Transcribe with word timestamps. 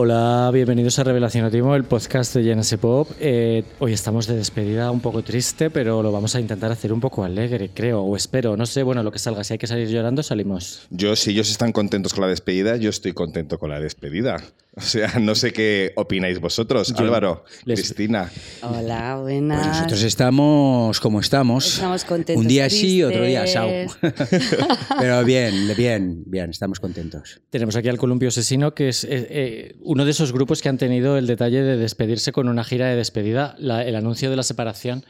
Hola, 0.00 0.48
bienvenidos 0.54 0.96
a 1.00 1.02
Revelación 1.02 1.50
Timo, 1.50 1.74
el 1.74 1.82
podcast 1.82 2.32
de 2.36 2.54
GNS 2.54 2.76
Pop. 2.76 3.10
Eh, 3.18 3.64
hoy 3.80 3.92
estamos 3.92 4.28
de 4.28 4.36
despedida 4.36 4.92
un 4.92 5.00
poco 5.00 5.24
triste, 5.24 5.70
pero 5.70 6.04
lo 6.04 6.12
vamos 6.12 6.36
a 6.36 6.40
intentar 6.40 6.70
hacer 6.70 6.92
un 6.92 7.00
poco 7.00 7.24
alegre, 7.24 7.70
creo, 7.74 8.02
o 8.02 8.14
espero, 8.14 8.56
no 8.56 8.64
sé, 8.64 8.84
bueno, 8.84 9.02
lo 9.02 9.10
que 9.10 9.18
salga. 9.18 9.42
Si 9.42 9.54
hay 9.54 9.58
que 9.58 9.66
salir 9.66 9.88
llorando, 9.88 10.22
salimos. 10.22 10.86
Yo, 10.90 11.16
si 11.16 11.32
ellos 11.32 11.50
están 11.50 11.72
contentos 11.72 12.14
con 12.14 12.22
la 12.22 12.28
despedida, 12.28 12.76
yo 12.76 12.90
estoy 12.90 13.12
contento 13.12 13.58
con 13.58 13.70
la 13.70 13.80
despedida. 13.80 14.40
O 14.78 14.80
sea, 14.80 15.18
no 15.18 15.34
sé 15.34 15.52
qué 15.52 15.92
opináis 15.96 16.38
vosotros. 16.38 16.94
Álvaro, 16.96 17.42
Cristina. 17.64 18.30
Hola, 18.62 19.16
buenas. 19.16 19.58
Pues 19.58 19.76
nosotros 19.76 20.02
estamos 20.04 21.00
como 21.00 21.18
estamos. 21.18 21.66
Estamos 21.66 22.04
contentos. 22.04 22.40
Un 22.40 22.46
día 22.46 22.70
sí, 22.70 23.02
otro 23.02 23.24
día 23.24 23.44
sao. 23.48 23.68
Pero 25.00 25.24
bien, 25.24 25.72
bien, 25.76 26.22
bien, 26.26 26.50
estamos 26.50 26.78
contentos. 26.78 27.40
Tenemos 27.50 27.74
aquí 27.74 27.88
al 27.88 27.98
Columpio 27.98 28.28
Asesino, 28.28 28.72
que 28.72 28.90
es 28.90 29.02
eh, 29.02 29.08
eh, 29.10 29.76
uno 29.80 30.04
de 30.04 30.12
esos 30.12 30.32
grupos 30.32 30.62
que 30.62 30.68
han 30.68 30.78
tenido 30.78 31.18
el 31.18 31.26
detalle 31.26 31.62
de 31.62 31.76
despedirse 31.76 32.30
con 32.30 32.48
una 32.48 32.62
gira 32.62 32.86
de 32.86 32.94
despedida. 32.94 33.56
el 33.58 33.96
anuncio 33.96 34.30
de 34.30 34.36
la 34.36 34.44
separación 34.44 35.04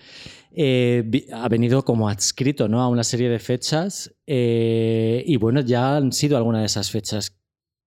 eh, 0.52 1.27
ha 1.30 1.46
venido 1.51 1.85
como 1.85 2.09
adscrito 2.09 2.69
¿no? 2.69 2.80
a 2.80 2.88
una 2.88 3.05
serie 3.05 3.29
de 3.29 3.38
fechas. 3.38 4.15
y 4.27 5.37
bueno, 5.37 5.60
ya 5.60 5.96
han 5.96 6.12
sido 6.12 6.38
algunas 6.38 6.62
de 6.62 6.66
esas 6.66 6.91
fechas 6.91 7.38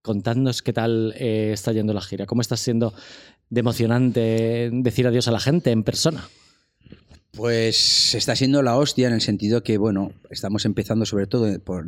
contadnos 0.02 0.62
qué 0.62 0.74
tal 0.74 1.14
eh, 1.18 1.52
está 1.54 1.72
yendo 1.74 1.94
la 1.94 2.02
gira, 2.02 2.26
cómo 2.26 2.42
está 2.42 2.58
siendo 2.58 2.94
de 3.50 3.60
emocionante 3.60 4.70
decir 4.72 5.08
adiós 5.08 5.28
a 5.28 5.32
la 5.32 5.40
gente 5.40 5.72
en 5.72 5.84
persona. 5.84 6.28
Pues 7.32 8.14
está 8.14 8.36
siendo 8.36 8.62
la 8.62 8.76
hostia 8.76 9.08
en 9.08 9.14
el 9.14 9.22
sentido 9.22 9.64
que, 9.64 9.78
bueno, 9.78 10.12
estamos 10.30 10.66
empezando 10.66 11.06
sobre 11.06 11.28
todo, 11.28 11.48
por, 11.62 11.86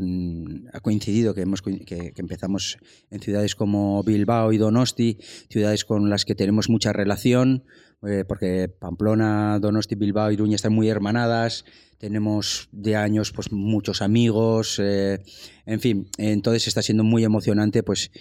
ha 0.71 0.79
coincidido 0.79 1.33
que, 1.33 1.41
hemos, 1.41 1.61
que, 1.61 2.13
empezamos 2.15 2.77
en 3.11 3.19
ciudades 3.19 3.53
como 3.53 4.01
Bilbao 4.03 4.53
y 4.53 4.57
Donosti, 4.57 5.17
ciudades 5.49 5.83
con 5.83 6.09
las 6.09 6.23
que 6.23 6.33
tenemos 6.33 6.69
mucha 6.69 6.93
relación, 6.93 7.65
eh, 8.07 8.25
porque 8.27 8.67
Pamplona, 8.67 9.59
Donosti, 9.59 9.95
Bilbao 9.95 10.29
y 10.31 10.33
Iruña 10.33 10.55
están 10.55 10.73
muy 10.73 10.89
hermanadas, 10.89 11.65
tenemos 11.97 12.67
de 12.71 12.95
años 12.95 13.31
pues 13.31 13.51
muchos 13.51 14.01
amigos, 14.01 14.79
eh, 14.83 15.23
en 15.65 15.79
fin, 15.79 16.09
entonces 16.17 16.67
está 16.67 16.81
siendo 16.81 17.03
muy 17.03 17.23
emocionante 17.23 17.81
pues 17.81 18.11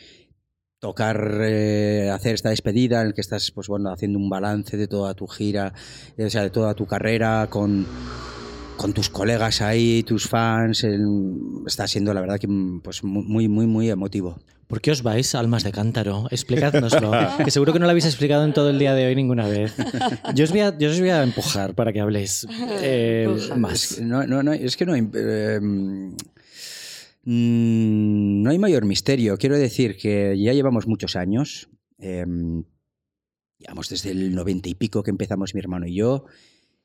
tocar, 0.78 1.38
eh, 1.40 2.10
hacer 2.12 2.34
esta 2.34 2.50
despedida 2.50 3.00
en 3.00 3.08
el 3.08 3.14
que 3.14 3.20
estás 3.20 3.50
pues 3.50 3.68
bueno 3.68 3.90
haciendo 3.92 4.18
un 4.18 4.30
balance 4.30 4.76
de 4.76 4.88
toda 4.88 5.14
tu 5.14 5.26
gira, 5.26 5.72
o 6.18 6.30
sea, 6.30 6.42
de 6.42 6.50
toda 6.50 6.74
tu 6.74 6.86
carrera 6.86 7.48
con 7.50 7.86
con 8.76 8.92
tus 8.92 9.10
colegas 9.10 9.60
ahí, 9.62 10.02
tus 10.02 10.28
fans, 10.28 10.84
está 11.66 11.86
siendo 11.86 12.12
la 12.14 12.20
verdad 12.20 12.40
que 12.40 12.48
pues 12.82 13.04
muy 13.04 13.48
muy 13.48 13.66
muy 13.66 13.90
emotivo. 13.90 14.38
¿Por 14.72 14.80
qué 14.80 14.90
os 14.90 15.02
vais, 15.02 15.34
almas 15.34 15.64
de 15.64 15.70
cántaro? 15.70 16.28
Explicádnoslo, 16.30 17.12
que 17.44 17.50
seguro 17.50 17.74
que 17.74 17.78
no 17.78 17.84
lo 17.84 17.90
habéis 17.90 18.06
explicado 18.06 18.42
en 18.46 18.54
todo 18.54 18.70
el 18.70 18.78
día 18.78 18.94
de 18.94 19.04
hoy 19.04 19.14
ninguna 19.14 19.46
vez. 19.46 19.74
Yo 20.34 20.44
os 20.44 20.50
voy 20.50 20.60
a, 20.60 20.78
yo 20.78 20.88
os 20.88 20.98
voy 20.98 21.10
a 21.10 21.22
empujar 21.22 21.74
para 21.74 21.92
que 21.92 22.00
habléis 22.00 22.46
eh, 22.80 23.28
más. 23.54 24.00
No, 24.00 24.26
no, 24.26 24.42
no, 24.42 24.54
es 24.54 24.78
que 24.78 24.86
no... 24.86 24.94
Eh, 24.96 25.60
mm, 25.60 26.14
no 28.42 28.50
hay 28.50 28.58
mayor 28.58 28.86
misterio. 28.86 29.36
Quiero 29.36 29.58
decir 29.58 29.98
que 29.98 30.40
ya 30.40 30.54
llevamos 30.54 30.86
muchos 30.86 31.16
años. 31.16 31.68
Eh, 31.98 32.24
digamos, 33.58 33.90
desde 33.90 34.12
el 34.12 34.34
noventa 34.34 34.70
y 34.70 34.74
pico 34.74 35.02
que 35.02 35.10
empezamos 35.10 35.52
mi 35.54 35.60
hermano 35.60 35.86
y 35.86 35.96
yo. 35.96 36.24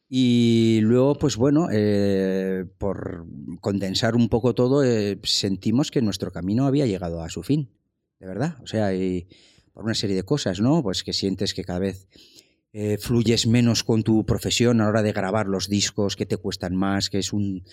Y 0.10 0.80
luego, 0.82 1.16
pues 1.16 1.38
bueno, 1.38 1.70
eh, 1.72 2.66
por 2.80 3.28
condensar 3.61 4.17
un 4.17 4.28
poco 4.28 4.54
todo, 4.54 4.84
sentimos 5.23 5.90
que 5.90 6.02
nuestro 6.02 6.34
camino 6.34 6.66
había 6.66 6.86
llegado 6.86 7.23
a 7.23 7.30
su 7.30 7.44
fin 7.44 7.77
de 8.20 8.28
verdad. 8.28 8.58
O 8.61 8.67
sea, 8.67 8.94
y 8.94 9.28
por 9.73 9.83
una 9.86 9.94
serie 9.94 10.16
de 10.16 10.23
cosas, 10.23 10.60
¿no? 10.60 10.82
Pues 10.82 11.04
que 11.04 11.14
sientes 11.14 11.54
que 11.54 11.64
cada 11.64 11.80
vez 11.80 12.08
eh, 12.73 12.98
fluyes 12.98 13.48
menos 13.48 13.83
con 13.83 14.04
tu 14.04 14.26
profesión 14.26 14.82
a 14.82 14.86
la 14.86 14.89
hora 14.89 15.04
de 15.04 15.14
grabar 15.14 15.48
los 15.48 15.70
discos, 15.70 16.16
que 16.16 16.26
te 16.26 16.38
cuestan 16.38 16.76
más, 16.76 17.10
que 17.10 17.20
es 17.20 17.33
un 17.33 17.64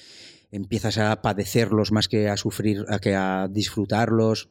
empiezas 0.51 0.99
a 0.99 1.21
padecerlos 1.21 1.91
más 1.91 2.07
que 2.07 2.29
a 2.29 2.37
sufrir, 2.37 2.85
a 2.89 3.01
que 3.01 3.15
a 3.15 3.49
disfrutarlos. 3.51 4.49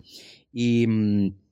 Y 0.52 0.86
mm, 0.88 1.43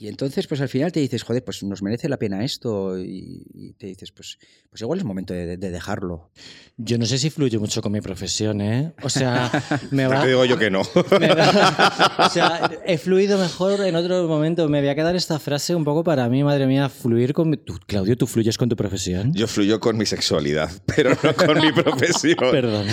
y 0.00 0.08
entonces, 0.08 0.46
pues 0.46 0.62
al 0.62 0.70
final 0.70 0.90
te 0.92 1.00
dices, 1.00 1.22
joder, 1.22 1.44
pues 1.44 1.62
nos 1.62 1.82
merece 1.82 2.08
la 2.08 2.16
pena 2.16 2.42
esto. 2.42 2.98
Y, 2.98 3.74
te 3.76 3.86
dices, 3.86 4.12
pues, 4.12 4.38
pues 4.70 4.80
igual 4.80 4.98
es 4.98 5.04
momento 5.04 5.34
de, 5.34 5.58
dejarlo. 5.58 6.30
Yo 6.78 6.96
no 6.96 7.04
sé 7.04 7.18
si 7.18 7.28
fluye 7.28 7.58
mucho 7.58 7.82
con 7.82 7.92
mi 7.92 8.00
profesión, 8.00 8.62
¿eh? 8.62 8.94
O 9.02 9.10
sea, 9.10 9.52
me 9.90 10.06
va. 10.06 10.22
te 10.22 10.28
digo 10.28 10.46
yo 10.46 10.58
que 10.58 10.70
no. 10.70 10.80
o 12.18 12.30
sea, 12.30 12.70
he 12.86 12.96
fluido 12.96 13.38
mejor 13.38 13.82
en 13.82 13.94
otro 13.94 14.26
momento. 14.26 14.70
Me 14.70 14.80
voy 14.80 14.88
a 14.88 14.94
quedar 14.94 15.16
esta 15.16 15.38
frase 15.38 15.74
un 15.74 15.84
poco 15.84 16.02
para 16.02 16.30
mí, 16.30 16.42
madre 16.42 16.66
mía, 16.66 16.88
fluir 16.88 17.34
con. 17.34 17.54
Claudio, 17.86 18.16
¿tú 18.16 18.26
fluyes 18.26 18.56
con 18.56 18.70
tu 18.70 18.76
profesión? 18.76 19.34
Yo 19.34 19.46
fluyo 19.46 19.80
con 19.80 19.98
mi 19.98 20.06
sexualidad, 20.06 20.70
pero 20.86 21.10
no 21.22 21.34
con 21.36 21.60
mi 21.60 21.72
profesión. 21.72 22.38
Perdón. 22.38 22.86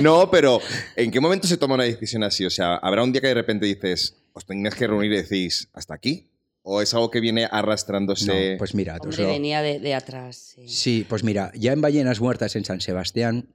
no, 0.00 0.30
pero 0.30 0.60
¿en 0.96 1.10
qué 1.10 1.18
momento 1.18 1.48
se 1.48 1.56
toma 1.56 1.76
una 1.76 1.84
decisión 1.84 2.24
así? 2.24 2.44
O 2.44 2.50
sea, 2.50 2.74
habrá 2.74 3.02
un 3.02 3.10
día 3.10 3.22
que 3.22 3.28
de 3.28 3.34
repente 3.34 3.64
dices 3.64 4.19
os 4.32 4.46
tengáis 4.46 4.74
que 4.74 4.86
reunir 4.86 5.12
y 5.12 5.16
decís, 5.16 5.68
¿hasta 5.72 5.94
aquí? 5.94 6.30
¿O 6.62 6.82
es 6.82 6.92
algo 6.94 7.10
que 7.10 7.20
viene 7.20 7.48
arrastrándose? 7.50 8.56
pues 8.58 8.74
mira, 8.74 8.98
Hombre, 9.00 9.24
venía 9.24 9.62
de, 9.62 9.94
atrás. 9.94 10.56
Sí. 10.66 11.06
pues 11.08 11.24
mira, 11.24 11.52
ya 11.54 11.72
en 11.72 11.80
Ballenas 11.80 12.20
Muertas 12.20 12.54
en 12.54 12.64
San 12.64 12.80
Sebastián, 12.80 13.48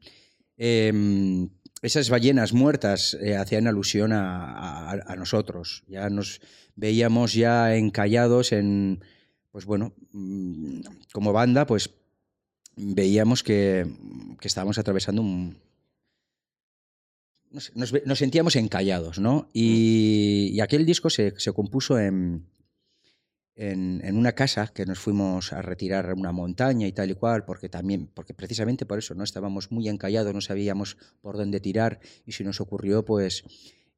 em, 0.58 1.50
esas 1.82 2.10
ballenas 2.10 2.52
muertas 2.54 3.16
eh, 3.22 3.36
hacían 3.36 3.68
alusión 3.68 4.12
a, 4.14 5.16
nosotros. 5.18 5.84
Ya 5.88 6.10
nos 6.10 6.42
veíamos 6.76 7.34
ya 7.34 7.76
encallados 7.76 8.52
en, 8.52 9.04
pues 9.52 9.66
bueno, 9.66 9.94
mm, 10.12 10.82
como 11.12 11.32
banda, 11.32 11.68
pues 11.68 11.92
veíamos 12.76 13.44
que, 13.44 13.86
que 14.40 14.48
estábamos 14.48 14.80
atravesando 14.80 15.22
un, 15.22 15.58
nos, 17.74 18.20
sentíamos 18.20 18.56
encallados, 18.56 19.20
¿no? 19.20 19.50
Y, 19.54 20.60
aquel 20.60 20.86
disco 20.86 21.10
se, 21.10 21.34
compuso 21.54 22.00
en, 22.00 22.48
en, 23.56 24.18
una 24.18 24.34
casa 24.34 24.68
que 24.74 24.86
nos 24.86 25.00
fuimos 25.00 25.54
a 25.54 25.62
retirar 25.62 26.10
a 26.10 26.14
una 26.14 26.32
montaña 26.32 26.88
y 26.88 26.92
tal 26.92 27.12
y 27.12 27.16
cual, 27.16 27.46
porque 27.46 27.70
también, 27.70 28.08
porque 28.14 28.34
precisamente 28.34 28.86
por 28.86 29.00
eso, 29.00 29.16
¿no? 29.16 29.24
Estábamos 29.24 29.72
muy 29.72 29.88
encallados, 29.88 30.34
no 30.34 30.42
sabíamos 30.42 30.98
por 31.22 31.38
dónde 31.38 31.60
tirar 31.60 32.00
y 32.26 32.34
si 32.34 32.44
nos 32.44 32.60
ocurrió, 32.62 33.06
pues 33.06 33.44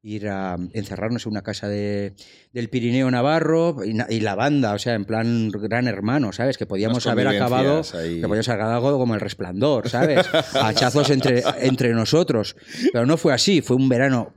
ir 0.02 0.28
a 0.28 0.56
encerrarnos 0.72 1.26
en 1.26 1.32
una 1.32 1.42
casa 1.42 1.68
de, 1.68 2.14
del 2.52 2.70
Pirineo 2.70 3.10
Navarro 3.10 3.78
y, 3.84 4.20
la 4.20 4.34
banda, 4.34 4.74
o 4.74 4.78
sea, 4.78 4.94
en 4.94 5.04
plan 5.04 5.50
gran 5.50 5.88
hermano, 5.88 6.32
¿sabes? 6.32 6.56
Que 6.56 6.66
podíamos 6.66 7.06
haber 7.06 7.28
acabado, 7.28 7.82
que 7.82 8.20
podíamos 8.22 8.48
haber 8.48 8.62
algo 8.62 8.98
como 8.98 9.14
el 9.14 9.20
resplandor, 9.20 9.88
¿sabes? 9.88 10.26
Hachazos 10.54 11.10
entre, 11.10 11.42
entre 11.60 11.92
nosotros. 11.94 12.56
Pero 12.92 13.06
no 13.06 13.16
fue 13.16 13.32
así, 13.32 13.60
fue 13.60 13.76
un 13.76 13.88
verano 13.88 14.34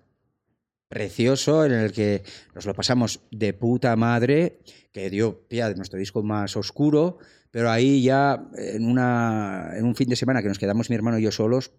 precioso 0.91 1.63
en 1.65 1.71
el 1.71 1.93
que 1.93 2.23
nos 2.53 2.65
lo 2.65 2.73
pasamos 2.73 3.21
de 3.31 3.53
puta 3.53 3.95
madre, 3.95 4.59
que 4.91 5.09
dio 5.09 5.47
pie 5.47 5.63
a 5.63 5.73
nuestro 5.73 5.97
disco 5.97 6.21
más 6.21 6.57
oscuro, 6.57 7.17
pero 7.49 7.71
ahí 7.71 8.03
ya 8.03 8.49
en, 8.57 8.85
una, 8.85 9.71
en 9.75 9.85
un 9.85 9.95
fin 9.95 10.09
de 10.09 10.17
semana 10.17 10.41
que 10.41 10.49
nos 10.49 10.59
quedamos 10.59 10.89
mi 10.89 10.95
hermano 10.97 11.17
y 11.17 11.23
yo 11.23 11.31
solos, 11.31 11.71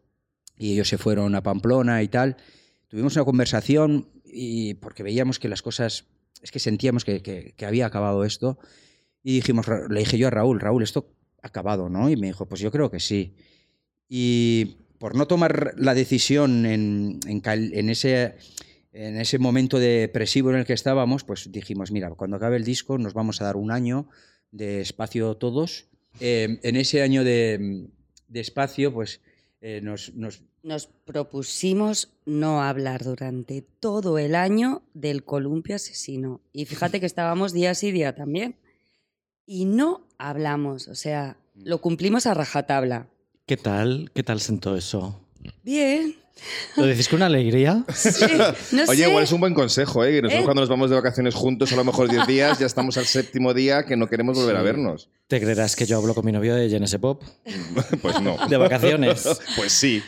y 0.57 0.73
ellos 0.73 0.89
se 0.89 0.97
fueron 0.97 1.35
a 1.35 1.43
Pamplona 1.43 2.03
y 2.03 2.09
tal, 2.09 2.37
tuvimos 2.93 3.17
una 3.17 3.25
conversación 3.25 4.11
y 4.23 4.75
porque 4.75 5.03
veíamos 5.03 5.39
que 5.39 5.49
las 5.49 5.63
cosas, 5.63 6.05
es 6.43 6.51
que 6.51 6.59
sentíamos 6.59 7.07
que, 7.07 7.55
había 7.67 7.87
acabado 7.87 8.23
esto 8.23 8.59
y 9.23 9.37
dijimos, 9.37 9.67
le 9.89 10.01
dije 10.01 10.19
yo 10.19 10.27
a 10.27 10.31
Raúl, 10.31 10.61
Raúl, 10.61 10.83
esto 10.83 11.11
ha 11.43 11.47
acabado, 11.47 11.89
¿no? 11.89 12.11
Y 12.11 12.17
me 12.17 12.27
dijo, 12.27 12.45
pues 12.45 12.61
yo 12.61 12.71
creo 12.71 12.91
que 12.91 13.01
sí. 13.01 13.35
Y 14.11 14.77
por 14.99 15.15
no 15.15 15.27
tomar 15.27 15.73
la 15.79 15.95
decisión 15.95 16.67
en, 16.67 17.19
en, 17.25 17.89
ese, 17.89 18.35
en 18.93 19.17
ese 19.17 19.39
momento 19.39 19.79
depresivo 19.79 20.51
en 20.51 20.57
el 20.57 20.67
que 20.67 20.75
estábamos, 20.75 21.25
pues 21.25 21.51
dijimos, 21.51 21.93
mira, 21.93 22.11
cuando 22.11 22.37
acabe 22.37 22.57
el 22.57 22.65
disco 22.65 22.99
nos 22.99 23.15
vamos 23.15 23.41
a 23.41 23.45
dar 23.45 23.57
un 23.57 23.71
año 23.71 24.07
de 24.51 24.83
espacio 24.83 25.35
todos. 25.39 25.87
Eh, 26.21 26.61
en 26.63 26.77
ese 26.77 27.01
año 27.01 27.25
de, 27.25 27.89
de 28.29 28.41
espacio, 28.41 28.93
pues 28.93 29.23
eh, 29.63 29.81
nos, 29.83 30.13
nos, 30.15 30.43
nos, 30.63 30.87
propusimos 30.87 32.11
no 32.25 32.63
hablar 32.63 33.05
durante 33.05 33.63
todo 33.63 34.19
el 34.19 34.35
año 34.35 34.83
del 34.95 35.25
columpio 35.25 35.77
asesino. 35.77 36.41
Y 36.53 36.65
fíjate 36.67 37.01
que 37.01 37.07
estábamos 37.07 37.53
día 37.53 37.75
sí 37.75 37.91
día 37.91 38.15
también. 38.15 38.57
Y 39.45 39.65
no 39.65 40.07
hablamos, 40.19 40.89
o 40.89 40.95
sea, 40.95 41.37
lo 41.55 41.81
cumplimos 41.81 42.27
a 42.27 42.35
rajatabla. 42.35 43.09
¿Qué 43.47 43.57
tal? 43.57 44.11
¿Qué 44.15 44.23
tal 44.23 44.41
sentó 44.41 44.77
eso? 44.77 45.21
Bien, 45.65 46.17
¿Lo 46.77 46.87
decís 46.87 47.09
con 47.09 47.23
alegría? 47.23 47.85
Sí, 47.95 48.11
no 48.73 48.85
Oye, 48.89 49.09
igual 49.09 49.25
es 49.25 49.33
un 49.33 49.41
buen 49.41 49.55
consejo, 49.55 50.05
¿eh? 50.05 50.21
nosotros 50.23 50.43
¿Eh? 50.43 50.45
cuando 50.45 50.63
nos 50.63 50.69
vamos 50.69 50.91
de 50.91 50.97
vacaciones 50.97 51.35
juntos, 51.35 51.73
a 51.73 51.77
lo 51.77 51.85
mejor 51.85 52.11
10 52.11 52.27
días, 52.27 52.59
ya 52.59 52.67
estamos 52.67 52.97
al 52.97 53.07
séptimo 53.07 53.55
día 53.55 53.85
que 53.85 53.97
no 53.97 54.09
queremos 54.09 54.37
volver 54.37 54.57
a 54.57 54.63
vernos. 54.63 55.09
¿Te 55.29 55.41
creerás 55.41 55.77
que 55.77 55.87
yo 55.87 55.99
hablo 55.99 56.15
con 56.15 56.25
mi 56.25 56.33
novio 56.33 56.55
de 56.55 56.69
Genesis 56.69 56.99
Pop? 56.99 57.23
pues 58.03 58.21
no. 58.21 58.37
¿De 58.49 58.57
vacaciones? 58.57 59.29
pues 59.57 59.73
sí. 59.73 60.03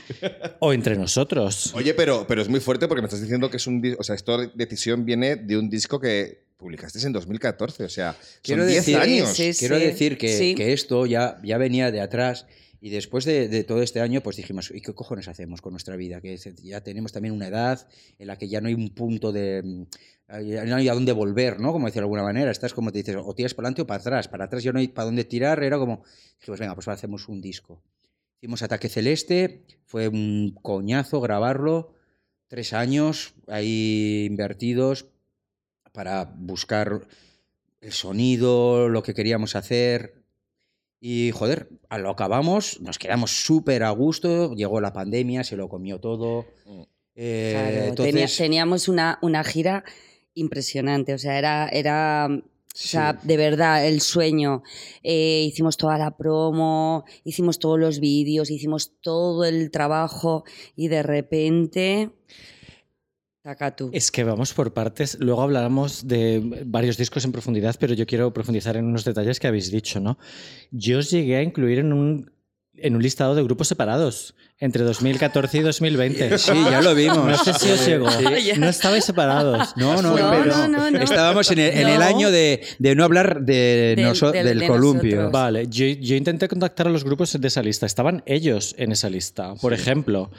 O 0.59 0.73
entre 0.73 0.97
nosotros. 0.97 1.73
Oye, 1.75 1.95
pero, 1.95 2.27
pero 2.27 2.43
es 2.43 2.49
muy 2.49 2.61
fuerte 2.61 2.89
porque 2.89 3.03
me 3.03 3.07
estás 3.07 3.21
diciendo 3.21 3.51
que 3.51 3.59
es 3.59 3.67
un... 3.67 3.97
O 3.99 4.03
sea, 4.03 4.15
esta 4.15 4.37
decisión 4.55 5.05
viene 5.05 5.37
de 5.37 5.57
un 5.57 5.71
disco 5.71 6.01
que 6.01 6.45
publicasteis 6.57 7.05
en 7.05 7.13
2014, 7.13 7.85
o 7.85 7.89
sea, 7.89 8.17
Quiero 8.43 8.63
son 8.63 8.71
10 8.71 8.87
decir, 8.87 8.97
años. 8.97 9.29
Sí, 9.31 9.53
quiero 9.59 9.77
sí, 9.77 9.85
decir 9.85 10.19
que, 10.19 10.39
sí. 10.39 10.55
que 10.55 10.73
esto 10.73 11.05
ya, 11.05 11.39
ya 11.43 11.59
venía 11.59 11.91
de 11.91 12.01
atrás 12.01 12.47
y 12.85 12.91
después 12.91 13.25
de, 13.25 13.65
todo 13.65 13.81
este 13.81 14.03
año 14.03 14.21
pues 14.21 14.37
dijimos, 14.37 14.71
¿y 14.71 14.83
qué 14.83 14.93
cojones 14.93 15.27
hacemos 15.29 15.63
con 15.63 15.73
nuestra 15.73 15.97
vida? 15.97 16.21
Que 16.21 16.37
ya 16.63 16.83
tenemos 16.83 17.13
también 17.13 17.33
una 17.33 17.47
edad 17.49 17.89
en 18.19 18.27
la 18.27 18.37
que 18.37 18.47
ya 18.47 18.61
no 18.61 18.69
hay 18.69 18.75
un 18.75 18.91
punto 18.91 19.33
de... 19.33 19.63
mm, 19.65 20.67
No 20.69 20.77
hay 20.77 20.89
a 20.91 20.93
dónde 20.93 21.13
volver, 21.13 21.61
¿no? 21.61 21.73
Como 21.73 21.87
decir 21.87 22.03
de 22.03 22.05
alguna 22.05 22.23
manera. 22.23 22.51
Estás 22.51 22.75
como 22.75 22.93
te 22.93 22.99
dices, 22.99 23.17
o 23.17 23.35
tiras 23.35 23.55
para 23.55 23.69
adelante 23.69 23.81
o 23.81 23.87
para 23.87 24.03
atrás. 24.03 24.29
Para 24.29 24.45
atrás 24.45 24.63
ya 24.63 24.71
no 24.71 24.81
hay 24.81 24.89
para 24.89 25.07
dónde 25.07 25.25
tirar. 25.25 25.65
Era 25.65 25.79
como, 25.79 26.05
dijimos, 26.39 26.61
venga, 26.61 26.75
pues 26.75 26.87
ahora 26.87 26.97
hacemos 26.99 27.27
un 27.27 27.41
disco. 27.41 27.83
Hicimos 28.43 28.61
Ataque 28.61 28.91
Celeste, 28.91 29.65
fue 29.87 30.09
un 30.09 30.55
coñazo 30.61 31.23
grabarlo. 31.23 31.95
Tres 32.49 32.75
años 32.75 33.33
ahí 33.47 34.27
invertidos 34.29 35.07
para 35.93 36.25
buscar 36.25 37.01
el 37.81 37.93
sonido, 37.93 38.91
lo 38.91 39.03
que 39.03 39.15
queríamos 39.15 39.57
hacer. 39.57 40.24
Y 41.07 41.33
joder, 41.33 41.69
a 41.91 41.99
lo 41.99 42.09
acabamos, 42.09 42.81
nos 42.81 42.99
quedamos 42.99 43.31
súper 43.45 43.83
a 43.83 43.91
gusto, 43.91 44.55
llegó 44.55 44.81
la 44.81 44.95
pandemia, 44.95 45.45
se 45.45 45.55
lo 45.55 45.69
comió 45.69 46.01
todo. 46.01 46.47
Mm. 46.65 46.81
Eh, 47.17 47.51
Claro, 47.53 47.85
entonces, 47.89 48.15
tenía- 48.15 48.37
teníamos 48.39 48.89
una, 48.89 49.19
una 49.21 49.45
gira 49.45 49.85
impresionante, 50.33 51.13
o 51.13 51.19
sea, 51.19 51.39
era, 51.39 51.69
era 51.69 52.29
o 52.31 52.41
sea, 52.73 53.19
de 53.23 53.37
verdad, 53.37 53.87
el 53.87 54.01
sueño. 54.01 54.63
Eh, 55.03 55.45
hicimos 55.47 55.77
toda 55.77 55.99
la 55.99 56.17
promo, 56.17 57.05
hicimos 57.23 57.59
todos 57.59 57.79
los 57.79 58.01
vídeos, 58.01 58.51
hicimos 58.51 58.93
todo 59.03 59.45
el 59.45 59.71
trabajo 59.71 60.45
y 60.75 60.89
de 60.89 61.03
repente... 61.03 62.11
Es 63.93 64.11
que 64.11 64.25
vamos 64.25 64.55
por 64.55 64.73
partes. 64.73 65.19
Luego 65.21 65.43
hablaremos 65.43 66.09
de 66.09 66.65
varios 66.65 66.97
discos 66.97 67.27
en 67.27 67.33
profundidad, 67.33 67.77
pero 67.79 67.93
yo 67.93 68.07
quiero 68.07 68.33
profundizar 68.33 68.77
en 68.79 68.87
unos 68.87 69.05
detalles 69.05 69.39
que 69.39 69.47
habéis 69.47 69.71
dicho, 69.71 70.01
¿no? 70.01 70.19
Yo 70.71 70.99
os 70.99 71.11
llegué 71.11 71.37
a 71.37 71.43
incluir 71.43 71.79
en 71.79 71.93
un, 71.93 72.33
en 72.73 72.97
un 72.97 73.03
listado 73.03 73.35
de 73.35 73.43
grupos 73.43 73.69
separados 73.69 74.35
entre 74.61 74.85
2014 74.85 75.59
y 75.59 75.61
2020. 75.63 76.39
Sí, 76.39 76.53
ya 76.71 76.81
lo 76.81 76.95
vimos. 76.95 77.19
No 77.27 77.37
sé 77.37 77.53
si 77.55 77.71
os 77.71 77.87
llegó. 77.87 78.11
Sí. 78.11 78.25
No 78.59 78.69
estabais 78.69 79.05
separados. 79.05 79.75
No, 79.77 80.01
no, 80.01 80.11
No, 80.17 80.31
pero 80.31 80.45
no, 80.45 80.69
no, 80.69 80.91
no. 80.91 80.99
estábamos 80.99 81.51
en 81.51 81.59
el, 81.59 81.73
en 81.79 81.89
el 81.89 81.99
No. 81.99 82.05
año 82.05 82.31
de, 82.31 82.63
de 82.79 82.95
no 82.95 83.05
hablar 83.05 83.41
de 83.43 83.95
Del- 83.97 84.07
noso- 84.07 84.31
del- 84.33 84.47
del, 84.47 84.59
de 84.61 84.67
columpio. 84.67 85.11
nosotros. 85.17 85.33
Vale, 85.33 85.67
yo, 85.69 85.87
yo 85.87 86.15
intenté 86.17 86.49
contactar 86.49 86.87
a 86.87 86.91
los 86.91 87.05
grupos 87.05 87.39
de 87.39 87.49
esa 87.49 87.63
lista. 87.63 87.87
Estaban 87.87 88.23
ellos 88.27 88.75
en 88.79 88.93
esa 88.93 89.11
lista. 89.11 89.55
Por 89.61 89.73
ejemplo, 89.75 90.31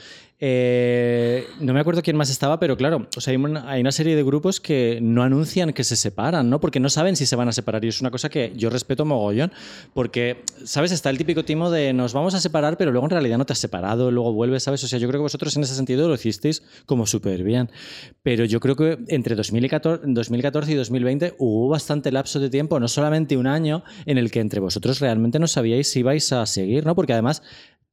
eh, 0.58 1.48
no 1.60 1.74
me 1.74 1.80
acuerdo 1.80 2.02
quién 2.02 2.18
más 2.18 2.30
estaba, 2.30 2.60
pero 2.60 2.76
claro, 2.78 3.08
o 3.16 3.22
sea, 3.22 3.32
hay, 3.32 3.38
una, 3.38 3.70
hay 3.70 3.82
una 3.82 3.92
serie 3.92 4.16
de 4.16 4.24
grupos 4.24 4.60
que 4.60 5.00
no 5.02 5.24
anuncian 5.24 5.74
que 5.74 5.84
se 5.84 5.96
separan, 5.96 6.50
¿no? 6.50 6.60
Porque 6.60 6.80
no 6.80 6.90
saben 6.90 7.16
si 7.16 7.26
se 7.26 7.36
van 7.36 7.48
a 7.48 7.52
separar. 7.52 7.84
Y 7.86 7.88
es 7.88 8.02
una 8.02 8.12
cosa 8.12 8.30
que 8.30 8.52
yo 8.56 8.70
respeto 8.70 9.06
mogollón. 9.06 9.52
Porque, 9.94 10.44
¿sabes? 10.64 10.92
Está 10.92 11.10
el 11.10 11.18
típico 11.18 11.46
timo 11.46 11.72
de 11.72 11.94
nos 11.94 12.14
vamos 12.14 12.36
a 12.36 12.42
separar, 12.42 12.78
pero 12.78 12.92
luego 12.92 13.08
en 13.08 13.12
realidad 13.12 13.38
no 13.38 13.46
te 13.46 13.54
has 13.54 13.60
separado, 13.60 14.05
luego 14.12 14.34
vuelves, 14.34 14.64
¿sabes? 14.64 14.84
O 14.84 14.88
sea, 14.88 15.00
yo 15.00 15.08
creo 15.08 15.20
que 15.20 15.24
vosotros 15.24 15.56
en 15.58 15.64
ese 15.64 15.76
sentido 15.76 16.08
lo 16.08 16.16
hicisteis 16.16 16.64
como 16.86 17.06
súper 17.06 17.44
bien. 17.44 17.70
Pero 18.24 18.46
yo 18.46 18.60
creo 18.60 18.76
que 18.76 18.98
entre 19.08 19.36
2014, 19.36 20.04
2014 20.08 20.72
y 20.72 20.76
2020 20.76 21.36
hubo 21.38 21.70
bastante 21.70 22.12
lapso 22.12 22.40
de 22.40 22.50
tiempo, 22.50 22.80
no 22.80 22.88
solamente 22.88 23.38
un 23.38 23.48
año, 23.48 23.84
en 24.06 24.18
el 24.18 24.32
que 24.32 24.40
entre 24.40 24.60
vosotros 24.60 25.00
realmente 25.00 25.40
no 25.40 25.48
sabíais 25.48 25.90
si 25.90 26.00
ibais 26.00 26.32
a 26.32 26.46
seguir, 26.46 26.86
¿no? 26.86 26.96
Porque 26.96 27.14
además 27.14 27.42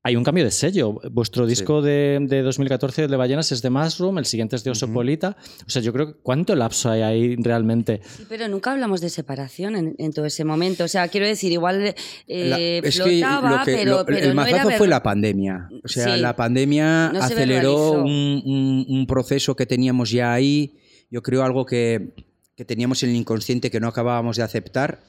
hay 0.05 0.17
un 0.17 0.25
cambio 0.25 0.45
de 0.45 0.51
sello. 0.51 1.01
Vuestro 1.13 1.47
disco 1.47 1.81
de, 1.81 2.19
de 2.23 2.43
2014 2.43 3.07
de 3.07 3.17
Ballenas 3.17 3.53
es 3.53 3.63
de 3.63 3.71
Mushroom, 3.71 4.19
el 4.19 4.27
siguiente 4.27 4.57
es 4.57 4.65
de 4.65 4.71
Osopolita. 4.73 5.37
O 5.67 5.71
sea, 5.71 5.81
yo 5.81 5.93
creo 5.93 6.07
que 6.09 6.21
¿cuánto 6.23 6.57
lapso 6.57 6.91
hay 6.91 7.03
ahí 7.03 7.37
realmente? 7.37 8.01
Sí, 8.17 8.25
pero 8.29 8.49
nunca 8.49 8.73
hablamos 8.73 9.01
de 9.01 9.11
separación 9.11 9.77
en, 9.77 9.95
en 9.99 10.13
todo 10.13 10.27
ese 10.27 10.45
momento. 10.45 10.85
O 10.85 10.89
sea, 10.89 11.07
quiero 11.09 11.27
decir, 11.27 11.53
igual 11.53 11.85
La- 11.85 12.59
eh, 12.59 12.81
es 12.83 12.97
que 12.99 13.03
flotaba, 13.21 13.59
lo 13.59 13.65
que- 13.65 13.75
pero, 13.77 13.91
lo- 13.99 14.07
pero 14.07 14.19
el 14.19 14.29
no 14.31 14.35
mazazo 14.35 14.69
ver- 14.69 14.79
fue 14.79 14.89
la 14.89 15.03
pandemia. 15.03 15.69
O 15.85 15.89
sea, 15.89 16.15
Sí. 16.17 16.21
la 16.21 16.35
pandemia 16.35 17.11
No 17.13 17.21
aceleró 17.23 17.93
un, 18.03 18.43
un- 18.45 18.87
un 18.89 19.07
proceso 19.07 19.55
que 19.55 19.67
teníamos 19.67 20.11
ya 20.11 20.33
ahí. 20.33 20.75
Yo 21.11 21.23
creo 21.23 21.45
algo 21.45 21.65
que, 21.65 22.13
que 22.57 22.65
teníamos 22.65 23.03
en 23.05 23.11
el 23.11 23.17
inconsciente 23.17 23.71
que 23.71 23.79
no 23.79 23.87
acabábamos 23.89 24.37
de 24.37 24.43
aceptar. 24.43 25.01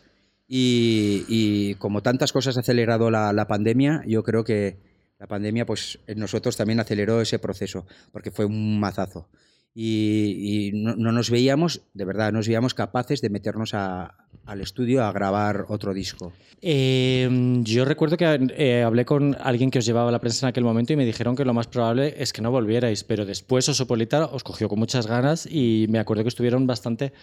Y, 0.55 1.73
como 1.79 2.03
tantas 2.03 2.31
cosas 2.31 2.57
ha 2.57 2.59
acelerado 2.59 3.09
la, 3.09 3.33
la 3.33 3.47
pandemia, 3.47 4.03
yo 4.05 4.21
creo 4.21 4.43
que 4.43 4.77
la 5.17 5.25
pandemia 5.25 5.65
pues 5.65 5.97
en 6.05 6.19
nosotros 6.19 6.55
también 6.55 6.79
aceleró 6.79 7.21
ese 7.21 7.39
proceso, 7.39 7.87
porque 8.11 8.29
fue 8.29 8.45
un 8.45 8.79
mazazo. 8.79 9.29
Y, 9.75 10.67
y 10.69 10.71
no, 10.73 10.95
no 10.95 11.11
nos 11.11 11.29
veíamos, 11.31 11.81
de 11.93 12.05
verdad, 12.05 12.31
no 12.31 12.37
nos 12.39 12.47
veíamos 12.47 12.73
capaces 12.75 13.21
de 13.21 13.29
meternos 13.29 13.73
a- 13.73 14.15
al 14.45 14.61
estudio 14.61 15.03
a 15.03 15.11
grabar 15.11 15.65
otro 15.69 15.93
disco. 15.93 16.33
Eh, 16.61 17.29
yo 17.63 17.83
recuerdo 17.85 18.17
que 18.17 18.47
eh, 18.57 18.83
hablé 18.83 19.05
con 19.05 19.35
alguien 19.41 19.71
que 19.71 19.79
os 19.79 19.85
llevaba 19.85 20.11
la 20.11 20.19
prensa 20.19 20.45
en 20.45 20.49
aquel 20.49 20.63
momento 20.63 20.93
y 20.93 20.95
me 20.95 21.05
dijeron 21.05 21.35
que 21.35 21.43
lo 21.45 21.53
más 21.53 21.67
probable 21.67 22.15
es 22.17 22.33
que 22.33 22.41
no 22.41 22.51
volvierais, 22.51 23.03
pero 23.03 23.25
después 23.25 23.67
Osopolita 23.69 24.25
os 24.25 24.43
cogió 24.43 24.67
con 24.69 24.79
muchas 24.79 25.07
ganas 25.07 25.45
y 25.49 25.87
me 25.89 25.99
acuerdo 25.99 26.23
que 26.23 26.29
estuvieron 26.29 26.67
bastante 26.67 27.13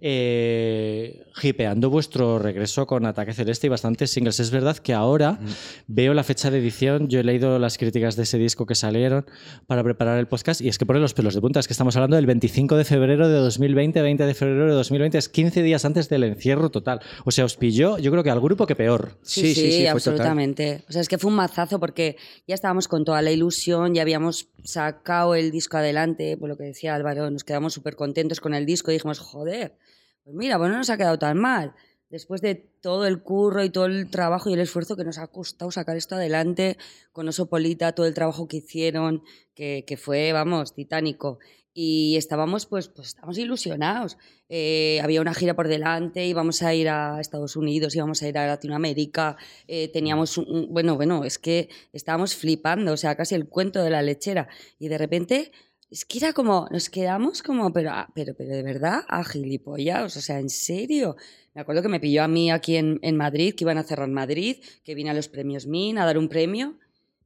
eh, 0.00 1.24
hipeando 1.42 1.90
vuestro 1.90 2.38
regreso 2.38 2.86
con 2.86 3.04
Ataque 3.06 3.34
Celeste 3.34 3.66
y 3.66 3.70
bastantes 3.70 4.10
singles. 4.10 4.40
Es 4.40 4.50
verdad 4.50 4.76
que 4.78 4.94
ahora 4.94 5.38
veo 5.86 6.14
la 6.14 6.22
fecha 6.24 6.50
de 6.50 6.58
edición, 6.58 7.08
yo 7.08 7.20
he 7.20 7.24
leído 7.24 7.58
las 7.58 7.78
críticas 7.78 8.16
de 8.16 8.22
ese 8.22 8.38
disco 8.38 8.66
que 8.66 8.74
salieron 8.74 9.26
para 9.66 9.82
preparar 9.84 10.18
el 10.18 10.26
podcast 10.28 10.60
y 10.60 10.68
es 10.68 10.78
que 10.78 10.86
pone 10.86 11.00
los 11.00 11.14
pelos 11.14 11.34
de 11.34 11.40
punta, 11.40 11.60
es 11.60 11.66
que 11.66 11.72
estamos 11.74 11.96
hablando 11.98 12.16
del 12.16 12.26
25 12.26 12.76
de 12.76 12.84
febrero 12.84 13.28
de 13.28 13.36
2020, 13.38 14.00
20 14.00 14.26
de 14.26 14.34
febrero 14.34 14.66
de 14.66 14.72
2020, 14.72 15.18
es 15.18 15.28
15 15.28 15.62
días 15.62 15.84
antes 15.84 16.08
del 16.08 16.24
encierro 16.24 16.70
total. 16.70 17.00
O 17.24 17.30
sea, 17.30 17.44
os 17.44 17.56
pilló, 17.56 17.98
yo 17.98 18.10
creo 18.10 18.22
que 18.22 18.30
al 18.30 18.40
grupo 18.40 18.66
que 18.66 18.76
peor. 18.76 19.18
Sí, 19.22 19.54
sí, 19.54 19.54
Sí, 19.54 19.72
sí, 19.72 19.86
absolutamente. 19.86 20.84
O 20.88 20.92
sea, 20.92 21.02
es 21.02 21.08
que 21.08 21.18
fue 21.18 21.30
un 21.30 21.36
mazazo 21.36 21.80
porque 21.80 22.16
ya 22.46 22.54
estábamos 22.54 22.88
con 22.88 23.04
toda 23.04 23.20
la 23.22 23.30
ilusión, 23.30 23.94
ya 23.94 24.02
habíamos 24.02 24.48
sacado 24.64 25.34
el 25.34 25.50
disco 25.50 25.76
adelante, 25.76 26.36
por 26.36 26.48
lo 26.48 26.56
que 26.56 26.64
decía 26.64 26.94
Álvaro, 26.94 27.30
nos 27.30 27.44
quedamos 27.44 27.74
súper 27.74 27.96
contentos 27.96 28.40
con 28.40 28.54
el 28.54 28.64
disco 28.64 28.90
y 28.90 28.94
dijimos, 28.94 29.18
joder, 29.18 29.76
pues 30.24 30.36
mira, 30.36 30.58
pues 30.58 30.70
no 30.70 30.78
nos 30.78 30.90
ha 30.90 30.96
quedado 30.96 31.18
tan 31.18 31.38
mal. 31.38 31.74
Después 32.10 32.40
de 32.40 32.54
todo 32.54 33.06
el 33.06 33.22
curro 33.22 33.64
y 33.64 33.70
todo 33.70 33.84
el 33.84 34.08
trabajo 34.08 34.48
y 34.48 34.54
el 34.54 34.60
esfuerzo 34.60 34.96
que 34.96 35.04
nos 35.04 35.18
ha 35.18 35.26
costado 35.26 35.70
sacar 35.70 35.96
esto 35.96 36.14
adelante, 36.14 36.78
con 37.12 37.28
Osopolita, 37.28 37.92
todo 37.92 38.06
el 38.06 38.14
trabajo 38.14 38.48
que 38.48 38.58
hicieron, 38.58 39.22
que, 39.54 39.84
que 39.86 39.98
fue, 39.98 40.32
vamos, 40.32 40.74
titánico. 40.74 41.38
Y 41.80 42.16
estábamos, 42.16 42.66
pues, 42.66 42.88
pues 42.88 43.06
estábamos 43.06 43.38
ilusionados. 43.38 44.18
Eh, 44.48 44.98
había 45.00 45.20
una 45.20 45.32
gira 45.32 45.54
por 45.54 45.68
delante, 45.68 46.26
íbamos 46.26 46.60
a 46.62 46.74
ir 46.74 46.88
a 46.88 47.20
Estados 47.20 47.54
Unidos, 47.54 47.94
íbamos 47.94 48.20
a 48.20 48.26
ir 48.26 48.36
a 48.36 48.48
Latinoamérica, 48.48 49.36
eh, 49.68 49.86
teníamos 49.86 50.38
un, 50.38 50.66
bueno, 50.70 50.96
bueno, 50.96 51.22
es 51.22 51.38
que 51.38 51.68
estábamos 51.92 52.34
flipando, 52.34 52.94
o 52.94 52.96
sea, 52.96 53.14
casi 53.14 53.36
el 53.36 53.46
cuento 53.48 53.80
de 53.80 53.90
la 53.90 54.02
lechera. 54.02 54.48
Y 54.80 54.88
de 54.88 54.98
repente, 54.98 55.52
es 55.88 56.04
que 56.04 56.18
era 56.18 56.32
como, 56.32 56.66
nos 56.72 56.90
quedamos 56.90 57.44
como, 57.44 57.72
pero, 57.72 57.90
ah, 57.92 58.08
pero, 58.12 58.34
pero 58.34 58.56
de 58.56 58.64
verdad, 58.64 59.04
a 59.06 59.22
gilipollas, 59.22 60.16
o 60.16 60.20
sea, 60.20 60.40
en 60.40 60.50
serio. 60.50 61.14
Me 61.54 61.60
acuerdo 61.60 61.82
que 61.82 61.88
me 61.88 62.00
pilló 62.00 62.24
a 62.24 62.28
mí 62.28 62.50
aquí 62.50 62.74
en, 62.74 62.98
en 63.02 63.16
Madrid, 63.16 63.54
que 63.54 63.62
iban 63.62 63.78
a 63.78 63.84
cerrar 63.84 64.08
Madrid, 64.08 64.56
que 64.82 64.96
vine 64.96 65.10
a 65.10 65.14
los 65.14 65.28
premios 65.28 65.68
MIN 65.68 65.98
a 65.98 66.06
dar 66.06 66.18
un 66.18 66.28
premio. 66.28 66.76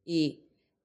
Y, 0.04 0.40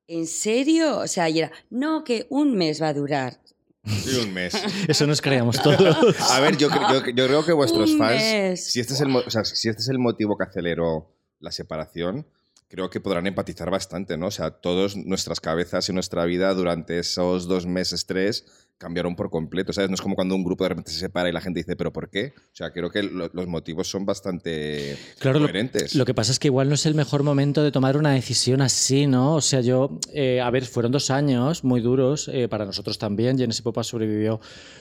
¿en 0.08 0.26
serio? 0.26 1.00
O 1.00 1.08
sea, 1.08 1.30
y 1.30 1.40
era, 1.40 1.52
no, 1.70 2.06
que 2.06 2.28
un 2.30 2.56
mes 2.56 2.82
va 2.82 2.88
a 2.88 2.94
durar. 2.94 3.42
Sí, 3.88 4.17
un 4.17 4.34
mes. 4.34 4.53
Eso 4.88 5.08
nos 5.08 5.22
creíamos 5.22 5.62
todos. 5.62 5.98
A 6.32 6.39
ver, 6.39 6.58
yo, 6.58 6.70
yo- 6.70 7.06
yo 7.06 7.25
creo 7.27 7.46
que 7.46 7.53
vuestros 7.53 7.91
Un 7.91 7.98
fans, 8.00 8.22
mes. 8.22 8.72
si 8.72 8.79
este, 8.79 8.94
es 8.94 9.01
el, 9.01 9.08
mo- 9.10 9.24
o 9.25 9.29
sea, 9.29 9.46
si 9.46 9.70
este 9.70 9.82
es 9.82 9.89
el 9.89 10.00
motivo 10.00 10.38
que 10.38 10.44
aceleró 10.44 11.13
la 11.39 11.51
separación, 11.51 12.27
creo 12.67 12.89
que 12.89 13.00
podrán 13.00 13.27
empatizar 13.27 13.70
bastante, 13.70 14.17
¿no? 14.17 14.27
O 14.27 14.32
sea, 14.32 14.51
todas 14.51 14.96
nuestras 14.96 15.39
cabezas 15.39 15.88
y 15.89 15.94
nuestra 15.94 16.25
vida 16.25 16.53
durante 16.53 17.00
esos 17.00 17.48
dos 17.48 17.65
meses, 17.65 18.06
tres, 18.06 18.46
cambiaron 18.77 19.15
por 19.15 19.29
completo, 19.29 19.74
¿sabes? 19.74 19.89
No 19.89 19.96
es 19.96 20.01
como 20.01 20.15
cuando 20.15 20.36
un 20.36 20.43
grupo 20.43 20.63
de 20.63 20.69
repente 20.69 20.91
se 20.91 21.00
separa 21.00 21.27
y 21.29 21.31
la 21.31 21.41
gente 21.41 21.60
dice, 21.60 21.75
¿pero 21.75 21.91
por 21.91 22.10
qué? 22.10 22.34
O 22.38 22.55
sea, 22.55 22.72
creo 22.72 22.89
que 22.91 23.01
lo- 23.03 23.29
los 23.34 23.48
motivos 23.48 23.89
son 23.89 24.05
bastante 24.05 24.96
Claro, 25.19 25.39
lo, 25.39 25.46
coherentes. 25.48 25.96
lo 25.96 26.05
que 26.05 26.13
pasa 26.13 26.31
es 26.31 26.39
que 26.39 26.48
igual 26.50 26.69
no 26.69 26.75
es 26.75 26.86
el 26.86 26.93
mejor 26.93 27.24
momento 27.24 27.63
de 27.63 27.72
tomar 27.72 27.98
una 27.98 28.12
decisión 28.12 28.62
así, 28.62 29.07
¿no? 29.07 29.36
O 29.36 29.41
sea, 29.41 29.62
yo, 29.62 29.98
eh, 30.13 30.41
a 30.41 30.50
ver, 30.51 30.65
fueron 30.65 30.91
dos 30.91 31.10
años 31.10 31.63
muy 31.63 31.81
duros 31.81 32.29
eh, 32.31 32.48
para 32.48 32.65
nosotros 32.65 32.98
también. 33.00 33.38
Genesis 33.38 33.62
Popa 33.63 33.84
sobrevivió 33.84 34.39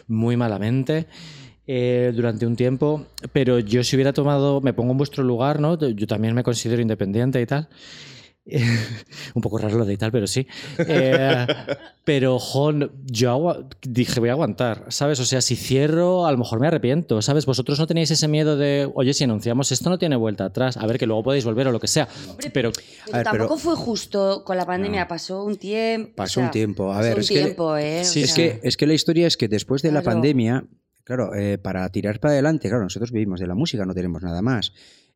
muy 0.08 0.36
malamente. 0.36 1.06
eh, 1.68 2.12
durante 2.14 2.46
un 2.46 2.54
tiempo, 2.54 3.06
pero 3.32 3.58
yo 3.58 3.82
si 3.82 3.96
hubiera 3.96 4.12
tomado, 4.12 4.60
me 4.60 4.72
pongo 4.72 4.92
en 4.92 4.98
vuestro 4.98 5.24
lugar, 5.24 5.58
¿no? 5.58 5.76
Yo 5.76 6.06
también 6.06 6.32
me 6.32 6.44
considero 6.44 6.80
independiente 6.80 7.40
y 7.40 7.46
tal. 7.46 7.68
un 9.34 9.42
poco 9.42 9.58
raro 9.58 9.76
lo 9.78 9.84
de 9.84 9.94
y 9.94 9.96
tal, 9.96 10.12
pero 10.12 10.26
sí. 10.26 10.46
Eh, 10.78 11.46
pero, 12.04 12.38
jo, 12.38 12.72
no- 12.72 12.90
yo 13.06 13.68
dije, 13.82 14.20
voy 14.20 14.28
a 14.28 14.32
aguantar, 14.32 14.84
¿sabes? 14.88 15.18
O 15.20 15.24
sea, 15.24 15.40
si 15.40 15.56
cierro, 15.56 16.26
a 16.26 16.32
lo 16.32 16.38
mejor 16.38 16.60
me 16.60 16.68
arrepiento, 16.68 17.20
¿sabes? 17.22 17.44
Vosotros 17.46 17.78
no 17.80 17.86
tenéis 17.86 18.10
ese 18.12 18.28
miedo 18.28 18.56
de, 18.56 18.88
oye, 18.94 19.14
si 19.14 19.24
anunciamos 19.24 19.72
esto 19.72 19.90
no 19.90 19.98
tiene 19.98 20.14
vuelta 20.16 20.44
atrás, 20.44 20.76
a 20.76 20.86
ver, 20.86 20.98
que 20.98 21.06
luego 21.06 21.24
podéis 21.24 21.44
volver 21.44 21.66
o 21.68 21.72
lo 21.72 21.80
que 21.80 21.88
sea. 21.88 22.06
Pero, 22.52 22.52
Pero 22.52 22.72
A 23.12 23.16
ver, 23.18 23.24
tampoco 23.24 23.56
pero- 23.56 23.58
fue 23.58 23.74
justo 23.76 24.44
con 24.44 24.56
la 24.56 24.64
pandemia, 24.66 25.08
pasó 25.08 25.42
un 25.44 25.56
tiempo. 25.56 26.12
Pasó 26.16 26.40
o 26.40 26.42
sea, 26.42 26.44
un 26.44 26.50
tiempo. 26.52 26.92
A 26.92 26.96
pasó 26.98 27.02
ver, 27.08 27.14
un 27.14 27.20
es 27.20 27.28
que- 27.28 27.34
tiempo, 27.34 27.76
¿eh? 27.76 28.00
O 28.02 28.04
Sí, 28.04 28.22
Es 28.22 28.32
que, 28.34 28.60
es 28.62 28.76
que 28.76 28.86
la 28.86 28.94
historia 28.94 29.26
es 29.26 29.36
que 29.36 29.48
después 29.48 29.82
de 29.82 29.90
la 29.90 30.02
pandemia, 30.02 30.64
claro, 31.02 31.34
eh, 31.34 31.58
para 31.58 31.88
tirar 31.90 32.20
para 32.20 32.32
adelante, 32.34 32.68
claro, 32.68 32.84
nosotros 32.84 33.10
vivimos 33.10 33.40
de 33.40 33.46
la 33.48 33.54
música, 33.54 33.84
no 33.84 33.94
tenemos 33.94 34.22
nada 34.22 34.40
más. 34.42 34.72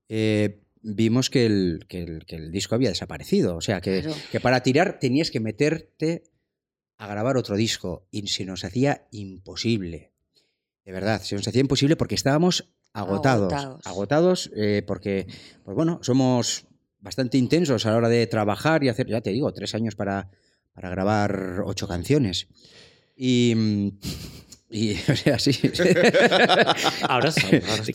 Eh, 0.09 0.59
vimos 0.83 1.31
que 1.31 1.47
el, 1.47 1.85
que, 1.89 2.03
el, 2.03 2.25
que 2.27 2.37
el 2.37 2.51
disco 2.53 2.75
había 2.75 2.89
desaparecido. 2.89 3.57
O 3.57 3.61
sea, 3.61 3.81
que, 3.81 4.03
Claro. 4.03 4.17
que 4.31 4.41
para 4.41 4.63
tirar 4.63 4.99
tenías 4.99 5.31
que 5.31 5.41
meterte 5.41 6.25
a 6.97 7.07
grabar 7.07 7.37
otro 7.37 7.57
disco 7.57 8.07
y 8.11 8.27
se 8.29 8.45
nos 8.45 8.65
hacía 8.65 9.07
imposible. 9.11 10.13
De 10.85 10.93
verdad, 10.93 11.23
se 11.23 11.35
nos 11.37 11.47
hacía 11.47 11.61
imposible 11.61 11.97
porque 11.97 12.15
estábamos 12.15 12.73
agotados. 12.93 13.53
Agotados. 13.53 13.87
Agotados 13.87 14.51
eh, 14.57 14.83
porque, 14.87 15.27
pues 15.65 15.75
bueno, 15.75 16.01
somos 16.03 16.67
bastante 16.99 17.39
intensos 17.39 17.87
a 17.87 17.91
la 17.93 17.97
hora 17.97 18.09
de 18.09 18.27
trabajar 18.27 18.85
y 18.85 18.89
hacer, 18.89 19.07
ya 19.07 19.21
te 19.21 19.31
digo, 19.31 19.53
tres 19.53 19.75
años 19.75 19.95
para, 19.95 20.31
para 20.73 20.91
grabar 20.91 21.63
ocho 21.65 21.89
canciones. 21.89 22.49
Y, 23.17 23.55
mm, 23.57 23.89
y 24.71 24.93
o 25.11 25.17
sea, 25.17 25.39
sí. 25.39 25.51
Ahora 27.03 27.31
sí. 27.31 27.41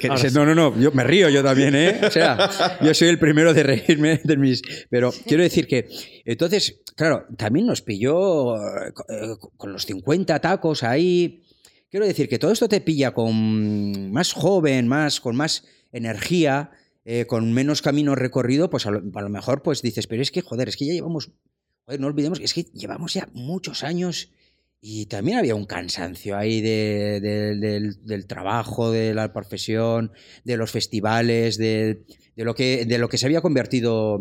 ahora- 0.07 0.21
que- 0.21 0.31
no, 0.31 0.45
no, 0.45 0.55
no, 0.55 0.79
yo 0.79 0.91
me 0.91 1.03
río 1.03 1.29
yo 1.29 1.43
también, 1.43 1.75
¿eh? 1.75 2.01
O 2.05 2.11
sea, 2.11 2.77
yo 2.81 2.93
soy 2.93 3.07
el 3.09 3.19
primero 3.19 3.53
de 3.53 3.63
reírme 3.63 4.19
de 4.23 4.37
mis... 4.37 4.61
Pero 4.89 5.11
quiero 5.25 5.43
decir 5.43 5.67
que, 5.67 5.87
entonces, 6.25 6.81
claro, 6.95 7.25
también 7.37 7.65
nos 7.65 7.81
pilló 7.81 8.55
eh, 8.57 8.91
co- 8.93 9.51
con 9.57 9.71
los 9.73 9.85
50 9.85 10.39
tacos 10.39 10.83
ahí. 10.83 11.43
Quiero 11.89 12.05
decir 12.05 12.27
que 12.27 12.39
todo 12.39 12.51
esto 12.51 12.67
te 12.67 12.81
pilla 12.81 13.13
con 13.13 14.11
más 14.11 14.33
joven, 14.33 14.87
más, 14.87 15.21
con 15.21 15.35
más 15.35 15.63
energía, 15.93 16.71
eh, 17.05 17.25
con 17.25 17.53
menos 17.53 17.81
camino 17.81 18.15
recorrido, 18.15 18.69
pues 18.69 18.85
a 18.85 18.91
lo, 18.91 19.01
a 19.17 19.21
lo 19.21 19.29
mejor 19.29 19.61
pues 19.61 19.81
dices, 19.81 20.07
pero 20.07 20.21
es 20.21 20.31
que, 20.31 20.41
joder, 20.41 20.67
es 20.67 20.75
que 20.77 20.85
ya 20.85 20.93
llevamos... 20.93 21.31
Joder, 21.85 21.99
no 22.01 22.07
olvidemos 22.07 22.39
que 22.39 22.45
es 22.45 22.53
que 22.53 22.63
llevamos 22.73 23.13
ya 23.13 23.29
muchos 23.33 23.83
años 23.83 24.31
y 24.87 25.07
también 25.07 25.39
había 25.39 25.55
un 25.55 25.65
cansancio 25.65 26.37
ahí 26.37 26.61
de- 26.61 27.19
de- 27.19 27.55
del, 27.55 28.05
del 28.05 28.27
trabajo, 28.27 28.91
de 28.91 29.15
la 29.15 29.33
profesión, 29.33 30.11
de 30.43 30.57
los 30.57 30.69
festivales, 30.69 31.57
de, 31.57 32.03
de 32.35 32.43
lo, 32.45 32.53
que, 32.53 32.85
de 32.85 32.97
lo 32.99 33.09
que 33.09 33.17
se 33.17 33.25
había 33.25 33.41
convertido 33.41 34.19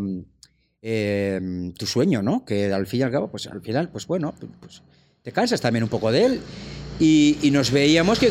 eh, 0.81 1.39
tu 1.79 1.85
sueño, 1.87 2.23
¿no? 2.23 2.47
Que 2.47 2.73
al 2.73 2.87
fin 2.87 3.01
y 3.01 3.03
al 3.03 3.11
cabo, 3.11 3.31
pues 3.31 3.47
al 3.47 3.61
final, 3.61 3.91
pues 3.91 4.07
bueno, 4.07 4.35
pues 4.61 4.83
te 5.23 5.33
cansas 5.33 5.61
también 5.61 5.83
un 5.83 5.91
poco 5.91 6.11
de 6.11 6.25
él. 6.25 6.41
Y, 7.01 7.39
y 7.43 7.51
nos 7.51 7.71
veíamos 7.71 8.19
que, 8.19 8.31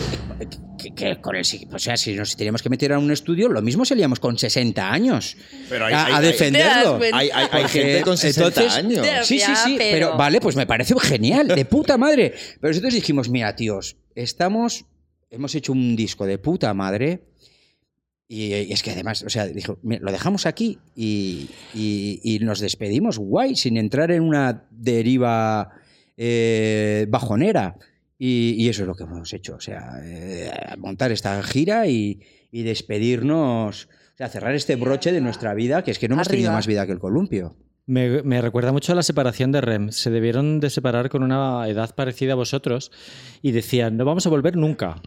que- 0.77 0.93
que 0.96 1.22
con 1.22 1.36
el 1.36 1.43
o 1.72 1.79
sea, 1.79 1.96
si 1.96 2.13
nos 2.13 2.36
teníamos 2.36 2.62
que 2.62 2.70
meter 2.70 2.91
a 2.93 3.00
un 3.00 3.10
estudio, 3.12 3.48
lo 3.50 3.62
mismo 3.62 3.86
salíamos 3.86 4.20
con 4.20 4.38
60 4.38 4.91
años 4.91 5.38
Pero 5.70 5.86
hay- 5.86 5.93
a, 5.93 6.05
hay- 6.05 6.13
a 6.13 6.17
hay- 6.17 6.25
defenderlo. 6.25 7.00
Hay, 7.01 7.12
hay- 7.13 7.29
hay 7.29 7.48
Porque 7.63 7.67
gente 7.70 8.01
con 8.01 8.17
60 8.17 8.48
entonces- 8.62 8.74
años. 8.77 9.27
Sí, 9.27 9.39
sí, 9.39 9.51
sí, 9.65 9.75
pero... 9.77 10.08
pero- 10.08 10.17
vale, 10.17 10.39
pues 10.41 10.55
me 10.55 10.65
parece 10.65 10.93
genial, 11.00 11.48
de 11.48 11.65
puta 11.65 11.98
madre. 11.98 12.34
Pero 12.60 12.72
nosotros 12.72 12.93
dijimos, 12.93 13.29
mira, 13.29 13.55
tíos, 13.55 13.96
estamos, 14.15 14.86
hemos 15.29 15.55
hecho 15.55 15.72
un 15.72 15.96
disco 15.96 16.25
de 16.25 16.38
puta 16.38 16.74
madre. 16.74 17.22
Y, 18.27 18.53
y 18.53 18.72
es 18.74 18.82
que 18.82 18.91
además, 18.91 19.24
o 19.24 19.29
sea, 19.29 19.46
dijo, 19.48 19.77
"Mira, 19.84 20.01
lo 20.03 20.12
dejamos 20.12 20.46
aquí 20.46 20.79
y, 20.96 21.50
y- 21.74 22.20
y 22.24 22.39
nos 22.39 22.60
despedimos, 22.60 23.20
guay, 23.20 23.55
sin 23.55 23.77
entrar 23.77 24.12
en 24.12 24.24
una 24.24 24.65
deriva 24.72 25.70
eh, 26.17 27.05
bajonera. 27.10 27.75
Y, 28.25 28.56
y 28.58 28.70
eso 28.70 28.84
es 28.84 28.88
lo 28.88 28.96
que 28.96 29.03
hemos 29.03 29.34
hecho, 29.34 29.56
o 29.56 29.60
sea, 29.60 30.00
eh, 30.01 30.50
montar 30.77 31.12
esta 31.12 31.44
gira 31.44 31.88
y, 31.88 32.22
y 32.51 32.63
despedirnos, 32.63 33.89
o 33.89 34.18
sea, 34.18 34.30
cerrar 34.30 34.56
este 34.56 34.77
broche 34.77 35.12
de 35.12 35.20
nuestra 35.20 35.53
vida, 35.53 35.84
que 35.84 35.92
es 35.92 36.00
que 36.00 36.08
no 36.08 36.15
hemos 36.15 36.30
tenido 36.30 36.53
más 36.53 36.65
vida 36.65 36.86
que 36.86 36.94
el 36.94 37.00
columpio. 37.00 37.58
Me, 37.85 38.23
me 38.23 38.41
recuerda 38.41 38.71
mucho 38.71 38.93
a 38.93 38.95
la 38.95 39.03
separación 39.03 39.51
de 39.51 39.59
REM. 39.61 39.91
Se 39.91 40.09
debieron 40.09 40.59
de 40.61 40.69
separar 40.69 41.09
con 41.09 41.21
una 41.21 41.67
edad 41.67 41.93
parecida 41.95 42.31
a 42.33 42.35
vosotros 42.35 42.91
y 43.41 43.51
decían, 43.51 43.97
no 43.97 44.05
vamos 44.05 44.25
a 44.25 44.29
volver 44.29 44.55
nunca. 44.55 45.01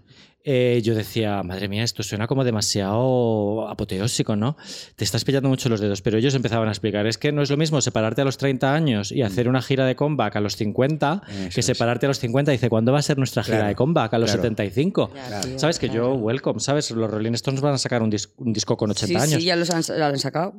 Eh, 0.49 0.81
yo 0.85 0.95
decía, 0.95 1.43
madre 1.43 1.69
mía, 1.69 1.83
esto 1.83 2.05
suena 2.05 2.29
como 2.29 2.45
demasiado 2.45 3.67
apoteósico, 3.69 4.37
¿no? 4.37 4.57
Te 4.95 5.03
estás 5.03 5.25
pillando 5.25 5.49
mucho 5.49 5.69
los 5.69 5.81
dedos, 5.81 6.03
pero 6.03 6.19
ellos 6.19 6.35
empezaban 6.37 6.69
a 6.69 6.71
explicar, 6.71 7.05
es 7.09 7.19
que 7.19 7.33
no 7.33 7.43
es 7.43 7.51
lo 7.51 7.57
mismo 7.57 7.81
separarte 7.81 8.21
a 8.23 8.25
los 8.25 8.37
30 8.39 8.73
años 8.73 9.11
y 9.11 9.23
hacer 9.23 9.49
una 9.49 9.61
gira 9.61 9.87
de 9.87 9.97
comeback 9.97 10.37
a 10.37 10.41
los 10.41 10.55
50 10.55 11.23
Eso 11.29 11.49
que 11.53 11.61
es. 11.61 11.67
separarte 11.67 12.07
a 12.07 12.11
los 12.11 12.21
50. 12.21 12.53
Dice, 12.53 12.69
¿cuándo 12.69 12.93
va 12.93 13.01
a 13.01 13.03
ser 13.03 13.19
nuestra 13.19 13.43
gira 13.43 13.57
Claro, 13.57 13.69
de 13.71 13.75
comeback? 13.75 14.15
A 14.15 14.19
los 14.19 14.31
claro. 14.31 14.43
75. 14.43 15.11
Ya, 15.17 15.41
tío, 15.41 15.59
¿Sabes? 15.59 15.79
Que 15.81 15.89
yo, 15.89 15.95
claro. 15.95 16.15
welcome, 16.17 16.61
¿sabes? 16.61 16.93
Los 16.93 17.11
Rolling 17.11 17.33
Stones 17.33 17.61
van 17.61 17.75
a 17.75 17.79
sacar 17.79 18.03
un, 18.03 18.13
dis- 18.13 18.31
un 18.37 18.53
disco 18.53 18.77
con 18.77 18.91
80 18.91 19.07
Sí, 19.07 19.17
años. 19.17 19.41
sí, 19.43 19.47
ya 19.49 19.57
los 19.57 19.71
han, 19.71 19.83
ya 19.83 19.97
lo 19.97 20.05
han 20.05 20.19
sacado. 20.19 20.55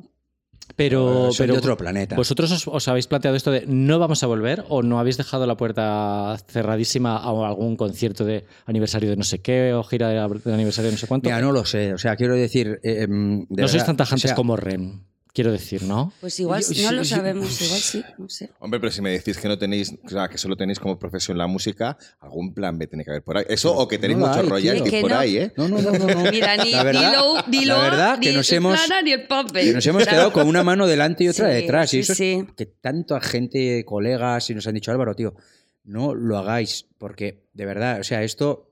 Pero, 0.75 1.29
de 1.31 1.51
otro 1.51 1.77
planeta. 1.77 2.15
¿Vosotros 2.15 2.51
os, 2.51 2.67
os 2.67 2.88
habéis 2.88 3.07
planteado 3.07 3.36
esto 3.36 3.51
de 3.51 3.65
no 3.67 4.00
vamos 4.00 4.24
a 4.24 4.27
volver 4.27 4.63
o 4.69 4.83
no 4.83 5.00
habéis 5.00 5.17
dejado 5.17 5.45
la 5.47 5.57
puerta 5.57 6.38
cerradísima 6.47 7.17
a 7.17 7.47
algún 7.47 7.75
concierto 7.75 8.25
de 8.25 8.45
aniversario 8.65 9.09
de 9.09 9.15
no 9.15 9.24
sé 9.24 9.39
qué 9.39 9.74
o 9.74 9.83
gira 9.83 10.09
de, 10.09 10.19
aniversario 10.19 10.89
de 10.89 10.95
no 10.95 10.97
sé 10.97 11.07
cuánto? 11.07 11.29
Mira, 11.29 11.41
no 11.41 11.51
lo 11.51 11.65
sé. 11.65 11.93
O 11.93 11.97
sea, 11.97 12.15
quiero 12.15 12.36
decir. 12.36 12.79
eh, 12.83 13.03
em, 13.03 13.45
de 13.50 13.62
no 13.62 13.67
sois 13.67 13.86
tan 13.86 13.97
tajantes 13.97 14.25
o 14.25 14.27
sea, 14.29 14.36
como 14.36 14.55
Rem, 14.55 15.01
quiero 15.38 15.51
decir, 15.51 15.84
¿no? 15.84 16.12
Pues 16.20 16.39
igual 16.39 16.63
Yo- 16.63 16.67
no 16.84 16.89
sí, 16.89 16.96
lo 16.96 17.03
sí, 17.03 17.10
sabemos, 17.12 17.62
igual 17.62 17.79
sí, 17.79 18.03
no 18.17 18.27
sé. 18.27 18.50
Hombre, 18.60 18.79
pero 18.79 18.91
si 18.91 19.01
me 19.03 19.12
decís 19.12 19.38
que 19.38 19.48
no 19.48 19.56
tenéis, 19.56 19.94
o 20.03 20.10
sea, 20.10 20.27
que 20.27 20.39
solo 20.39 20.56
tenéis 20.58 20.79
como 20.79 20.98
profesión 20.98 21.38
la 21.38 21.46
música, 21.46 21.96
algún 22.20 22.56
plan 22.56 22.79
B 22.79 22.88
tiene 22.88 23.03
que 23.03 23.12
haber 23.12 23.22
por 23.24 23.38
ahí. 23.38 23.46
Eso 23.48 23.72
o 23.75 23.88
que 23.88 24.00
tenéis 24.00 24.17
No 24.17 24.25
la 24.25 24.32
mucho 24.32 24.44
hay, 24.44 24.50
royalty 24.50 24.82
tío. 24.82 24.91
Que 24.91 25.01
por 25.01 25.12
no. 25.12 25.20
ahí, 25.20 25.38
¿eh? 25.38 25.53
No, 25.56 25.67
no, 25.67 25.79
no, 25.79 25.91
no. 25.91 26.08
no. 26.08 26.32
Mira, 26.32 26.58
ni, 26.58 26.72
La 26.72 26.84
verdad- 26.84 27.12
ni 27.12 27.15
lo, 27.15 27.44
ni 27.60 27.65
la 27.65 27.77
verdad 27.79 28.20
que 28.20 28.29
ni 28.32 28.36
nos 28.38 28.51
el 28.51 28.58
hemos- 28.58 28.79
plana 28.86 29.01
ni 29.03 29.12
el 29.12 29.27
papel. 29.27 29.65
Que 29.67 29.74
nos 29.74 29.86
hemos 29.86 30.08
quedado 30.08 30.34
con 30.34 30.48
una 30.48 30.63
mano 30.63 30.88
delante 30.88 31.24
y 31.25 31.29
otra 31.29 31.50
Sí, 31.50 31.53
detrás. 31.53 31.89
sí, 31.91 31.98
y 31.98 32.00
eso 32.00 32.13
es 32.13 32.17
sí. 32.17 32.44
que 32.58 32.65
tanta 32.65 33.22
gente, 33.22 33.86
colegas, 33.86 34.50
y 34.50 34.56
nos 34.56 34.65
han 34.65 34.74
dicho, 34.74 34.89
Álvaro, 34.91 35.15
tío, 35.15 35.36
no 35.84 36.15
lo 36.15 36.38
hagáis. 36.39 36.88
Porque, 36.98 37.44
de 37.53 37.65
verdad, 37.65 38.00
o 38.00 38.03
sea, 38.03 38.24
esto. 38.24 38.72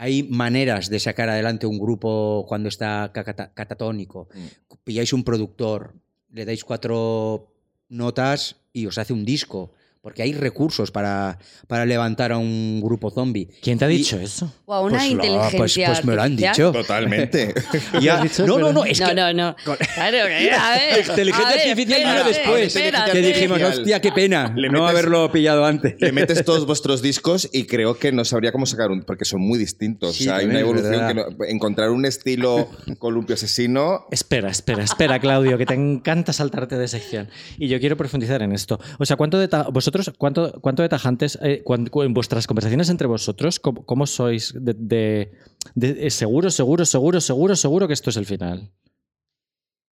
Hay 0.00 0.22
maneras 0.22 0.88
de 0.88 0.98
sacar 0.98 1.28
adelante 1.28 1.66
un 1.66 1.78
grupo 1.78 2.46
cuando 2.48 2.70
está 2.70 3.12
catatónico. 3.12 4.30
Mm. 4.32 4.76
Pilláis 4.82 5.12
un 5.12 5.24
productor, 5.24 5.92
le 6.32 6.46
dais 6.46 6.64
cuatro 6.64 7.52
notas 7.90 8.56
y 8.72 8.86
os 8.86 8.96
hace 8.96 9.12
un 9.12 9.26
disco. 9.26 9.76
Porque 10.02 10.22
hay 10.22 10.32
recursos 10.32 10.90
para, 10.90 11.38
para 11.68 11.84
levantar 11.84 12.32
a 12.32 12.38
un 12.38 12.80
grupo 12.82 13.10
zombie. 13.10 13.48
¿Quién 13.60 13.78
te 13.78 13.84
ha 13.84 13.90
Y- 13.92 13.98
dicho 13.98 14.18
eso? 14.18 14.50
O 14.64 14.72
a 14.72 14.80
una 14.80 14.96
Pues 14.96 15.02
lo- 15.04 15.12
inteligencia 15.12 15.58
pues- 15.58 15.74
pues 15.76 16.04
me 16.06 16.14
lo 16.16 16.22
han 16.22 16.32
artificial. 16.32 16.54
dicho. 16.54 16.72
Totalmente. 16.72 17.54
Ya- 18.00 18.22
dicho? 18.22 18.46
no, 18.46 18.58
no, 18.58 18.72
no, 18.72 18.84
es 18.86 18.98
no, 18.98 19.06
que 19.08 19.14
no, 19.14 19.32
no. 19.34 19.54
con- 19.62 19.76
Claro, 19.94 20.26
que- 20.26 20.50
a 20.52 20.70
ver, 20.70 21.06
Inteligencia 21.06 21.48
artificial 21.54 22.00
vino 22.00 22.24
después. 22.24 22.66
espérate. 22.74 23.12
que 23.12 23.20
dijimos, 23.20 23.60
hostia, 23.62 24.00
qué 24.00 24.10
pena 24.12 24.50
Le 24.56 24.68
no 24.70 24.78
metes- 24.84 24.90
haberlo 24.90 25.30
pillado 25.30 25.66
antes. 25.66 25.96
Le 26.00 26.12
metes 26.12 26.46
todos 26.46 26.64
vuestros 26.64 27.02
discos 27.02 27.50
y 27.52 27.64
creo 27.66 27.98
que 27.98 28.10
no 28.10 28.24
sabría 28.24 28.52
cómo 28.52 28.64
sacar 28.64 28.90
un. 28.90 29.02
porque 29.02 29.26
son 29.26 29.42
muy 29.42 29.58
distintos. 29.58 30.16
Sí, 30.16 30.24
o 30.24 30.30
sea, 30.30 30.36
hay 30.36 30.46
una 30.46 30.60
evolución 30.60 31.08
que 31.08 31.14
no- 31.14 31.24
encontrar 31.46 31.90
un 31.90 32.06
estilo 32.06 32.70
columpio 32.98 33.34
asesino. 33.34 34.06
Espera, 34.10 34.48
espera, 34.50 34.82
espera, 34.82 35.18
Claudio, 35.18 35.58
que 35.58 35.66
te 35.66 35.74
encanta 35.74 36.32
saltarte 36.32 36.78
de 36.78 36.88
sección. 36.88 37.28
Y 37.58 37.68
yo 37.68 37.78
quiero 37.80 37.98
profundizar 37.98 38.40
en 38.40 38.52
esto. 38.52 38.80
O 38.98 39.04
sea, 39.04 39.16
¿cuánto 39.16 39.38
de 39.38 39.48
vosotros, 39.90 40.14
cuánto, 40.16 40.60
cuánto 40.60 40.82
de 40.82 40.88
tajantes, 40.88 41.38
eh, 41.42 41.62
en 41.66 42.14
vuestras 42.14 42.46
conversaciones 42.46 42.88
entre 42.88 43.06
vosotros, 43.06 43.58
cómo, 43.60 43.84
cómo 43.84 44.06
sois 44.06 44.52
de, 44.54 44.74
de- 44.74 45.32
de- 45.74 46.06
eh, 46.06 46.10
seguro, 46.10 46.50
seguro, 46.50 46.84
seguro, 46.84 47.20
seguro, 47.20 47.56
seguro 47.56 47.86
que 47.88 47.94
esto 47.94 48.10
es 48.10 48.16
el 48.16 48.26
final? 48.26 48.70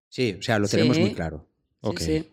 Sí, 0.09 0.37
o 0.39 0.43
sea, 0.43 0.59
lo 0.59 0.69
tenemos 0.69 0.97
Sí. 0.97 1.03
muy 1.03 1.13
claro. 1.15 1.47
Sí. 1.99 2.29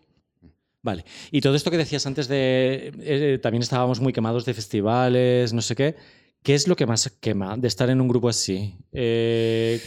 Vale. 0.82 1.04
Y 1.30 1.40
todo 1.40 1.54
esto 1.54 1.70
que 1.70 1.76
decías 1.78 2.06
antes 2.06 2.26
de. 2.26 2.92
eh, 3.00 3.38
también 3.40 3.62
estábamos 3.62 4.00
muy 4.00 4.12
quemados 4.12 4.44
de 4.44 4.54
festivales, 4.54 5.52
no 5.52 5.62
sé 5.62 5.76
qué. 5.76 5.94
¿Qué 6.42 6.54
es 6.54 6.66
lo 6.66 6.74
que 6.74 6.86
más 6.86 7.08
quema 7.20 7.56
de 7.56 7.68
estar 7.68 7.88
en 7.90 8.00
un 8.00 8.08
grupo 8.08 8.28
así? 8.28 8.74
Eh, 8.92 9.80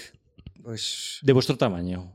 Pues. 0.63 1.19
de 1.21 1.33
vuestro 1.33 1.57
tamaño. 1.57 2.11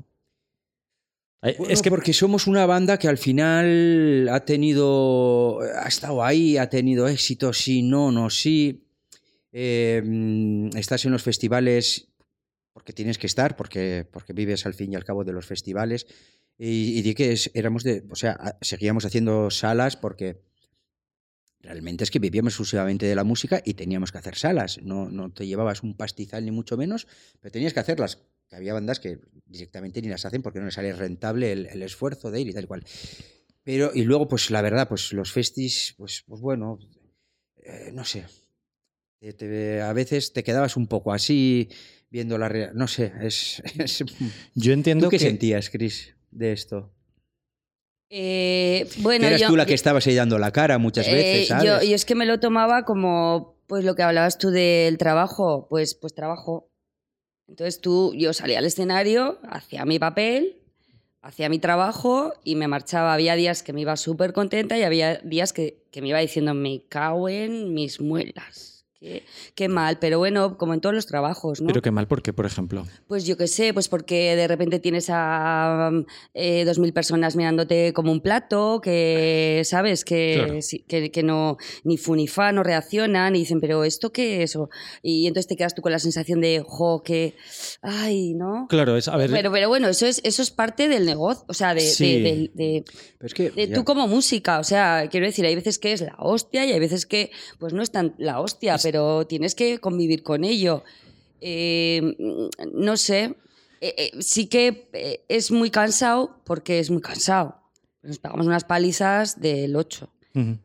Bueno, 1.43 1.73
es 1.73 1.81
que 1.83 1.89
porque 1.91 2.13
somos 2.13 2.47
una 2.47 2.67
banda 2.67 2.99
que 2.99 3.09
al 3.09 3.17
final 3.19 4.29
ha 4.31 4.45
tenido. 4.45 5.61
ha 5.61 5.89
estado 5.89 6.23
ahí, 6.23 6.57
ha 6.59 6.69
tenido 6.69 7.09
éxito, 7.09 7.53
sí, 7.53 7.83
no, 7.83 8.13
no, 8.13 8.29
sí. 8.29 8.85
Eh, 9.53 10.03
mm, 10.05 10.77
estás 10.77 11.05
en 11.07 11.13
los 11.13 11.23
festivales 11.23 12.09
porque 12.73 12.93
tienes 12.93 13.19
que 13.19 13.27
estar, 13.27 13.57
porque, 13.57 14.07
porque 14.11 14.33
vives 14.33 14.65
al 14.67 14.75
fin 14.75 14.93
y 14.93 14.97
al 14.97 15.05
cabo 15.05 15.25
de 15.25 15.33
los 15.33 15.47
festivales. 15.47 16.07
Y, 16.59 16.99
y 16.99 17.03
di 17.03 17.15
que 17.15 17.33
es- 17.33 17.51
éramos 17.55 17.85
de. 17.85 18.05
O 18.11 18.17
sea, 18.17 18.59
seguíamos 18.61 19.07
haciendo 19.07 19.51
salas 19.51 19.97
porque 19.97 20.43
realmente 21.63 22.05
es 22.05 22.11
que 22.11 22.19
vivíamos 22.19 22.53
exclusivamente 22.53 23.07
de 23.07 23.15
la 23.15 23.25
música 23.25 23.61
y 23.65 23.75
teníamos 23.75 24.13
que 24.13 24.19
hacer 24.19 24.37
salas. 24.37 24.79
No, 24.83 25.09
no 25.11 25.31
te 25.33 25.47
llevabas 25.47 25.83
un 25.83 25.95
pastizal 25.97 26.45
ni 26.45 26.51
mucho 26.51 26.77
menos, 26.77 27.07
pero 27.41 27.53
tenías 27.53 27.73
que 27.73 27.81
hacerlas. 27.81 28.19
Que 28.51 28.57
había 28.57 28.75
bandas 28.75 28.99
que 29.01 29.19
directamente 29.47 30.03
ni 30.03 30.09
las 30.09 30.25
hacen 30.27 30.43
porque 30.43 30.59
no 30.59 30.67
les 30.67 30.75
sale 30.75 30.93
rentable 30.93 31.53
el, 31.53 31.67
el 31.67 31.83
esfuerzo 31.83 32.31
de 32.31 32.41
ir 32.41 32.49
y 32.49 32.53
tal 32.53 32.65
y 32.65 32.67
cual. 32.67 32.85
Pero, 33.63 33.93
y 33.95 34.03
luego, 34.03 34.27
pues 34.27 34.51
la 34.51 34.61
verdad, 34.61 34.89
pues 34.89 35.13
los 35.13 35.31
festis, 35.33 35.95
pues, 35.97 36.25
pues 36.27 36.41
bueno, 36.41 36.79
eh, 37.63 37.91
no 37.93 38.05
sé. 38.05 38.27
Te- 39.21 39.33
te- 39.35 39.81
a 39.83 39.93
veces 39.93 40.33
te 40.33 40.43
quedabas 40.43 40.77
un 40.77 40.87
poco 40.89 41.13
así 41.13 41.69
viendo 42.11 42.39
la 42.39 42.49
realidad. 42.49 42.73
No 42.75 42.89
sé, 42.89 43.13
es. 43.21 43.63
es- 43.79 44.05
yo 44.55 44.73
entiendo 44.73 45.07
¿Tú 45.07 45.11
qué 45.11 45.19
que. 45.19 45.25
sentías, 45.25 45.71
Chris, 45.71 46.15
de 46.31 46.53
esto? 46.53 46.93
Eh, 48.13 48.89
bueno, 48.99 49.27
eras 49.29 49.41
yo, 49.43 49.47
tú 49.49 49.57
la 49.57 49.67
que 49.67 49.75
estabas 49.75 50.05
ahí 50.09 50.17
dando 50.17 50.37
la 50.39 50.51
cara 50.51 50.79
muchas 50.79 51.07
eh, 51.07 51.13
veces, 51.15 51.49
¿sabes? 51.49 51.65
yo, 51.65 51.83
yo 51.89 51.95
es 51.95 52.05
que 52.05 52.17
me 52.17 52.27
lo 52.27 52.41
tomaba 52.41 52.85
como 52.85 53.57
Pues 53.69 53.85
lo 53.85 53.95
que 53.95 54.03
hablabas 54.03 54.37
tú 54.37 54.51
del 54.51 54.99
trabajo, 54.99 55.69
pues, 55.71 55.95
pues 55.95 56.13
trabajo. 56.13 56.70
Entonces 57.51 57.81
tú, 57.81 58.15
yo 58.15 58.33
salía 58.33 58.61
al 58.61 58.65
escenario, 58.65 59.41
hacía 59.43 59.85
mi 59.85 59.99
papel, 59.99 60.57
hacía 61.21 61.49
mi 61.49 61.59
trabajo 61.59 62.33
y 62.45 62.55
me 62.55 62.69
marchaba. 62.69 63.13
Había 63.13 63.35
días 63.35 63.65
que 63.65 63.73
me 63.73 63.81
iba 63.81 63.97
súper 63.97 64.33
contenta 64.33 64.79
y 64.79 64.85
había 64.85 65.17
días 65.17 65.53
que, 65.53 65.83
que 65.91 66.01
me 66.01 66.09
iba 66.09 66.21
diciendo, 66.21 66.55
me 66.55 66.85
cago 66.89 67.29
en 67.29 67.75
mis 67.75 68.01
muelas. 68.01 68.80
Qué, 69.01 69.25
qué 69.55 69.69
mal, 69.71 69.99
pero 69.99 70.19
bueno, 70.19 70.59
como 70.59 70.75
en 70.75 70.83
todos 70.83 70.95
los 70.95 71.07
trabajos, 71.07 71.63
¿no? 71.63 71.69
Pero 71.69 71.81
qué 71.81 71.91
mal, 71.91 72.07
¿por 72.07 72.21
qué, 72.23 72.35
por 72.35 72.45
ejemplo? 72.45 72.87
Pues 73.09 73.25
yo 73.25 73.39
qué 73.39 73.47
sé, 73.47 73.73
pues 73.73 73.89
porque 73.89 74.37
de 74.37 74.47
repente 74.47 74.79
tienes 74.79 75.07
a 75.11 75.91
eh, 76.35 76.67
dos 76.67 76.79
mil 76.79 76.93
personas 76.93 77.35
mirándote 77.35 77.95
como 77.95 78.13
un 78.13 78.21
plato, 78.21 78.79
que 78.83 79.63
sabes 79.65 80.05
que, 80.05 80.35
Claro. 80.45 80.61
sí, 80.61 80.85
que, 80.87 81.11
que 81.11 81.23
no 81.23 81.57
ni 81.83 81.97
fu 81.97 82.15
ni 82.15 82.27
fa, 82.29 82.53
no 82.53 82.63
reaccionan 82.63 83.35
y 83.37 83.39
dicen, 83.39 83.59
pero 83.63 83.85
¿esto 83.85 84.13
qué 84.13 84.43
es? 84.43 84.55
O- 84.57 84.69
y 85.03 85.27
entonces 85.27 85.47
te 85.47 85.57
quedas 85.57 85.75
tú 85.75 85.81
con 85.81 85.93
la 85.93 85.99
sensación 85.99 86.43
de, 86.43 86.63
jo, 86.63 87.03
que, 87.03 87.37
ay, 87.81 88.35
¿no? 88.35 88.67
Claro, 88.69 88.99
es, 88.99 89.09
a 89.09 89.17
ver, 89.17 89.31
Pero, 89.31 89.51
pero 89.51 89.69
bueno, 89.71 89.89
eso 89.89 90.05
es, 90.05 90.21
eso 90.25 90.43
es 90.43 90.51
parte 90.51 90.89
del 90.89 91.07
negocio, 91.07 91.43
o 91.49 91.55
sea, 91.55 91.73
de, 91.75 91.81
de- 91.85 91.89
Sí. 91.91 92.21
de- 92.23 92.51
de- 92.53 92.85
Pero 93.17 93.27
es 93.27 93.33
que, 93.33 93.51
de 93.51 93.69
ya. 93.69 93.75
tú 93.75 93.85
como 93.85 94.07
música, 94.09 94.59
o 94.59 94.65
sea, 94.65 95.09
quiero 95.11 95.25
decir, 95.25 95.47
hay 95.47 95.55
veces 95.55 95.79
que 95.79 95.95
es 95.95 96.03
la 96.03 96.17
hostia 96.19 96.67
y 96.67 96.73
hay 96.73 96.81
veces 96.81 97.07
que 97.07 97.31
pues 97.59 97.73
no 97.73 97.83
es 97.83 97.91
tan 97.91 98.15
la 98.19 98.41
hostia, 98.41 98.77
pero 98.91 99.25
tienes 99.25 99.55
que 99.55 99.79
convivir 99.79 100.25
con 100.25 100.43
ello. 100.43 100.83
Eh, 101.41 102.17
no 102.75 102.97
sé, 102.97 103.35
Eh, 103.83 103.95
eh, 103.97 104.11
sí 104.23 104.47
que 104.47 104.91
es 105.29 105.51
muy 105.51 105.71
cansado 105.71 106.37
porque 106.45 106.81
es 106.81 106.91
muy 106.91 107.01
cansado. 107.01 107.57
Nos 108.03 108.19
pagamos 108.19 108.47
unas 108.47 108.65
palizas 108.65 109.41
del 109.41 109.75
8. 109.75 110.11
ujú. 110.35 110.59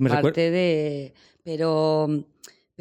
Me 0.00 0.08
recuer- 0.08 0.18
Aparte 0.18 0.50
de... 0.50 1.12
Pero, 1.44 2.24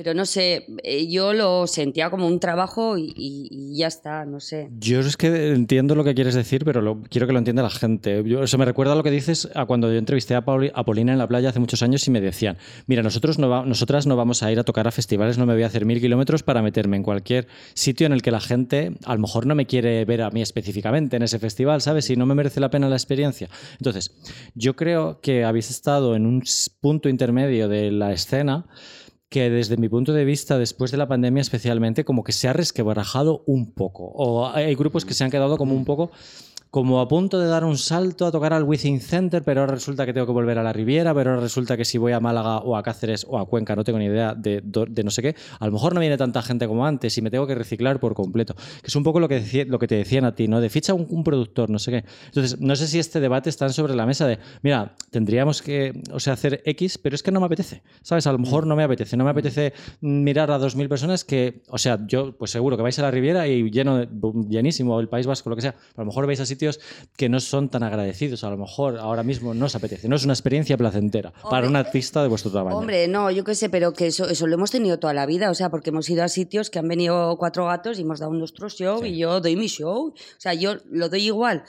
pero 0.01 0.13
no 0.13 0.25
sé, 0.25 0.65
eh, 0.83 1.09
yo 1.11 1.33
lo 1.33 1.67
sentía 1.67 2.09
como 2.09 2.25
un 2.25 2.39
trabajo 2.39 2.97
y, 2.97 3.73
ya 3.75 3.87
está, 3.87 4.23
no 4.23 4.39
sé. 4.39 4.69
Yo 4.79 5.01
es 5.01 5.17
que 5.17 5.51
entiendo 5.51 5.93
lo 5.93 6.05
que 6.05 6.15
quieres 6.15 6.35
decir, 6.35 6.63
pero 6.63 6.81
lo- 6.81 7.01
quiero 7.09 7.27
que 7.27 7.33
lo 7.33 7.39
entienda 7.39 7.63
la 7.63 7.69
gente. 7.69 8.23
Yo, 8.25 8.41
eso 8.41 8.57
me 8.57 8.63
recuerda 8.63 8.93
a 8.93 8.95
lo 8.95 9.03
que 9.03 9.11
dices 9.11 9.49
a 9.55 9.65
cuando 9.65 9.91
yo 9.91 9.97
entrevisté 9.97 10.35
a, 10.35 10.45
Pauli- 10.45 10.71
Paulina 10.85 11.11
en 11.11 11.17
la 11.19 11.27
playa 11.27 11.49
hace 11.49 11.59
muchos 11.59 11.83
años 11.83 12.07
y 12.07 12.11
me 12.11 12.21
decían, 12.21 12.57
mira, 12.87 13.03
nosotros 13.03 13.39
no 13.39 13.49
va- 13.49 13.65
nosotras 13.65 14.07
no 14.07 14.15
vamos 14.15 14.41
a 14.41 14.49
ir 14.53 14.59
a 14.59 14.63
tocar 14.63 14.87
a 14.87 14.91
festivales, 14.91 15.37
no 15.37 15.45
me 15.45 15.53
voy 15.53 15.63
a 15.63 15.67
hacer 15.67 15.83
mil 15.83 15.99
kilómetros 15.99 16.43
para 16.43 16.61
meterme 16.61 16.95
en 16.95 17.03
cualquier 17.03 17.49
sitio 17.73 18.07
en 18.07 18.13
el 18.13 18.21
que 18.21 18.31
la 18.31 18.39
gente 18.39 18.93
a 19.03 19.15
lo 19.15 19.19
mejor 19.19 19.45
no 19.47 19.53
me 19.53 19.65
quiere 19.65 20.05
ver 20.05 20.21
a 20.21 20.29
mí 20.29 20.41
específicamente 20.41 21.17
en 21.17 21.23
ese 21.23 21.39
festival, 21.39 21.81
¿sabes? 21.81 22.09
Y 22.09 22.15
no 22.15 22.25
me 22.25 22.35
merece 22.35 22.61
la 22.61 22.69
pena 22.69 22.87
la 22.87 22.95
experiencia. 22.95 23.49
Entonces, 23.73 24.15
yo 24.55 24.77
creo 24.77 25.19
que 25.19 25.43
habéis 25.43 25.69
estado 25.69 26.15
en 26.15 26.25
un 26.25 26.41
punto 26.79 27.09
intermedio 27.09 27.67
de 27.67 27.91
la 27.91 28.13
escena 28.13 28.65
que 29.29 29.49
desde 29.49 29.77
mi 29.77 29.87
punto 29.89 30.11
de 30.11 30.25
vista, 30.25 30.57
después 30.57 30.91
de 30.91 30.97
la 30.97 31.07
pandemia 31.07 31.41
especialmente, 31.41 32.03
como 32.03 32.23
que 32.23 32.31
se 32.31 32.47
ha 32.47 32.53
resquebrajado 32.53 33.43
un 33.45 33.71
poco. 33.71 34.11
O 34.15 34.47
hay 34.47 34.75
grupos 34.75 35.05
que 35.05 35.13
se 35.13 35.23
han 35.23 35.31
quedado 35.31 35.57
como 35.57 35.75
un 35.75 35.85
poco 35.85 36.11
como 36.71 37.01
a 37.01 37.07
punto 37.07 37.39
de 37.39 37.47
dar 37.47 37.63
un 37.63 37.77
salto 37.77 38.27
a 38.27 38.31
tocar 38.31 38.53
al 38.53 38.63
Within 38.63 38.99
Center, 38.99 39.43
pero 39.43 39.61
ahora 39.61 39.73
resulta 39.73 40.05
que 40.05 40.13
tengo 40.13 40.27
que 40.27 40.33
volver 40.33 40.59
a 40.59 40.63
la 40.63 40.71
Riviera, 40.71 41.13
pero 41.15 41.31
ahora 41.31 41.41
resulta 41.41 41.75
que 41.75 41.83
si 41.83 41.97
voy 41.97 42.11
a 42.11 42.19
Málaga 42.19 42.59
o 42.59 42.75
a 42.75 42.83
Cáceres 42.83 43.25
o 43.27 43.39
a 43.39 43.47
Cuenca, 43.47 43.75
no 43.75 43.83
tengo 43.83 43.97
ni 43.97 44.05
idea 44.05 44.35
de, 44.35 44.61
no 45.03 45.11
sé 45.11 45.21
qué, 45.21 45.35
a 45.59 45.65
lo 45.65 45.71
mejor 45.71 45.95
no 45.95 45.99
viene 45.99 46.17
tanta 46.17 46.41
gente 46.43 46.67
como 46.67 46.85
antes 46.85 47.17
y 47.17 47.21
me 47.21 47.31
tengo 47.31 47.47
que 47.47 47.55
reciclar 47.55 47.99
por 47.99 48.13
completo. 48.13 48.55
Que 48.81 48.87
es 48.87 48.95
un 48.95 49.03
poco 49.03 49.19
lo 49.19 49.27
que, 49.27 49.65
lo 49.67 49.79
que 49.79 49.87
te 49.87 49.95
decían 49.95 50.25
a 50.25 50.35
ti, 50.35 50.47
¿no? 50.47 50.61
De 50.61 50.69
ficha 50.69 50.93
un, 50.93 51.07
un 51.09 51.23
productor, 51.23 51.69
no 51.71 51.79
sé 51.79 51.91
qué. 51.91 52.05
Entonces, 52.25 52.59
no 52.59 52.75
sé 52.75 52.87
si 52.87 52.99
este 52.99 53.19
debate 53.19 53.49
está 53.49 53.67
sobre 53.69 53.95
la 53.95 54.05
mesa 54.05 54.27
de, 54.27 54.37
mira, 54.61 54.95
tendríamos 55.09 55.63
que, 55.63 56.03
o 56.11 56.19
sea, 56.19 56.33
hacer 56.33 56.61
X, 56.65 56.99
pero 56.99 57.15
es 57.15 57.23
que 57.23 57.31
no 57.31 57.39
me 57.39 57.47
apetece, 57.47 57.81
¿sabes? 58.03 58.27
A 58.27 58.31
lo 58.31 58.37
mejor 58.37 58.67
no 58.67 58.75
me 58.75 58.83
apetece, 58.83 59.17
no 59.17 59.23
me 59.23 59.31
apetece 59.31 59.73
mirar 60.01 60.51
a 60.51 60.59
2.000 60.59 60.87
personas 60.87 61.23
que, 61.23 61.63
o 61.69 61.79
sea, 61.79 61.99
yo 62.07 62.37
pues 62.37 62.51
seguro 62.51 62.77
que 62.77 62.83
vais 62.83 62.97
a 62.99 63.01
la 63.01 63.11
Riviera 63.11 63.47
y 63.47 63.71
lleno, 63.71 64.03
llenísimo, 64.47 64.99
el 64.99 65.09
País 65.09 65.25
Vasco, 65.25 65.49
lo 65.49 65.55
que 65.55 65.63
sea, 65.63 65.75
a 65.95 66.01
lo 66.01 66.05
mejor 66.05 66.27
vais 66.27 66.39
a 66.39 66.45
sitios 66.59 66.79
que 67.15 67.29
no 67.29 67.39
son 67.39 67.69
tan 67.69 67.83
agradecidos, 67.83 68.43
a 68.43 68.49
lo 68.49 68.57
mejor 68.57 68.97
ahora 68.97 69.23
mismo 69.23 69.53
no 69.53 69.65
os 69.65 69.75
apetece, 69.75 70.09
no 70.09 70.15
es 70.17 70.25
una 70.25 70.33
experiencia 70.33 70.77
placentera 70.77 71.31
para 71.31 71.67
Hombre, 71.67 71.69
un 71.69 71.75
artista 71.77 72.21
de 72.21 72.27
vuestro 72.27 72.51
tamaño. 72.51 72.77
Hombre, 72.77 73.07
no, 73.07 73.31
yo 73.31 73.45
qué 73.45 73.55
sé, 73.55 73.69
pero 73.69 73.93
que 73.93 74.07
eso, 74.07 74.27
eso 74.27 74.45
lo 74.45 74.55
hemos 74.55 74.71
tenido 74.71 74.99
toda 74.99 75.13
la 75.13 75.25
vida, 75.25 75.49
o 75.49 75.53
sea, 75.53 75.69
porque 75.69 75.91
hemos 75.91 76.09
ido 76.09 76.23
a 76.23 76.27
sitios 76.27 76.69
que 76.69 76.79
han 76.79 76.87
venido 76.87 77.37
cuatro 77.37 77.65
gatos 77.65 77.97
y 77.97 78.01
hemos 78.01 78.19
dado 78.19 78.33
nuestro 78.33 78.69
show 78.69 79.05
y 79.05 79.17
yo 79.17 79.39
doy 79.39 79.55
mi 79.55 79.67
show. 79.67 80.09
O 80.09 80.39
sea, 80.41 80.53
yo 80.53 80.75
lo 80.89 81.07
doy 81.07 81.27
igual 81.27 81.63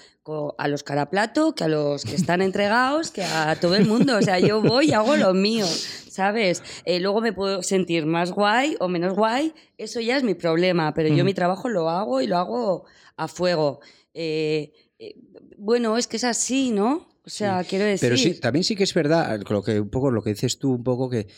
a 0.59 0.69
los 0.69 0.83
caraplato 0.83 1.55
que 1.55 1.65
a 1.65 1.69
los 1.69 2.05
que 2.05 2.15
están 2.15 2.43
entregados, 2.43 3.11
que 3.11 3.25
a 3.25 3.57
todo 3.61 3.75
el 3.75 3.87
mundo. 3.87 4.17
O 4.17 4.23
sea, 4.23 4.39
yo 4.39 4.63
voy 4.63 4.91
y 4.91 4.93
hago 4.93 5.17
lo 5.17 5.35
mío, 5.35 5.67
¿sabes? 5.67 6.63
Eh, 6.85 7.01
luego 7.01 7.21
me 7.21 7.33
puedo 7.33 7.63
sentir 7.63 8.07
más 8.07 8.31
guay 8.33 8.77
o 8.81 8.89
menos 8.89 9.15
guay, 9.15 9.55
eso 9.79 10.01
ya 10.01 10.17
es 10.17 10.23
mi 10.23 10.35
problema, 10.35 10.95
pero 10.95 11.09
yo 11.09 11.25
mi 11.25 11.35
trabajo 11.35 11.69
lo 11.69 11.89
hago 11.89 12.21
y 12.21 12.27
lo 12.27 12.37
hago 12.37 12.85
a 13.17 13.29
fuego. 13.29 13.81
Eh, 14.15 14.73
eh, 14.99 15.15
bueno, 15.57 15.97
es 15.99 16.07
que 16.07 16.17
es 16.17 16.25
así, 16.25 16.71
¿no? 16.71 17.09
O 17.23 17.29
sea, 17.31 17.63
quiero 17.65 17.85
decir... 17.85 18.09
Pero 18.09 18.17
sí, 18.17 18.41
también 18.41 18.65
sí 18.65 18.75
que 18.75 18.83
es 18.85 18.95
verdad, 18.95 19.41
lo 19.49 19.63
que, 19.63 19.79
un 19.79 19.91
poco 19.91 20.11
lo 20.11 20.23
que 20.23 20.31
dices 20.31 20.59
tú, 20.59 20.73
un 20.73 20.83
poco 20.83 21.11
que 21.11 21.29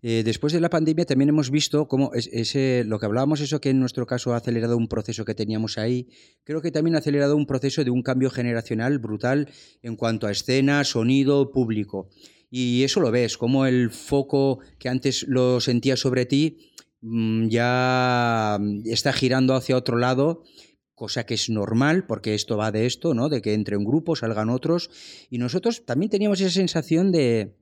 eh, 0.00 0.22
después 0.24 0.52
de 0.52 0.60
la 0.60 0.70
pandemia 0.70 1.04
también 1.04 1.30
hemos 1.30 1.50
visto 1.50 1.88
cómo 1.88 2.12
es- 2.14 2.28
ese, 2.32 2.84
lo 2.86 2.98
que 3.00 3.06
hablábamos, 3.06 3.40
eso 3.40 3.60
que 3.60 3.70
en 3.70 3.80
nuestro 3.80 4.06
caso 4.06 4.32
ha 4.32 4.36
acelerado 4.36 4.76
un 4.76 4.86
proceso 4.86 5.24
que 5.24 5.34
teníamos 5.34 5.78
ahí, 5.78 6.08
creo 6.44 6.62
que 6.62 6.70
también 6.70 6.94
ha 6.94 7.00
acelerado 7.00 7.36
un 7.36 7.46
proceso 7.46 7.82
de 7.82 7.90
un 7.90 8.02
cambio 8.02 8.30
generacional 8.30 8.98
brutal 8.98 9.50
en 9.82 9.96
cuanto 9.96 10.26
a 10.28 10.30
escena, 10.30 10.84
sonido, 10.84 11.50
público. 11.50 12.08
Y 12.48 12.84
eso 12.84 13.00
lo 13.00 13.10
ves, 13.10 13.36
como 13.36 13.66
el 13.66 13.90
foco 13.90 14.60
que 14.78 14.88
antes 14.88 15.24
lo 15.26 15.60
sentías 15.60 15.98
sobre 15.98 16.24
ti 16.24 16.70
mm, 17.00 17.48
ya 17.48 18.58
está 18.84 19.12
girando 19.12 19.54
hacia 19.54 19.76
otro 19.76 19.98
lado 19.98 20.44
cosa 20.94 21.24
que 21.24 21.34
es 21.34 21.50
normal, 21.50 22.06
porque 22.06 22.34
esto 22.34 22.56
va 22.56 22.72
de 22.72 22.86
esto, 22.86 23.14
¿no? 23.14 23.28
De 23.28 23.42
que 23.42 23.54
entre 23.54 23.76
un 23.76 23.84
grupo 23.84 24.16
salgan 24.16 24.50
otros. 24.50 24.90
Y 25.30 25.38
nosotros 25.38 25.84
también 25.84 26.10
teníamos 26.10 26.40
esa 26.40 26.50
sensación 26.50 27.12
de, 27.12 27.54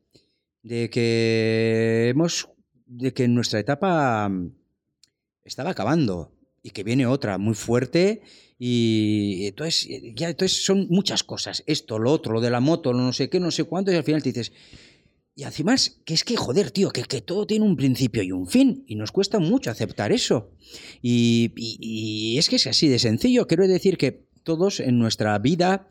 de 0.62 0.90
que 0.90 2.08
hemos. 2.10 2.48
de 2.86 3.12
que 3.12 3.28
nuestra 3.28 3.60
etapa 3.60 4.28
mm, 4.28 4.52
estaba 5.44 5.70
acabando. 5.70 6.32
Y 6.62 6.70
que 6.70 6.84
viene 6.84 7.06
otra 7.06 7.38
muy 7.38 7.54
fuerte. 7.54 8.22
Y 8.58 9.46
entonces, 9.46 9.88
ya, 10.14 10.28
entonces 10.28 10.62
son 10.62 10.86
muchas 10.90 11.22
cosas. 11.22 11.62
Esto, 11.66 11.98
lo 11.98 12.12
otro, 12.12 12.34
lo 12.34 12.40
de 12.42 12.50
la 12.50 12.60
moto, 12.60 12.92
lo 12.92 12.98
no 13.00 13.14
sé 13.14 13.30
qué, 13.30 13.40
no 13.40 13.50
sé 13.50 13.64
cuánto. 13.64 13.90
Y 13.90 13.96
al 13.96 14.04
final 14.04 14.22
te 14.22 14.30
dices. 14.30 14.52
Y 15.40 15.44
además, 15.44 16.03
que 16.05 16.12
es 16.12 16.22
que, 16.22 16.37
joder, 16.37 16.70
tío, 16.70 16.90
que, 16.90 17.03
que 17.05 17.22
todo 17.22 17.46
tiene 17.46 17.64
un 17.64 17.74
principio 17.74 18.22
y 18.22 18.31
un 18.31 18.46
fin. 18.46 18.85
Y 18.87 18.94
nos 18.94 19.11
cuesta 19.11 19.38
mucho 19.38 19.70
aceptar 19.70 20.12
eso. 20.12 20.50
Y, 21.00 21.53
y- 21.57 21.79
y 22.35 22.38
es 22.38 22.50
que 22.50 22.57
es 22.57 22.66
así 22.66 22.88
de 22.88 22.98
sencillo. 22.98 23.46
Quiero 23.46 23.66
decir 23.66 23.96
que 23.96 24.26
todos 24.42 24.81
en 24.81 24.98
nuestra 24.98 25.38
vida 25.38 25.88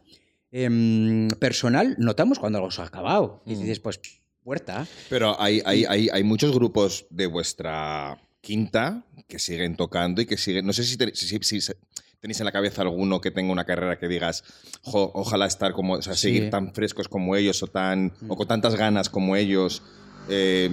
em, 0.51 1.29
personal 1.39 1.95
notamos 1.97 2.37
cuando 2.37 2.59
algo 2.59 2.69
se 2.69 2.81
ha 2.81 2.85
acabado. 2.85 3.41
Y 3.47 3.55
Mm. 3.55 3.59
dices, 3.61 3.79
pues, 3.79 3.99
puerta. 4.43 4.87
Pero 5.09 5.39
hay, 5.41 5.61
hay, 5.65 5.85
hay, 5.85 6.09
hay 6.11 6.23
muchos 6.23 6.53
grupos 6.53 7.07
de 7.09 7.25
vuestra 7.25 8.21
quinta 8.41 9.03
que 9.27 9.39
siguen 9.39 9.75
tocando 9.75 10.21
y 10.21 10.27
que 10.27 10.37
siguen. 10.37 10.65
No 10.67 10.73
sé 10.73 10.83
si, 10.83 10.95
te- 10.95 11.15
si- 11.15 11.27
si- 11.27 11.61
si 11.61 11.71
tenéis 12.19 12.39
en 12.41 12.45
la 12.45 12.51
cabeza 12.51 12.81
alguno 12.81 13.21
que 13.21 13.31
tenga 13.31 13.51
una 13.51 13.65
carrera 13.65 13.97
que 13.97 14.07
digas, 14.07 14.43
"Jo, 14.83 15.11
ojalá 15.13 15.45
estar 15.45 15.71
como, 15.73 15.93
o 15.93 16.01
sea, 16.01 16.13
Sí. 16.15 16.21
seguir 16.27 16.49
tan 16.49 16.73
frescos 16.73 17.07
como 17.07 17.35
ellos 17.35 17.61
o, 17.63 17.67
tan, 17.67 18.11
o 18.27 18.35
con 18.35 18.47
tantas 18.47 18.75
ganas 18.75 19.09
como 19.09 19.35
ellos. 19.35 19.81
Eh, 20.27 20.69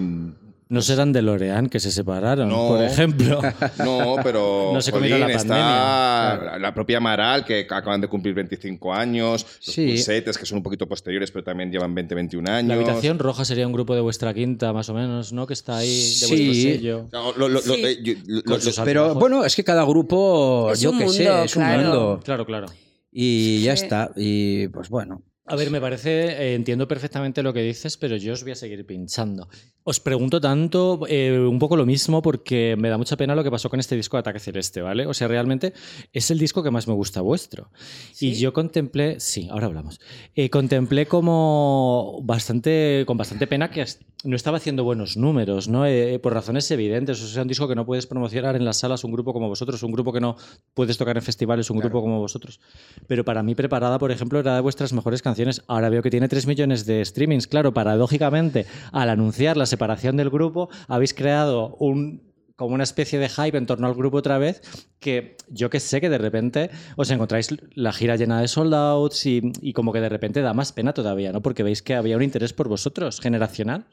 No 0.69 0.83
serán 0.83 1.13
de 1.13 1.23
Lorean 1.23 1.69
que 1.69 1.79
se 1.79 1.93
separaron, 1.93 2.49
No. 2.49 2.67
por 2.69 2.83
ejemplo. 2.83 3.41
no, 3.79 4.17
pero 4.25 4.71
No 4.75 4.81
se 4.81 4.91
comieron 4.91 5.21
la 5.21 5.31
está 5.31 6.59
la 6.59 6.75
propia 6.75 6.97
Amaral, 6.99 7.45
que 7.45 7.61
acaban 7.71 8.01
de 8.01 8.09
cumplir 8.09 8.35
25 8.35 8.93
años, 8.93 9.45
los 9.45 9.75
Sí. 9.75 9.87
Pulsetes, 9.87 10.37
que 10.37 10.45
son 10.45 10.59
un 10.59 10.63
poquito 10.65 10.89
posteriores, 10.89 11.31
pero 11.31 11.45
también 11.45 11.71
llevan 11.71 11.95
20, 11.95 12.15
21 12.17 12.51
años. 12.51 12.69
La 12.69 12.75
habitación 12.75 13.19
roja 13.21 13.45
sería 13.45 13.65
un 13.67 13.73
grupo 13.73 13.95
de 13.95 14.01
vuestra 14.01 14.35
quinta, 14.35 14.73
más 14.73 14.89
o 14.89 14.95
menos, 14.95 15.33
¿no? 15.33 15.47
Que 15.47 15.53
está 15.55 15.77
ahí 15.79 15.89
de 15.89 16.03
Sí. 16.03 16.27
vuestro 16.29 16.55
sello. 16.55 17.09
No, 17.13 17.49
lo- 17.49 17.61
Sí. 17.61 17.73
eh, 17.85 17.99
yo- 18.03 18.15
lo- 18.27 18.59
Pero 18.85 19.15
bueno, 19.15 19.45
es 19.45 19.55
que 19.55 19.63
cada 19.63 19.85
grupo, 19.85 20.71
Es 20.73 20.81
yo 20.81 20.91
un 20.91 20.99
qué 20.99 21.09
sé, 21.11 21.25
mundo, 21.29 21.45
es 21.45 21.57
un 21.57 21.63
claro. 21.63 21.83
mundo. 21.83 22.21
Claro, 22.25 22.45
claro. 22.45 22.67
Y 23.13 23.63
ya 23.63 23.77
Sí. 23.77 23.85
está. 23.85 24.11
Y 24.17 24.67
pues 24.69 24.89
bueno. 24.89 25.23
A 25.49 25.55
ver, 25.55 25.71
me 25.71 25.81
parece, 25.81 26.11
eh, 26.33 26.55
entiendo 26.55 26.89
perfectamente 26.89 27.41
lo 27.41 27.53
que 27.53 27.63
dices, 27.63 27.97
pero 27.97 28.17
yo 28.17 28.33
os 28.33 28.43
voy 28.43 28.51
a 28.51 28.57
seguir 28.57 28.85
pinchando. 28.85 29.49
Os 29.85 30.01
pregunto 30.01 30.41
tanto, 30.41 31.07
eh, 31.09 31.39
un 31.39 31.61
poco 31.61 31.77
lo 31.77 31.87
mismo, 31.87 32.21
porque 32.21 32.75
me 32.77 32.89
da 32.89 32.99
mucha 32.99 33.17
pena 33.17 33.37
lo 33.37 33.45
que 33.45 33.51
pasó 33.53 33.71
con 33.71 33.79
este 33.79 33.95
disco 33.95 34.17
de 34.17 34.23
Ataque 34.23 34.41
Celeste, 34.41 34.83
¿vale? 34.83 35.07
O 35.07 35.15
sea, 35.15 35.29
realmente 35.29 35.73
es 36.13 36.33
el 36.33 36.41
disco 36.41 36.65
que 36.65 36.73
más 36.73 36.89
me 36.89 36.95
gusta 36.95 37.21
vuestro. 37.21 37.71
Y 38.19 38.33
yo 38.33 38.53
contemplé, 38.53 39.21
sí, 39.21 39.47
ahora 39.49 39.67
hablamos, 39.67 40.01
Eh, 40.35 40.51
contemplé 40.51 41.07
como 41.07 42.19
bastante, 42.25 43.05
con 43.07 43.17
bastante 43.17 43.47
pena 43.47 43.71
que 43.71 43.85
no 44.25 44.35
estaba 44.35 44.57
haciendo 44.57 44.83
buenos 44.83 45.17
números, 45.17 45.69
¿no? 45.69 45.87
Eh, 45.87 46.19
por 46.19 46.35
razones 46.35 46.69
evidentes. 46.73 47.23
O 47.23 47.27
sea, 47.29 47.43
un 47.43 47.49
disco 47.49 47.69
que 47.69 47.77
no 47.77 47.87
puedes 47.87 48.09
promocionar 48.09 48.57
en 48.57 48.65
las 48.65 48.79
salas, 48.79 49.05
un 49.05 49.13
grupo 49.13 49.33
como 49.33 49.47
vosotros, 49.47 49.81
un 49.85 49.93
grupo 49.93 50.13
que 50.13 50.21
no 50.21 50.35
puedes 50.75 50.99
tocar 50.99 51.17
en 51.17 51.23
festivales, 51.23 51.71
un 51.71 51.79
grupo 51.79 52.01
como 52.01 52.19
vosotros. 52.19 52.59
Pero 53.07 53.25
para 53.25 53.45
mí, 53.45 53.55
Preparada, 53.55 54.01
por 54.01 54.11
ejemplo, 54.11 54.41
era 54.41 54.57
de 54.57 54.61
vuestras 54.61 54.93
mejores 54.93 55.23
canciones 55.23 55.36
Ahora 55.67 55.89
veo 55.89 56.03
que 56.03 56.11
tiene 56.11 56.29
3 56.29 56.47
millones 56.47 56.87
de 56.87 57.05
streamings. 57.05 57.47
Claro, 57.47 57.73
paradójicamente, 57.73 58.67
al 58.93 59.11
anunciar 59.11 59.57
la 59.57 59.67
separación 59.67 60.17
del 60.17 60.31
grupo, 60.31 60.69
habéis 60.89 61.15
creado 61.15 61.77
un 61.79 62.27
como 62.57 62.75
una 62.75 62.85
especie 62.85 63.19
de 63.19 63.29
hype 63.29 63.59
en 63.59 63.67
torno 63.67 63.87
al 63.87 63.95
grupo 63.95 64.17
otra 64.17 64.39
vez, 64.39 64.63
que 64.99 65.37
yo 65.49 65.69
que 65.69 65.79
sé 65.79 66.01
que 66.01 66.09
de 66.09 66.17
repente 66.17 66.71
os 66.97 67.11
encontráis 67.11 67.49
la 67.75 67.93
gira 67.93 68.17
llena 68.17 68.41
de 68.41 68.49
sold 68.49 68.73
outs 68.73 69.27
y, 69.27 69.53
y 69.61 69.75
como 69.75 69.93
que 69.93 70.01
de 70.01 70.09
repente 70.09 70.41
da 70.41 70.55
más 70.55 70.73
pena 70.73 70.95
todavía, 70.95 71.33
¿no? 71.33 71.43
Porque 71.43 71.63
veis 71.63 71.83
que 71.83 71.95
había 71.95 72.17
un 72.17 72.23
interés 72.23 72.55
por 72.55 72.69
vosotros, 72.69 73.21
generacional. 73.21 73.85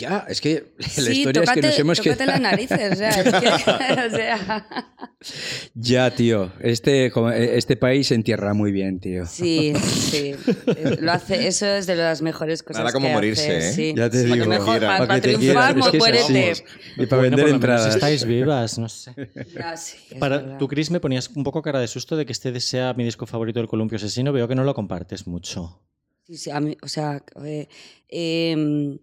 Ya, 0.00 0.24
es 0.28 0.40
que 0.40 0.72
la 0.78 0.88
Sí, 0.88 1.12
historia 1.12 1.42
tócate, 1.42 1.60
es 1.60 1.64
que 1.64 1.68
nos 1.70 1.78
hemos 1.80 2.00
quedado... 2.00 2.24
las 2.26 2.40
narices. 2.40 2.92
O 2.92 2.96
sea, 2.96 3.10
es 3.10 3.24
que- 3.34 3.48
o 4.06 4.10
sea, 4.10 4.66
Ya, 5.74 6.10
tío. 6.14 6.50
Este, 6.60 7.10
como- 7.10 7.30
este 7.30 7.76
país 7.76 8.06
se 8.08 8.14
entierra 8.14 8.54
muy 8.54 8.72
bien, 8.72 8.98
tío. 9.00 9.26
sí, 9.26 9.74
sí. 9.76 10.34
Lo 11.00 11.12
hace, 11.12 11.46
eso 11.46 11.66
es 11.66 11.86
de 11.86 11.96
las 11.96 12.22
mejores 12.22 12.62
cosas 12.62 12.80
Nada 12.80 12.92
como 12.92 13.08
que 13.08 13.12
morirse, 13.12 13.56
hace, 13.56 13.68
¿eh? 13.68 13.72
sí. 13.72 13.94
Ya 13.96 14.08
te 14.08 14.22
Para 14.22 14.34
digo. 14.34 14.44
que 14.44 14.48
mejor, 14.50 14.80
Para 14.80 14.80
para, 14.80 15.00
que 15.00 15.06
para 15.06 15.20
te 15.20 15.28
triunfar, 15.36 15.78
es 15.78 15.86
que 15.88 15.96
es 15.96 16.00
muérete. 16.00 16.64
Y 16.96 17.06
para 17.06 17.20
Bueno, 17.22 17.36
vender 17.36 17.54
entradas. 17.54 17.94
estáis 17.94 18.24
vivas, 18.24 18.78
no 18.78 18.88
sé. 18.88 19.12
Ya, 19.54 19.76
sí, 19.76 19.98
Para, 20.18 20.56
tú, 20.58 20.66
Chris, 20.68 20.90
me 20.90 21.00
ponías 21.00 21.28
un 21.28 21.44
poco 21.44 21.60
cara 21.62 21.78
de 21.80 21.86
susto 21.88 22.16
de 22.16 22.24
que 22.24 22.32
este 22.32 22.58
sea 22.60 22.94
mi 22.94 23.04
disco 23.04 23.26
favorito 23.26 23.58
del 23.60 23.68
Columpio 23.68 23.96
Asesino. 23.96 24.32
Veo 24.32 24.48
que 24.48 24.54
no 24.54 24.64
lo 24.64 24.74
compartes 24.74 25.26
mucho. 25.26 25.82
Sí, 26.26 26.36
sí, 26.36 26.50
a 26.50 26.60
mí, 26.60 26.76
o 26.82 26.88
sea, 26.88 27.22
eh, 27.44 27.66
em, 28.08 28.98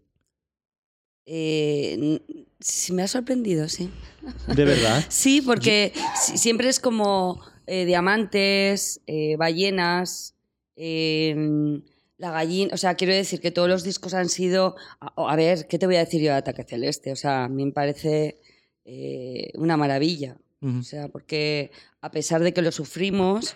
eh, 1.27 2.19
sí, 2.59 2.93
me 2.93 3.03
ha 3.03 3.07
sorprendido, 3.07 3.67
sí. 3.69 3.89
¿De 4.55 4.65
verdad? 4.65 5.05
Sí, 5.09 5.41
porque 5.41 5.93
si- 6.19 6.37
siempre 6.37 6.69
es 6.69 6.79
como 6.79 7.39
eh, 7.67 7.85
diamantes, 7.85 9.01
eh, 9.07 9.35
ballenas, 9.37 10.35
em, 10.77 11.81
la 12.17 12.31
gallina. 12.31 12.73
O 12.73 12.77
sea, 12.77 12.95
quiero 12.95 13.13
decir 13.13 13.39
que 13.41 13.51
todos 13.51 13.67
los 13.69 13.83
discos 13.83 14.13
han 14.13 14.29
sido. 14.29 14.75
A, 14.99 15.13
a 15.31 15.35
ver, 15.35 15.67
¿qué 15.67 15.77
te 15.77 15.85
voy 15.85 15.97
a 15.97 16.05
decir 16.05 16.21
yo 16.21 16.31
de 16.31 16.37
Ataque 16.37 16.63
Celeste? 16.63 17.11
O 17.11 17.15
sea, 17.15 17.43
a 17.43 17.49
mí 17.49 17.65
me 17.65 17.71
parece 17.73 18.39
eh, 18.85 19.51
una 19.55 19.75
maravilla. 19.77 20.37
O 20.59 20.81
sea, 20.81 21.07
porque 21.09 21.69
a 22.01 22.09
pesar 22.09 22.41
de 22.41 22.51
que 22.53 22.63
lo 22.63 22.71
sufrimos, 22.71 23.55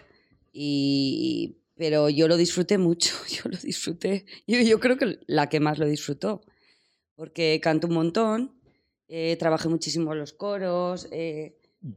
y, 0.53 1.57
pero 1.75 2.09
yo 2.09 2.27
lo 2.27 2.37
disfruté 2.37 2.77
mucho, 2.77 3.15
yo 3.29 3.49
lo 3.49 3.57
disfruté. 3.57 4.25
Yo, 4.45 4.59
yo 4.61 4.79
creo 4.79 4.97
que 4.97 5.17
la 5.27 5.49
que 5.49 5.59
más 5.59 5.79
lo 5.79 5.87
disfrutó, 5.87 6.43
porque 7.21 7.59
canto 7.61 7.85
un 7.85 7.93
montón, 7.93 8.51
eh, 9.07 9.35
trabajé 9.37 9.69
muchísimo 9.69 10.11
en 10.13 10.17
los 10.17 10.33
coros, 10.33 11.07
eh, 11.11 11.55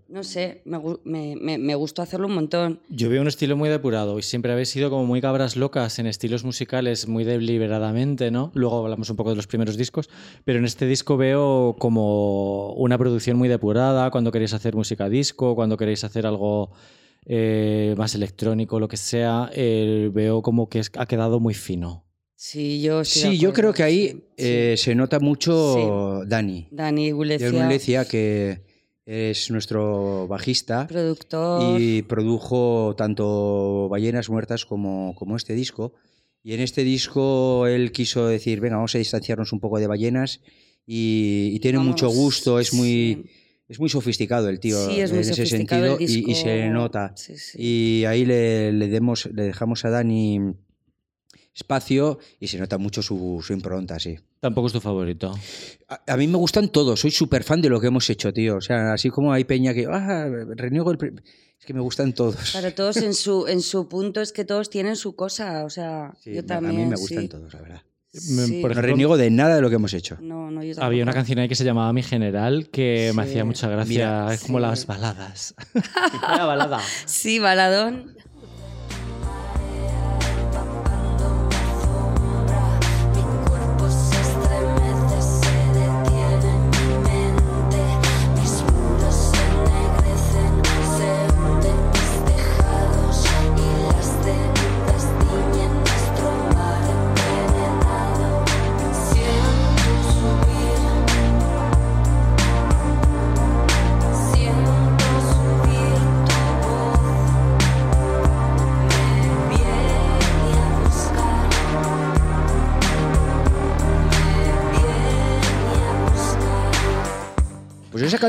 no 0.08 0.22
sé, 0.22 0.60
me, 0.66 0.78
me, 1.04 1.34
me- 1.40 1.56
me 1.56 1.74
gustó 1.74 2.02
hacerlo 2.02 2.26
un 2.26 2.34
montón. 2.34 2.80
Yo 2.90 3.08
veo 3.08 3.22
un 3.22 3.28
estilo 3.28 3.56
muy 3.56 3.70
depurado 3.70 4.18
y 4.18 4.22
siempre 4.22 4.52
habéis 4.52 4.68
sido 4.68 4.90
como 4.90 5.06
muy 5.06 5.22
cabras 5.22 5.56
locas 5.56 5.98
en 5.98 6.06
estilos 6.06 6.44
musicales 6.44 7.08
muy 7.08 7.24
deliberadamente, 7.24 8.30
¿no? 8.30 8.50
Luego 8.54 8.82
hablamos 8.84 9.08
un 9.08 9.16
poco 9.16 9.30
de 9.30 9.36
los 9.36 9.46
primeros 9.46 9.78
discos, 9.78 10.10
pero 10.44 10.58
en 10.58 10.66
este 10.66 10.86
disco 10.86 11.16
veo 11.16 11.74
como 11.78 12.74
una 12.74 12.98
producción 12.98 13.38
muy 13.38 13.48
depurada, 13.48 14.10
cuando 14.10 14.30
queréis 14.30 14.52
hacer 14.52 14.74
música 14.74 15.08
disco, 15.08 15.54
cuando 15.54 15.78
queréis 15.78 16.04
hacer 16.04 16.26
algo 16.26 16.70
eh, 17.24 17.94
más 17.96 18.14
electrónico, 18.14 18.78
lo 18.78 18.88
que 18.88 18.98
sea, 18.98 19.50
veo 19.54 20.42
como 20.42 20.68
que 20.68 20.82
ha 20.98 21.06
quedado 21.06 21.40
muy 21.40 21.54
fino. 21.54 22.04
Sí, 22.46 22.82
yo 22.82 23.06
Sí, 23.06 23.38
yo 23.38 23.54
creo 23.54 23.72
que 23.72 23.82
ahí 23.82 24.08
sí, 24.08 24.12
sí. 24.12 24.20
eh, 24.36 24.74
se 24.76 24.94
nota 24.94 25.18
mucho 25.18 26.24
Dani. 26.26 26.68
Dani 26.70 27.10
Gulecia, 27.10 27.50
Dani 27.50 27.72
Lecia, 27.72 28.04
que 28.04 28.60
es 29.06 29.50
nuestro 29.50 30.28
bajista 30.28 30.86
productor. 30.86 31.62
y 31.80 32.02
produjo 32.02 32.94
tanto 32.98 33.88
Ballenas 33.88 34.28
Muertas 34.28 34.66
como, 34.66 35.14
como 35.14 35.36
este 35.36 35.54
disco. 35.54 35.94
Y 36.42 36.52
en 36.52 36.60
este 36.60 36.84
disco 36.84 37.66
él 37.66 37.92
quiso 37.92 38.26
decir, 38.26 38.60
venga, 38.60 38.76
vamos 38.76 38.94
a 38.94 38.98
distanciarnos 38.98 39.54
un 39.54 39.60
poco 39.60 39.78
de 39.78 39.86
Ballenas 39.86 40.42
y, 40.86 41.48
y 41.54 41.58
tiene 41.60 41.78
mucho 41.78 42.10
gusto, 42.10 42.60
es 42.60 42.74
muy, 42.74 43.22
sí. 43.24 43.30
es 43.70 43.80
muy 43.80 43.88
sofisticado 43.88 44.50
el 44.50 44.60
tío 44.60 44.76
Sí, 44.86 45.00
es 45.00 45.10
muy 45.12 45.22
en 45.24 45.30
ese 45.30 45.46
sentido 45.46 45.96
y- 45.98 46.30
y, 46.30 46.34
se 46.34 46.68
nota. 46.68 47.14
Sí, 47.16 47.38
sí. 47.38 47.56
Y 47.58 48.04
ahí 48.04 48.26
le, 48.26 48.70
le, 48.70 48.88
demos, 48.88 49.30
le 49.32 49.44
dejamos 49.44 49.86
a 49.86 49.88
Dani 49.88 50.40
espacio 51.54 52.18
y 52.40 52.48
se 52.48 52.58
nota 52.58 52.78
mucho 52.78 53.02
su, 53.02 53.42
su 53.46 53.52
impronta, 53.52 53.98
sí. 53.98 54.18
Tampoco 54.40 54.66
es 54.66 54.72
tu 54.72 54.80
favorito. 54.80 55.34
A, 55.88 56.00
a 56.12 56.16
mí 56.16 56.26
me 56.26 56.36
gustan 56.36 56.68
todos, 56.68 57.00
soy 57.00 57.10
súper 57.10 57.44
fan 57.44 57.62
de 57.62 57.68
lo 57.70 57.80
que 57.80 57.86
hemos 57.86 58.08
hecho, 58.10 58.32
tío. 58.32 58.56
O 58.56 58.60
sea, 58.60 58.92
así 58.92 59.08
como 59.10 59.32
hay 59.32 59.44
peña 59.44 59.72
que, 59.72 59.86
ah, 59.90 60.26
reniego 60.56 60.90
el... 60.90 60.98
pri-". 60.98 61.14
Es 61.58 61.64
que 61.66 61.72
me 61.72 61.80
gustan 61.80 62.12
todos. 62.12 62.50
Claro, 62.50 62.74
todos 62.74 62.96
en 62.98 63.14
su, 63.14 63.46
en 63.46 63.62
su 63.62 63.88
punto 63.88 64.20
es 64.20 64.32
que 64.32 64.44
todos 64.44 64.68
tienen 64.68 64.96
su 64.96 65.14
cosa, 65.16 65.64
o 65.64 65.70
sea, 65.70 66.12
Sí, 66.20 66.34
yo 66.34 66.44
también. 66.44 66.74
a 66.74 66.78
mí 66.84 66.86
me 66.90 66.96
gustan 66.96 67.22
sí. 67.22 67.28
todos, 67.28 67.54
la 67.54 67.60
verdad. 67.60 67.82
Me- 68.12 68.46
Sí. 68.46 68.60
por 68.60 68.76
No 68.76 68.80
reniego 68.82 69.16
de 69.16 69.28
nada 69.30 69.56
de 69.56 69.60
lo 69.62 69.68
que 69.70 69.74
hemos 69.76 69.92
hecho. 69.92 70.18
No, 70.20 70.48
no, 70.50 70.62
yo 70.62 70.80
Había 70.80 71.02
una 71.02 71.12
canción 71.12 71.38
ahí 71.40 71.48
que 71.48 71.56
se 71.56 71.64
llamaba 71.64 71.92
Mi 71.92 72.02
General 72.02 72.68
que 72.70 73.12
me 73.14 73.22
hacía 73.22 73.44
mucha 73.44 73.68
gracia. 73.68 73.88
Mira, 73.88 74.34
es 74.34 74.42
como 74.44 74.58
sí. 74.58 74.62
las 74.62 74.86
baladas. 74.86 75.54
Balada. 76.22 76.80
Sí, 77.06 77.38
baladón. 77.40 78.14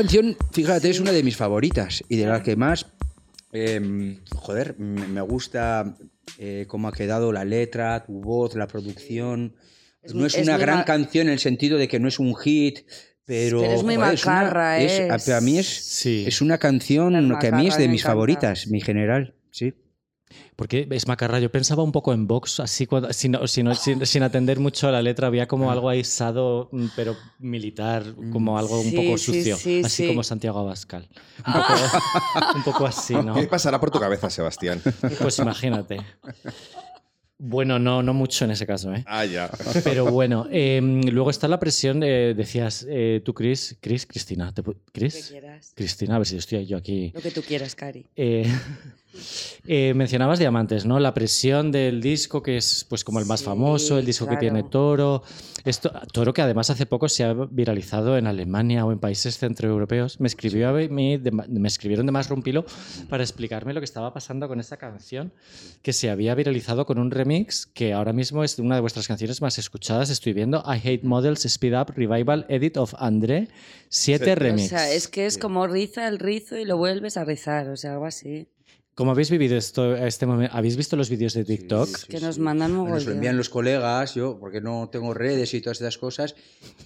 Canción, 0.00 0.36
fíjate, 0.52 0.90
es 0.90 1.00
una 1.00 1.12
de 1.12 1.22
mis 1.22 1.36
favoritas 1.36 2.02
y 2.08 2.16
de 2.16 2.26
las 2.26 2.42
que 2.42 2.56
más, 2.56 2.86
eh, 3.52 4.18
joder, 4.34 4.78
me 4.78 5.20
gusta 5.22 5.96
eh, 6.38 6.64
cómo 6.68 6.88
ha 6.88 6.92
quedado 6.92 7.32
la 7.32 7.44
letra, 7.44 8.04
tu 8.04 8.20
voz, 8.20 8.54
la 8.56 8.66
producción. 8.66 9.54
Es 10.02 10.12
no 10.12 10.20
muy- 10.20 10.26
es 10.26 10.34
es 10.36 10.46
una 10.46 10.58
gran 10.58 10.84
canción 10.84 11.28
en 11.28 11.32
el 11.34 11.38
sentido 11.38 11.78
de 11.78 11.88
que 11.88 11.98
no 12.00 12.08
es 12.08 12.18
un 12.18 12.34
hit, 12.36 12.80
pero, 13.24 13.60
Pero 13.60 13.72
es 13.72 13.82
muy 13.82 13.94
joder, 13.96 14.08
una- 14.10 14.12
macarra, 14.12 14.80
es- 14.80 14.92
es- 14.92 15.10
a- 15.10 15.18
Para 15.32 15.40
mí 15.40 15.58
es, 15.58 15.66
Sí. 15.66 16.24
es 16.26 16.40
una 16.40 16.58
canción 16.58 17.38
que 17.38 17.46
a 17.48 17.52
mí 17.52 17.66
es 17.68 17.76
de 17.78 17.88
mis 17.88 18.02
favoritas, 18.02 18.66
mi 18.68 18.80
general, 18.80 19.34
sí. 19.50 19.72
Porque 20.56 20.88
es 20.90 21.06
macarra. 21.06 21.38
Yo 21.38 21.50
pensaba 21.50 21.82
un 21.82 21.92
poco 21.92 22.12
en 22.12 22.26
Vox, 22.26 22.60
así 22.60 22.86
cuando- 22.86 23.12
sin, 23.12 23.32
no- 23.32 23.46
sin, 23.46 23.74
sin- 23.74 24.04
sin 24.06 24.22
atender 24.22 24.58
mucho 24.58 24.88
a 24.88 24.90
la 24.90 25.00
letra. 25.02 25.28
Había 25.28 25.46
como 25.46 25.70
algo 25.70 25.88
aisado, 25.88 26.68
mm, 26.72 26.86
pero 26.96 27.16
militar, 27.38 28.04
como 28.32 28.58
algo 28.58 28.80
un 28.80 28.92
poco 28.92 29.18
sí, 29.18 29.24
sucio. 29.38 29.56
sí, 29.56 29.82
así 29.84 30.02
sí. 30.02 30.08
como 30.08 30.22
Santiago 30.22 30.58
Abascal. 30.58 31.08
Un 31.46 31.52
poco, 31.52 31.74
un 32.56 32.62
poco 32.64 32.86
así, 32.86 33.14
¿no? 33.14 33.34
¿Qué 33.34 33.46
pasará 33.46 33.78
por 33.78 33.90
tu 33.90 34.00
cabeza, 34.00 34.28
Sebastián? 34.30 34.82
Pues 35.20 35.38
imagínate. 35.38 35.98
Bueno, 37.38 37.78
no, 37.78 38.02
no 38.02 38.14
mucho 38.14 38.46
en 38.46 38.52
ese 38.52 38.66
caso, 38.66 38.94
¿eh? 38.94 39.04
Ah, 39.06 39.26
ya. 39.26 39.50
Pero 39.84 40.10
bueno, 40.10 40.46
eh, 40.50 40.80
luego 41.12 41.28
está 41.28 41.46
la 41.48 41.58
presión, 41.60 42.02
eh, 42.02 42.32
decías 42.34 42.86
eh, 42.88 43.20
tú, 43.22 43.34
Chris, 43.34 43.76
Chris, 43.78 44.06
Cristina, 44.06 44.54
¿te 44.54 44.62
pu- 44.64 44.68
Lo 44.68 44.84
que 44.86 44.92
¿Chris? 45.00 45.26
quieras. 45.28 45.72
Cristina, 45.76 46.14
a 46.14 46.18
ver 46.18 46.26
si 46.26 46.38
estoy 46.38 46.64
yo 46.64 46.78
aquí. 46.78 47.12
Lo 47.14 47.20
que 47.20 47.30
tú 47.30 47.42
quieras, 47.42 47.74
Cari. 47.74 48.06
Eh, 49.66 49.92
mencionabas 49.94 50.38
Diamantes, 50.38 50.86
¿no? 50.86 50.98
La 51.00 51.12
presión 51.14 51.72
del 51.72 52.00
disco, 52.00 52.42
que 52.42 52.56
es 52.56 52.84
pues 52.88 53.04
como 53.04 53.18
el 53.20 53.26
más 53.26 53.40
Sí, 53.40 53.46
famoso, 53.46 53.98
el 53.98 54.06
disco 54.06 54.26
que 54.26 54.36
tiene 54.36 54.62
Toro. 54.62 55.22
Esto, 55.64 55.90
Toro 56.12 56.32
que 56.32 56.42
además 56.42 56.70
hace 56.70 56.86
poco 56.86 57.08
se 57.08 57.24
ha 57.24 57.32
viralizado 57.34 58.16
en 58.16 58.26
Alemania 58.28 58.84
o 58.86 58.92
en 58.92 58.98
países 59.00 59.38
centroeuropeos. 59.38 60.20
Me, 60.20 60.28
escribió 60.28 60.68
a 60.68 60.72
mí, 60.72 61.16
de- 61.18 61.30
me 61.32 61.66
escribieron 61.68 62.06
de 62.06 62.12
más 62.12 62.28
rompilo 62.28 62.64
para 63.08 63.24
explicarme 63.24 63.72
lo 63.74 63.80
que 63.80 63.84
estaba 63.84 64.12
pasando 64.14 64.46
con 64.46 64.60
esta 64.60 64.76
canción, 64.76 65.32
que 65.82 65.92
se 65.92 66.08
había 66.10 66.34
viralizado 66.36 66.86
con 66.86 66.98
un 66.98 67.10
remix 67.10 67.66
que 67.66 67.92
ahora 67.92 68.12
mismo 68.12 68.44
es 68.44 68.58
una 68.60 68.76
de 68.76 68.80
vuestras 68.80 69.08
canciones 69.08 69.42
más 69.42 69.58
escuchadas. 69.58 70.10
Estoy 70.10 70.32
viendo 70.34 70.62
I 70.66 70.76
Hate 70.78 71.02
Models 71.02 71.44
Speed 71.44 71.76
Up 71.80 71.92
Revival 71.96 72.46
Edit 72.48 72.76
of 72.76 72.94
André 72.98 73.48
7 73.88 74.24
Sí. 74.24 74.34
Remix. 74.36 74.66
O 74.66 74.68
sea, 74.68 74.92
es 74.92 75.08
que 75.08 75.26
es 75.26 75.36
como 75.38 75.66
riza 75.66 76.06
el 76.06 76.18
rizo 76.20 76.56
y 76.56 76.64
lo 76.64 76.76
vuelves 76.76 77.16
a 77.16 77.24
rizar, 77.24 77.68
o 77.70 77.76
sea, 77.76 77.94
algo 77.94 78.06
así. 78.06 78.48
¿Cómo 78.96 79.10
habéis 79.10 79.30
vivido 79.30 79.58
esto, 79.58 79.94
este 79.94 80.24
momento? 80.24 80.56
¿Habéis 80.56 80.74
visto 80.76 80.96
los 80.96 81.10
vídeos 81.10 81.34
de 81.34 81.44
TikTok? 81.44 81.86
Sí, 81.86 81.94
sí, 82.00 82.06
que 82.08 82.18
sí. 82.18 82.24
nos 82.24 82.38
mandan 82.38 82.70
Nos 82.72 82.78
lo 82.78 82.84
mogollón. 82.86 83.12
envían 83.12 83.36
los 83.36 83.50
colegas, 83.50 84.14
yo, 84.14 84.38
porque 84.40 84.62
no 84.62 84.88
tengo 84.90 85.12
redes 85.12 85.52
y 85.52 85.60
todas 85.60 85.76
estas 85.76 85.98
cosas, 85.98 86.34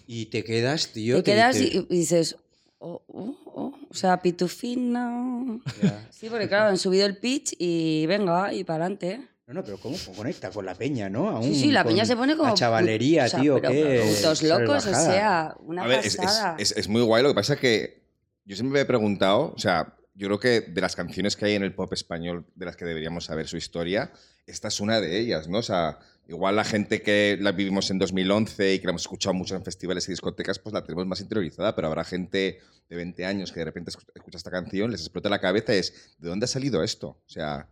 y 0.09 0.27
te 0.27 0.43
quedas, 0.43 0.89
tío. 0.89 1.19
Te 1.19 1.23
quedas 1.23 1.57
dices- 1.57 1.87
y, 1.89 1.95
y 1.95 1.99
dices, 1.99 2.37
oh, 2.81 3.01
oh, 3.07 3.37
oh, 3.55 3.75
o 3.89 3.95
sea, 3.95 4.21
pitufina. 4.21 5.61
Ya. 5.81 6.09
Sí, 6.11 6.29
porque 6.29 6.49
claro, 6.49 6.71
han 6.71 6.79
subido 6.79 7.07
el 7.07 7.17
pitch 7.17 7.55
y 7.59 8.07
venga, 8.07 8.53
y 8.53 8.65
para 8.65 8.87
adelante. 8.87 9.29
No, 9.47 9.55
no, 9.55 9.65
pero 9.65 9.79
¿cómo 9.79 9.97
conecta 10.17 10.51
con 10.51 10.67
la 10.67 10.75
peña, 10.75 11.09
no? 11.09 11.29
Aún 11.31 11.45
Sí, 11.45 11.55
sí, 11.61 11.71
la 11.71 11.85
peña 11.85 12.05
se 12.05 12.17
pone 12.17 12.37
como. 12.37 12.49
La 12.49 12.55
chavalería, 12.55 13.27
o 13.27 13.29
sea, 13.29 13.41
tío, 13.41 13.61
qué. 13.61 14.03
Putos 14.17 14.43
locos, 14.43 14.85
o 14.87 14.95
sea, 14.95 15.57
una 15.61 15.85
A 15.85 15.87
ver, 15.87 16.01
es, 16.01 16.07
es- 16.07 16.17
pasada. 16.17 16.57
es- 16.59 16.73
es 16.77 16.89
muy 16.89 17.03
guay. 17.03 17.23
Lo 17.23 17.29
que 17.29 17.35
pasa 17.37 17.55
es 17.55 17.61
que 17.61 18.03
yo 18.45 18.57
siempre 18.57 18.75
me 18.75 18.81
he 18.81 18.85
preguntado, 18.85 19.53
o 19.55 19.59
sea, 19.59 19.95
yo 20.21 20.27
creo 20.29 20.39
que 20.39 20.61
de 20.61 20.81
las 20.83 20.95
canciones 20.97 21.35
que 21.35 21.47
hay 21.47 21.55
en 21.55 21.63
el 21.63 21.75
pop 21.75 21.91
español 21.95 22.45
de 22.55 22.67
las 22.67 22.77
que 22.77 22.85
deberíamos 22.85 23.25
saber 23.25 23.49
su 23.49 23.57
historia, 23.57 24.13
esta 24.47 24.69
es 24.69 24.79
una 24.79 25.01
de 25.01 25.19
ellas, 25.19 25.49
¿no? 25.49 25.59
O 25.59 25.63
sea, 25.63 25.99
igual 26.29 26.57
la 26.57 26.65
gente 26.65 27.01
que 27.01 27.39
la 27.41 27.53
vivimos 27.53 27.91
en 27.91 27.99
2011 27.99 28.75
y 28.75 28.79
que 28.81 28.85
la 28.87 28.91
hemos 28.91 29.03
escuchado 29.03 29.33
mucho 29.33 29.57
en 29.57 29.65
festivales 29.65 30.07
y 30.09 30.13
discotecas, 30.13 30.59
pues 30.59 30.75
la 30.75 30.85
tenemos 30.85 31.07
más 31.07 31.23
interiorizada, 31.23 31.75
pero 31.75 31.89
habrá 31.89 32.05
gente 32.05 32.61
de 32.91 32.97
20 32.97 33.25
años 33.25 33.51
que 33.51 33.61
de 33.61 33.65
repente 33.65 33.93
escu- 33.93 34.05
escucha 34.15 34.37
esta 34.37 34.51
canción, 34.51 34.91
les 34.91 35.01
explota 35.01 35.31
la 35.31 35.41
cabeza 35.41 35.73
es, 35.73 36.15
¿de 36.19 36.29
dónde 36.29 36.45
ha 36.45 36.49
salido 36.49 36.83
esto? 36.83 37.09
O 37.09 37.29
sea, 37.29 37.69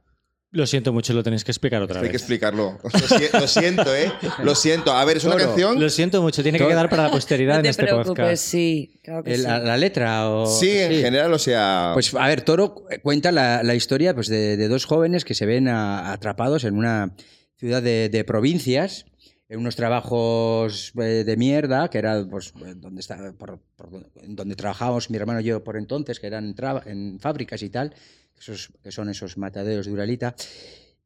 Lo 0.50 0.66
siento 0.66 0.94
mucho, 0.94 1.12
lo 1.12 1.22
tenéis 1.22 1.44
que 1.44 1.50
explicar 1.50 1.82
otra 1.82 1.96
esto 1.96 2.04
hay 2.04 2.08
que 2.08 2.12
vez. 2.14 2.22
explicarlo. 2.22 2.78
Lo, 2.82 2.90
si- 2.90 3.28
lo 3.38 3.46
siento, 3.48 3.94
¿eh? 3.94 4.11
Lo 4.42 4.54
siento. 4.54 4.92
A 4.92 5.04
ver, 5.04 5.18
es 5.18 5.24
una 5.24 5.34
Toro. 5.34 5.44
canción... 5.48 5.78
Lo 5.78 5.90
siento 5.90 6.22
mucho, 6.22 6.42
tiene 6.42 6.58
que 6.58 6.66
quedar 6.66 6.88
para 6.88 7.02
la 7.04 7.11
posteridad 7.11 7.54
no 7.54 7.58
en 7.58 7.62
te 7.64 7.68
este 7.68 7.82
preocupes, 7.82 8.08
podcast. 8.08 8.42
sí, 8.44 8.98
claro 9.04 9.22
que 9.24 9.34
El- 9.34 9.40
sí. 9.40 9.46
la, 9.46 9.58
la 9.58 9.76
letra 9.76 10.30
o. 10.30 10.46
Sí, 10.46 10.70
en 10.70 11.02
general, 11.02 11.34
o 11.34 11.38
sea... 11.38 11.90
Pues 11.92 12.14
a 12.14 12.26
ver, 12.26 12.40
Toro 12.40 12.87
cuenta 13.02 13.30
la, 13.30 13.62
la 13.62 13.74
historia 13.74 14.14
pues, 14.14 14.28
de, 14.28 14.56
de 14.56 14.68
dos 14.68 14.87
jóvenes 14.87 15.26
que 15.26 15.34
se 15.34 15.44
ven 15.44 15.68
a- 15.68 16.12
atrapados 16.12 16.64
en 16.64 16.76
una 16.78 17.14
ciudad 17.56 17.82
de, 17.82 18.08
de 18.08 18.24
provincias, 18.24 19.04
en 19.50 19.61
unos 19.61 19.76
trabajos 19.76 20.92
eh, 20.98 21.24
de 21.26 21.37
mierda, 21.37 21.90
que 21.90 21.98
era 21.98 22.24
pues, 22.30 22.54
donde, 22.76 23.00
está, 23.00 23.32
por- 23.37 23.61
por 23.76 23.90
donde- 23.90 24.08
en 24.22 24.34
donde 24.34 24.56
trabajábamos 24.56 25.11
mi 25.11 25.18
hermano 25.18 25.40
y 25.40 25.44
yo 25.44 25.62
por 25.62 25.76
entonces, 25.76 26.18
que 26.20 26.26
eran 26.26 26.54
en 26.87 27.20
fábricas 27.20 27.62
y 27.62 27.68
tal, 27.68 27.94
que 28.38 28.92
son 28.92 29.09
esos 29.09 29.37
mataderos 29.37 29.87
de 29.87 29.92
Uralita. 29.92 30.35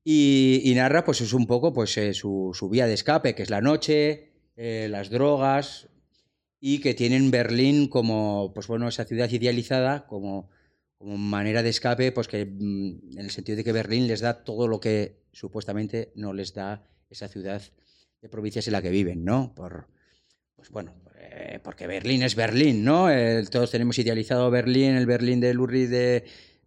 Y, 0.04 0.72
narra, 0.74 1.04
pues 1.04 1.20
es 1.20 1.32
un 1.32 1.46
poco 1.46 1.72
pues, 1.72 1.96
eh, 1.96 2.12
su, 2.12 2.50
su 2.54 2.68
vía 2.68 2.86
de 2.86 2.94
escape, 2.94 3.34
que 3.34 3.42
es 3.42 3.50
la 3.50 3.60
noche, 3.60 4.32
eh, 4.56 4.88
las 4.90 5.10
drogas, 5.10 5.88
y 6.60 6.80
que 6.80 6.94
tienen 6.94 7.30
Berlín 7.30 7.88
como, 7.88 8.52
pues 8.54 8.66
bueno, 8.66 8.88
esa 8.88 9.04
ciudad 9.04 9.30
idealizada 9.30 10.06
como, 10.06 10.50
como 10.98 11.16
manera 11.16 11.62
de 11.62 11.70
escape, 11.70 12.10
pues 12.12 12.26
que 12.26 12.46
mm, 12.46 13.18
en 13.18 13.24
el 13.24 13.30
sentido 13.30 13.56
de 13.56 13.64
que 13.64 13.72
Berlín 13.72 14.08
les 14.08 14.20
da 14.20 14.44
todo 14.44 14.66
lo 14.66 14.80
que 14.80 15.22
supuestamente 15.32 16.12
no 16.16 16.32
les 16.32 16.52
da 16.52 16.84
esa 17.08 17.28
ciudad 17.28 17.62
de 18.20 18.28
provincias 18.28 18.66
en 18.66 18.72
la 18.72 18.82
que 18.82 18.90
viven, 18.90 19.24
¿no? 19.24 19.54
Por, 19.54 19.86
pues 20.56 20.70
bueno, 20.70 20.94
eh, 21.16 21.60
porque 21.62 21.86
Berlín 21.86 22.22
es 22.22 22.34
Berlín, 22.34 22.84
¿no? 22.84 23.08
Todos 23.50 23.70
tenemos 23.70 23.98
idealizado 23.98 24.50
Berlín, 24.50 24.94
el 24.94 25.06
Berlín 25.06 25.40
de 25.40 25.54
Lurie 25.54 25.88
de, 25.88 26.24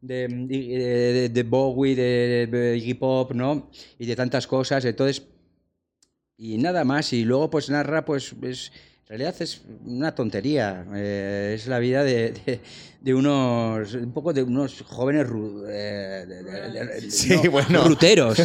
de, 0.08 0.28
de, 0.28 1.30
de 1.30 1.44
Bowie, 1.44 1.96
de, 1.96 2.48
de 2.52 2.78
Iggy 2.78 2.94
Pop, 2.96 3.32
¿no? 3.34 3.70
Y 4.00 4.06
de 4.06 4.15
tantas 4.15 4.48
cosas, 4.48 4.84
entonces 4.86 5.24
y 6.38 6.58
nada 6.58 6.84
más. 6.84 7.13
Y 7.13 7.24
luego, 7.24 7.50
pues 7.50 7.70
narra, 7.70 8.04
pues 8.04 8.34
es, 8.44 8.72
en 9.04 9.08
realidad 9.10 9.36
es 9.39 9.62
una 9.86 10.13
tontería. 10.13 10.86
eh, 10.96 11.54
es 11.56 11.68
la 11.68 11.80
vida 11.80 12.04
de, 12.04 12.32
de- 12.46 12.60
de 13.06 13.13
unos, 13.13 13.94
un 13.94 14.12
poco 14.12 14.34
de 14.34 14.41
unos 14.41 14.82
jóvenes, 14.82 15.28
ru- 15.28 15.63
eh, 15.70 16.26
de- 16.26 17.12
Sí, 17.12 17.36
no, 17.44 17.52
bueno. 17.52 17.88
ruteros, 17.88 18.39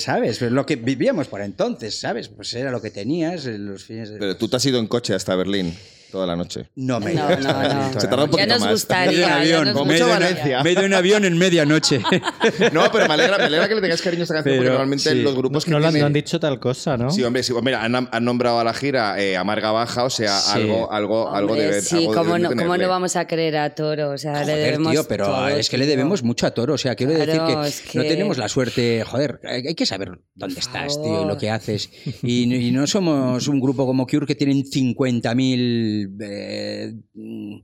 ¿sabes? 0.00 0.40
Lo 0.42 0.66
que 0.66 0.74
vivíamos 0.76 1.28
por 1.28 1.40
entonces, 1.40 1.98
¿sabes? 1.98 2.28
Pues 2.28 2.52
era 2.54 2.70
lo 2.72 2.82
que 2.82 2.90
tenías 2.90 3.46
en 3.46 3.66
los 3.66 3.84
fines 3.84 4.10
de... 4.10 4.18
Pero 4.18 4.36
tú 4.36 4.48
te 4.48 4.56
has 4.56 4.66
ido 4.66 4.78
en 4.80 4.88
coche 4.88 5.14
hasta 5.14 5.36
Berlín 5.36 5.72
toda 6.10 6.26
la 6.26 6.36
noche. 6.36 6.68
no 6.76 7.00
me 7.00 7.14
No, 7.14 7.28
no, 7.28 7.36
no. 7.92 7.92
Se 8.00 8.06
tarda 8.08 8.24
un 8.24 8.30
Ya 8.30 8.32
poquito 8.32 8.46
nos 8.54 8.60
más. 8.60 8.70
gustaría. 8.72 9.18
Ya 9.20 9.36
avión, 9.36 9.64
nos 9.66 9.74
con 9.74 9.88
me 9.88 9.94
he 9.94 9.96
ido 9.98 10.06
mucho 10.06 10.16
en- 10.16 10.22
Valencia. 10.62 10.98
avión 10.98 11.24
en 11.24 11.38
medianoche. 11.38 12.00
No, 12.72 12.90
pero 12.92 13.06
me 13.08 13.14
alegra, 13.14 13.38
me 13.38 13.44
alegra 13.44 13.68
que 13.68 13.74
le 13.74 13.80
tengas 13.80 14.00
cariño 14.02 14.22
a 14.22 14.24
esta 14.24 14.34
canción 14.34 14.56
porque 14.56 14.70
normalmente 14.70 15.10
sí. 15.10 15.22
los 15.22 15.34
grupos 15.34 15.64
que 15.64 15.70
No, 15.70 15.78
lo 15.78 15.86
han, 15.86 15.92
tienen- 15.92 16.00
no 16.02 16.06
han 16.06 16.12
dicho 16.12 16.38
tal 16.40 16.58
cosa, 16.60 16.96
¿no? 16.96 17.10
Sí, 17.10 17.22
hombre, 17.22 17.42
sí, 17.42 17.52
mira, 17.62 17.82
han, 17.84 17.94
han 18.10 18.24
nombrado 18.24 18.60
a 18.60 18.64
la 18.64 18.72
gira 18.74 19.20
eh, 19.20 19.36
Amarga 19.36 19.70
Baja, 19.72 20.04
o 20.04 20.10
sea, 20.10 20.38
Sí. 20.38 20.52
algo, 20.54 20.92
algo, 20.92 21.30
algo 21.34 21.52
Hombre, 21.52 21.66
de 21.72 21.82
sí, 21.82 21.96
algo 21.96 22.14
¿cómo, 22.14 22.38
no, 22.38 22.48
cómo 22.50 22.76
no 22.76 22.88
vamos 22.88 23.16
a 23.16 23.26
creer 23.26 23.56
a 23.56 23.74
Toro? 23.74 24.10
O 24.10 24.18
sea, 24.18 24.32
le 24.44 24.52
Joder, 24.52 24.56
debemos 24.64 24.92
tío, 24.92 25.04
pero 25.08 25.24
todo, 25.26 25.48
es 25.48 25.68
que 25.70 25.78
le 25.78 25.84
tío. 25.84 25.90
debemos 25.96 26.22
mucho 26.22 26.46
a 26.46 26.50
Toro. 26.52 26.74
O 26.74 26.78
sea, 26.78 26.94
quiero 26.94 27.12
decir 27.12 27.26
Claro, 27.34 27.62
que, 27.62 27.68
es 27.68 27.82
no 27.94 28.02
que- 28.02 28.08
tenemos 28.08 28.38
la 28.38 28.48
suerte. 28.48 29.04
Joder, 29.04 29.40
hay 29.44 29.66
hay 29.66 29.74
que 29.74 29.86
saber 29.86 30.18
dónde 30.34 30.60
estás, 30.60 31.00
tío, 31.02 31.22
y 31.22 31.26
lo 31.26 31.36
que 31.38 31.50
haces. 31.50 31.90
Y, 32.22 32.54
y 32.54 32.70
no 32.72 32.86
somos 32.86 33.48
un 33.48 33.60
grupo 33.60 33.86
como 33.86 34.06
Cure 34.06 34.26
que 34.26 34.34
tienen 34.34 34.64
50.000 34.64 35.95
eh, 36.20 36.94
mm, 37.14 37.56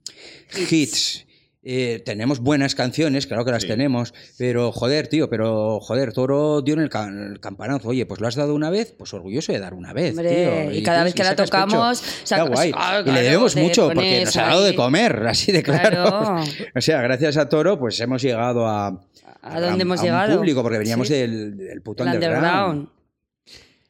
hits. 0.70 1.26
Eh, 1.64 2.02
tenemos 2.04 2.40
buenas 2.40 2.74
canciones, 2.74 3.28
claro 3.28 3.44
que 3.44 3.52
las 3.52 3.62
Sí. 3.62 3.68
tenemos, 3.68 4.12
pero 4.36 4.72
joder, 4.72 5.06
tío, 5.06 5.30
pero 5.30 5.78
joder, 5.78 6.12
Toro 6.12 6.60
dio 6.60 6.74
en 6.74 6.80
el, 6.80 6.88
ca- 6.88 7.06
el 7.08 7.38
campanazo. 7.38 7.88
Oye, 7.90 8.04
pues 8.04 8.20
lo 8.20 8.26
has 8.26 8.34
dado 8.34 8.52
una 8.56 8.68
vez, 8.68 8.92
pues 8.98 9.14
orgulloso 9.14 9.52
de 9.52 9.60
dar 9.60 9.72
una 9.72 9.92
vez. 9.92 10.10
Hombre, 10.10 10.64
tío. 10.70 10.76
y 10.76 10.82
cada 10.82 11.04
vez 11.04 11.14
que 11.14 11.22
la 11.22 11.36
tocamos, 11.36 12.02
Está 12.24 12.42
guay. 12.42 12.72
Ah, 12.74 13.02
y 13.06 13.10
le 13.12 13.22
debemos 13.22 13.54
mucho 13.54 13.88
porque 13.94 14.24
nos 14.24 14.36
ha 14.38 14.42
dado 14.42 14.64
de 14.64 14.74
comer, 14.74 15.24
así 15.28 15.52
de 15.52 15.62
claro. 15.62 15.90
Claro. 16.04 16.36
O 16.74 16.80
sea, 16.80 17.00
gracias 17.00 17.36
a 17.36 17.48
Toro, 17.48 17.78
pues 17.78 18.00
hemos 18.00 18.20
llegado 18.22 18.66
a. 18.66 19.00
¿A 19.42 19.60
dónde 19.60 19.82
hemos 19.82 20.02
llegado? 20.02 20.36
público, 20.38 20.62
porque 20.62 20.78
veníamos 20.78 21.06
Sí. 21.06 21.14
del, 21.14 21.56
del 21.56 21.80
puto 21.80 22.02
underground. 22.02 22.88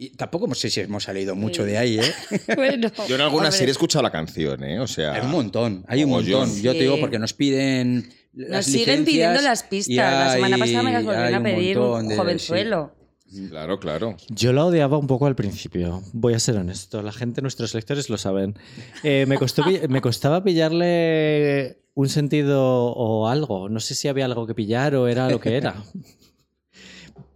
Y 0.03 0.11
tampoco 0.11 0.53
sé 0.53 0.69
si 0.69 0.81
hemos 0.81 1.05
salido 1.05 1.37
mucho 1.37 1.65
de 1.65 1.79
ahí, 1.79 2.01
¿eh? 2.01 2.13
bueno, 2.57 2.91
Yo 3.07 3.15
en 3.15 3.21
alguna 3.21 3.45
hombre, 3.45 3.53
serie 3.53 3.69
he 3.69 3.71
escuchado 3.71 4.03
la 4.03 4.11
canción, 4.11 4.65
¿eh? 4.65 4.81
O 4.81 4.89
sea... 4.89 5.13
Hay 5.13 5.21
un 5.21 5.31
montón, 5.31 5.85
hay 5.87 6.03
un 6.03 6.11
montón. 6.11 6.61
Yo 6.61 6.73
te 6.73 6.81
digo 6.81 6.99
porque 6.99 7.21
nos 7.21 7.33
piden. 7.35 8.13
Nos 8.33 8.67
siguen 8.67 9.05
pidiendo 9.05 9.41
las 9.43 9.63
pistas. 9.63 9.95
La 9.95 10.33
semana 10.33 10.59
pasada 10.59 10.83
me 10.83 10.93
las 10.93 11.05
volvieron 11.05 11.35
a 11.35 11.43
pedir 11.45 11.79
un 11.79 12.17
jovenzuelo. 12.17 12.97
Claro, 13.49 13.79
claro. 13.79 14.17
Yo 14.29 14.53
la 14.53 14.65
odiaba 14.65 14.99
un 14.99 15.07
poco 15.07 15.27
al 15.27 15.37
principio, 15.37 16.03
voy 16.13 16.35
a 16.35 16.41
ser 16.41 16.57
honesto. 16.57 17.01
La 17.01 17.13
gente, 17.13 17.41
nuestros 17.41 17.73
lectores 17.73 18.11
lo 18.11 18.19
saben. 18.19 18.57
Eh, 19.05 19.25
me, 19.29 19.39
costó, 19.39 19.63
me 19.89 20.01
costaba 20.01 20.43
pillarle 20.43 21.79
un 21.95 22.09
sentido 22.09 22.93
o 22.93 23.29
algo. 23.29 23.69
No 23.69 23.79
sé 23.79 23.95
si 23.95 24.09
había 24.09 24.25
algo 24.25 24.49
que 24.49 24.55
pillar 24.55 24.97
o 24.97 25.07
era 25.07 25.31
lo 25.31 25.39
que 25.39 25.57
era. 25.57 25.77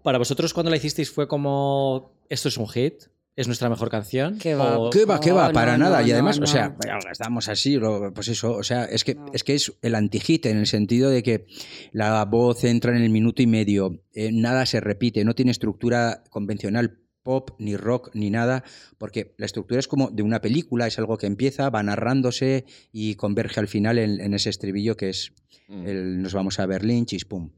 Para 0.07 0.19
vosotros, 0.19 0.55
cuando 0.55 0.71
la 0.71 0.77
hicisteis, 0.77 1.11
fue 1.11 1.27
como: 1.27 2.13
¿esto 2.29 2.47
es 2.49 2.57
un 2.59 2.69
hit? 2.69 2.95
¿Es 3.35 3.49
nuestra 3.49 3.69
mejor 3.69 3.91
canción? 3.91 4.39
¿Qué 4.39 4.55
va? 4.55 4.79
O- 4.79 4.91
¿Qué 4.91 5.05
va, 5.05 5.19
qué 5.19 5.33
va? 5.33 5.49
No, 5.49 5.53
Para 5.53 5.77
no, 5.77 5.83
nada. 5.87 6.01
no, 6.01 6.07
y 6.07 6.13
además, 6.13 6.39
no, 6.39 6.45
o 6.45 6.47
sea, 6.47 6.77
estamos 7.11 7.49
así, 7.49 7.77
pues 8.15 8.29
eso, 8.29 8.53
o 8.53 8.63
sea, 8.63 8.85
es 8.85 9.03
que, 9.03 9.17
No. 9.17 9.27
es 9.35 9.43
que 9.43 9.55
es 9.55 9.73
el 9.83 9.97
anti-hit 9.97 10.47
en 10.47 10.59
el 10.59 10.69
sentido 10.69 11.11
de 11.11 11.25
que 11.25 11.47
la 11.91 12.25
voz 12.25 12.63
entra 12.63 12.97
en 12.97 13.03
el 13.03 13.11
minuto 13.11 13.43
y 13.43 13.49
medio, 13.49 14.01
eh, 14.15 14.31
nada 14.33 14.65
se 14.65 14.79
repite, 14.79 15.25
no 15.25 15.35
tiene 15.35 15.51
estructura 15.51 16.23
convencional 16.31 17.01
pop, 17.25 17.51
ni 17.59 17.77
rock, 17.77 18.11
ni 18.15 18.31
nada, 18.31 18.63
porque 18.99 19.35
la 19.39 19.47
estructura 19.47 19.81
es 19.81 19.89
como 19.89 20.11
de 20.13 20.23
una 20.23 20.41
película, 20.41 20.87
es 20.87 20.97
algo 21.01 21.19
que 21.19 21.27
empieza, 21.27 21.69
va 21.69 21.83
narrándose 21.83 22.65
y 22.93 23.17
converge 23.17 23.59
al 23.59 23.67
final 23.67 23.99
en, 23.99 24.21
en 24.21 24.35
ese 24.35 24.51
estribillo 24.51 24.97
que 24.97 25.09
es 25.09 25.33
Mm. 25.69 25.87
el 25.89 26.23
nos 26.23 26.33
vamos 26.33 26.61
a 26.61 26.67
Berlín, 26.67 27.07
chispum. 27.07 27.51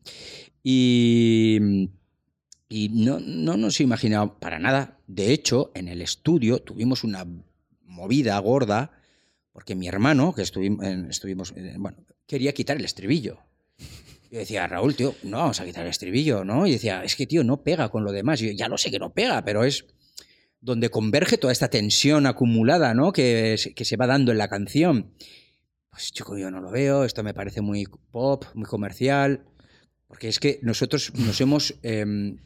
Y, 0.62 1.90
y 2.68 2.88
no, 2.90 3.20
no 3.20 3.56
nos 3.56 3.80
imaginábamos 3.80 4.36
para 4.40 4.58
nada. 4.58 4.98
De 5.06 5.32
hecho, 5.32 5.72
en 5.74 5.88
el 5.88 6.02
estudio 6.02 6.60
tuvimos 6.60 7.04
una 7.04 7.26
movida 7.82 8.38
gorda 8.38 8.92
porque 9.58 9.74
mi 9.74 9.88
hermano, 9.88 10.32
que 10.32 10.42
estuvimos, 10.42 10.86
estuvimos 11.10 11.52
eh, 11.56 11.74
bueno, 11.78 11.98
quería 12.28 12.52
quitar 12.52 12.76
el 12.76 12.84
estribillo. 12.84 13.40
Yo 14.30 14.38
decía, 14.38 14.68
Raúl, 14.68 14.94
tío, 14.94 15.16
no 15.24 15.38
vamos 15.38 15.58
a 15.58 15.64
quitar 15.64 15.82
el 15.82 15.90
estribillo, 15.90 16.44
¿no? 16.44 16.64
Y 16.64 16.70
decía, 16.70 17.02
es 17.02 17.16
que, 17.16 17.26
tío, 17.26 17.42
no 17.42 17.64
pega 17.64 17.88
con 17.88 18.04
lo 18.04 18.12
demás. 18.12 18.38
Yo, 18.38 18.52
ya 18.52 18.68
lo 18.68 18.78
sé 18.78 18.92
que 18.92 19.00
no 19.00 19.12
pega, 19.12 19.42
pero 19.44 19.64
es 19.64 19.86
donde 20.60 20.90
converge 20.90 21.38
toda 21.38 21.52
esta 21.52 21.68
tensión 21.68 22.26
acumulada, 22.26 22.94
¿no? 22.94 23.12
Que, 23.12 23.56
que 23.74 23.84
se 23.84 23.96
va 23.96 24.06
dando 24.06 24.30
en 24.30 24.38
la 24.38 24.48
canción. 24.48 25.12
Pues 25.90 26.12
chico, 26.12 26.38
yo 26.38 26.52
no 26.52 26.60
lo 26.60 26.70
veo, 26.70 27.02
esto 27.02 27.24
me 27.24 27.34
parece 27.34 27.60
muy 27.60 27.86
pop, 28.12 28.44
muy 28.54 28.66
comercial, 28.66 29.47
porque 30.08 30.28
es 30.28 30.38
que 30.40 30.58
nosotros 30.62 31.12
nos 31.14 31.40
hemos 31.40 31.74
em, 31.82 32.38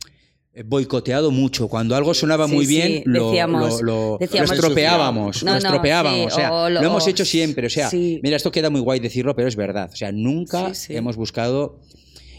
boicoteado 0.67 1.31
mucho. 1.31 1.69
Cuando 1.69 1.97
algo 1.97 2.13
sonaba 2.13 2.47
Sí, 2.47 2.55
muy 2.55 2.67
sí, 2.67 2.75
bien, 2.77 3.03
lo, 3.07 3.27
decíamos- 3.31 3.81
lo- 3.81 3.87
lo- 3.87 4.11
lo 4.13 4.19
decíamos- 4.21 4.51
estropeábamos. 4.53 5.43
No, 5.43 5.55
lo 5.55 5.61
no, 5.61 5.67
estropeábamos. 5.67 6.19
sí, 6.21 6.27
o 6.27 6.31
sea, 6.31 6.53
o 6.53 6.69
lo, 6.69 6.81
lo- 6.81 6.87
hemos 6.89 7.07
hecho 7.07 7.25
siempre. 7.25 7.67
O 7.67 7.71
sea, 7.71 7.89
sí. 7.89 8.21
mira, 8.23 8.37
esto 8.37 8.51
queda 8.51 8.69
muy 8.69 8.81
guay 8.81 9.01
decirlo, 9.01 9.35
pero 9.35 9.49
es 9.49 9.57
verdad. 9.57 9.91
O 9.93 9.97
sea, 9.97 10.13
nunca 10.13 10.75
Sí, 10.75 10.89
sí. 10.89 10.97
hemos 10.97 11.17
buscado 11.17 11.81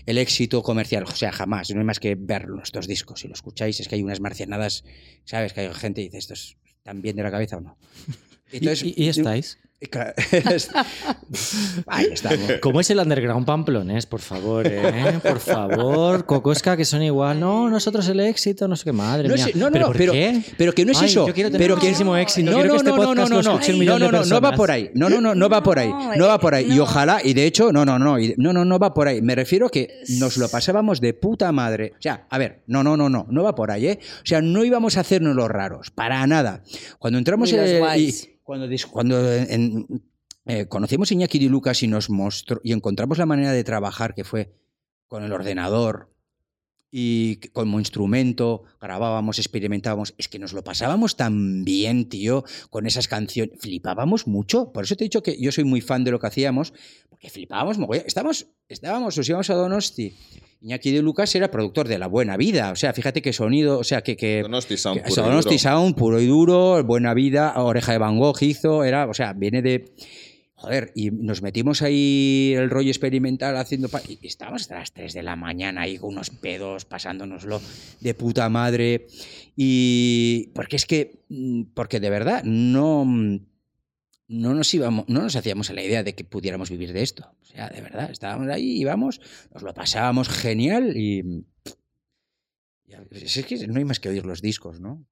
el 0.06 0.18
éxito 0.18 0.62
comercial. 0.62 1.06
O 1.06 1.16
sea, 1.16 1.32
jamás. 1.32 1.72
No 1.72 1.80
hay 1.80 1.86
más 1.86 2.00
que 2.00 2.16
ver 2.16 2.48
nuestros 2.50 2.88
discos. 2.88 3.22
Si 3.22 3.28
lo 3.28 3.34
escucháis, 3.34 3.80
es 3.80 3.88
que 3.88 3.96
hay 3.96 4.04
unas 4.04 4.20
marcianadas, 4.20 4.84
¿sabes? 5.26 5.54
Que 5.54 5.62
hay 5.62 5.74
gente 5.74 6.02
que 6.02 6.06
dice, 6.10 6.18
¿esto 6.18 6.34
es 6.34 6.58
tan 6.84 7.02
bien 7.02 7.16
de 7.16 7.24
la 7.24 7.32
cabeza 7.32 7.58
o 7.58 7.62
no? 7.62 7.78
¿Y, 8.52 8.58
Entonces, 8.58 8.84
y- 8.84 8.94
y 9.04 9.08
estáis? 9.08 9.58
Ahí 11.88 12.08
estamos. 12.12 12.52
¿Cómo 12.62 12.80
es 12.80 12.90
el 12.90 13.00
underground 13.00 13.46
pamplonés? 13.46 14.06
Por 14.06 14.20
favor, 14.22 14.66
¿eh? 14.68 15.20
Por 15.22 15.40
favor. 15.40 16.26
Cocosca, 16.26 16.76
que 16.78 16.86
son 16.86 17.02
igual. 17.04 17.40
No, 17.40 17.70
nosotros 17.70 18.08
el 18.08 18.20
éxito, 18.20 18.68
no 18.68 18.76
sé 18.76 18.86
qué 18.86 18.92
madre 18.94 19.28
No, 19.28 19.36
mía. 19.36 19.46
sé- 19.46 19.54
no, 19.56 19.66
no, 19.68 19.72
¿Pero 19.72 19.86
no, 19.86 19.88
por 19.90 19.98
pero, 19.98 20.12
qué? 20.14 20.42
pero 20.58 20.74
que 20.74 20.86
no 20.86 20.92
es 20.92 21.00
Ay, 21.02 21.06
eso. 21.08 21.28
Yo 21.28 21.34
quiero 21.34 21.50
tener 21.52 21.66
pero 21.68 21.76
que 21.80 21.88
muchísimo 21.88 22.16
éxito. 22.18 22.52
No, 22.52 22.64
no, 22.64 22.76
este 22.76 22.90
no, 22.90 22.98
no, 22.98 23.04
no, 23.04 23.14
no, 23.16 23.26
no, 23.30 24.00
no, 24.00 24.10
no, 24.12 24.24
no 24.26 24.42
va 24.42 24.52
por 24.54 24.72
ahí. 24.72 24.90
No, 24.94 25.10
no, 25.10 25.22
no, 25.22 25.36
no 25.36 25.50
va 25.50 25.64
por 25.64 25.80
ahí. 25.80 25.90
No, 25.90 26.16
No 26.16 26.28
va 26.28 26.40
por 26.40 26.56
ahí. 26.56 26.66
Y 26.72 26.76
no. 26.76 26.84
ojalá, 26.84 27.20
y 27.24 27.34
de 27.34 27.46
hecho, 27.46 27.72
no, 27.72 27.86
no, 27.86 27.98
no, 28.00 28.18
no, 28.38 28.54
no, 28.54 28.66
no 28.66 28.80
va 28.80 28.94
por 28.94 29.08
ahí. 29.08 29.22
Me 29.22 29.36
refiero 29.36 29.70
que 29.70 30.02
nos 30.20 30.38
lo 30.38 30.48
pasábamos 30.50 31.02
de 31.02 31.14
puta 31.14 31.52
madre. 31.52 31.94
O 31.98 32.02
sea, 32.02 32.26
a 32.30 32.38
ver, 32.38 32.64
no, 32.68 32.84
no, 32.84 32.98
no, 32.98 33.10
no, 33.10 33.26
no 33.30 33.44
va 33.44 33.56
por 33.56 33.72
ahí, 33.72 33.88
¿eh? 33.88 34.00
O 34.22 34.26
sea, 34.26 34.42
no 34.42 34.64
íbamos 34.64 34.98
a 34.98 35.02
hacernos 35.02 35.36
los 35.36 35.50
raros, 35.50 35.92
para 35.92 36.26
nada. 36.28 36.64
Cuando 37.00 37.18
entramos 37.20 37.52
eh, 37.54 37.80
guays. 37.80 38.24
y 38.26 38.33
cuando, 38.44 38.68
eh, 40.46 40.68
conocimos 40.68 41.10
a 41.10 41.14
Iñaki 41.14 41.40
Di 41.40 41.50
Lucas 41.50 41.82
y 41.84 41.88
nos 41.88 42.10
mostró 42.10 42.60
y 42.64 42.74
encontramos 42.74 43.18
la 43.18 43.26
manera 43.26 43.52
de 43.52 43.64
trabajar 43.64 44.14
que 44.14 44.24
fue 44.24 44.54
con 45.08 45.24
el 45.24 45.32
ordenador 45.32 46.14
y 46.96 47.38
como 47.54 47.80
instrumento 47.80 48.66
grabábamos, 48.80 49.40
experimentábamos, 49.40 50.14
es 50.20 50.28
que 50.28 50.38
nos 50.38 50.54
lo 50.54 50.64
pasábamos 50.64 51.16
tan 51.16 51.66
bien, 51.66 52.08
tío, 52.08 52.44
con 52.70 52.86
esas 52.86 53.08
canciones, 53.08 53.60
flipábamos 53.60 54.28
mucho, 54.28 54.72
por 54.72 54.84
eso 54.84 54.96
te 54.96 55.04
he 55.04 55.08
dicho 55.08 55.24
que 55.24 55.42
yo 55.42 55.52
soy 55.52 55.64
muy 55.64 55.82
fan 55.82 56.04
de 56.04 56.12
lo 56.12 56.20
que 56.20 56.28
hacíamos, 56.28 56.72
porque 57.10 57.32
flipábamos 57.32 57.80
estábamos, 58.06 58.46
estábamos, 58.68 59.18
nos 59.18 59.28
íbamos 59.28 59.50
a 59.50 59.56
Donosti, 59.56 60.16
Iñaki 60.64 60.92
de 60.92 61.02
Lucas 61.02 61.36
era 61.36 61.52
productor 61.52 61.88
de 61.90 62.00
La 62.00 62.08
Buena 62.08 62.38
Vida, 62.38 62.72
o 62.72 62.76
sea, 62.78 62.94
fíjate 62.94 63.22
qué 63.22 63.34
sonido, 63.34 63.80
o 63.80 63.84
sea, 63.84 64.02
que... 64.02 64.16
que 64.16 64.42
Donosti 64.44 64.78
Sound 64.78 65.02
que- 65.04 65.10
puro 65.10 65.22
y 65.22 65.26
Donosti 65.30 65.50
duro. 65.50 65.60
Sound, 65.60 65.96
puro 65.96 66.22
y 66.22 66.26
duro, 66.26 66.84
Buena 66.86 67.14
Vida, 67.14 67.54
Oreja 67.62 67.92
de 67.92 67.98
Van 67.98 68.18
Gogh 68.18 68.42
hizo, 68.42 68.84
era, 68.86 69.06
o 69.08 69.14
sea, 69.14 69.34
viene 69.34 69.62
de... 69.62 69.92
Joder, 70.56 70.94
y 70.96 71.12
nos 71.12 71.42
metimos 71.42 71.82
ahí 71.82 72.54
el 72.56 72.70
rollo 72.70 72.90
experimental 72.90 73.58
haciendo... 73.58 73.90
Y 74.22 74.28
estábamos 74.28 74.62
hasta 74.62 74.80
las 74.80 74.94
3 74.94 75.12
de 75.14 75.22
la 75.22 75.36
mañana 75.36 75.82
ahí 75.82 75.98
con 75.98 76.12
unos 76.12 76.30
pedos, 76.30 76.86
pasándonoslo 76.86 77.60
de 78.00 78.14
puta 78.14 78.48
madre. 78.48 79.08
Y... 79.58 80.52
Porque 80.56 80.78
es 80.78 80.86
que... 80.86 81.20
mm, 81.28 81.64
Porque 81.74 82.00
de 82.00 82.10
verdad 82.10 82.44
no... 82.46 83.06
No 84.28 84.54
nos, 84.54 84.74
íbamos, 84.74 85.08
no 85.08 85.22
nos 85.22 85.36
hacíamos 85.36 85.70
a 85.70 85.74
la 85.74 85.84
idea 85.84 86.04
de 86.04 86.16
que 86.16 86.24
pudiéramos 86.24 86.70
vivir 86.70 86.94
de 86.94 87.04
esto. 87.04 87.36
O 87.42 87.46
sea, 87.46 87.70
de 87.70 87.82
verdad, 87.82 88.10
estábamos 88.10 88.48
ahí, 88.50 88.80
íbamos, 88.80 89.20
nos 89.54 89.64
lo 89.64 89.74
pasábamos 89.74 90.30
genial 90.30 90.96
y... 90.96 91.46
Es 93.10 93.46
que 93.46 93.68
no 93.68 93.78
hay 93.78 93.86
más 93.86 94.00
que 94.00 94.10
oír 94.10 94.26
los 94.26 94.42
discos, 94.42 94.80
¿no? 94.80 95.04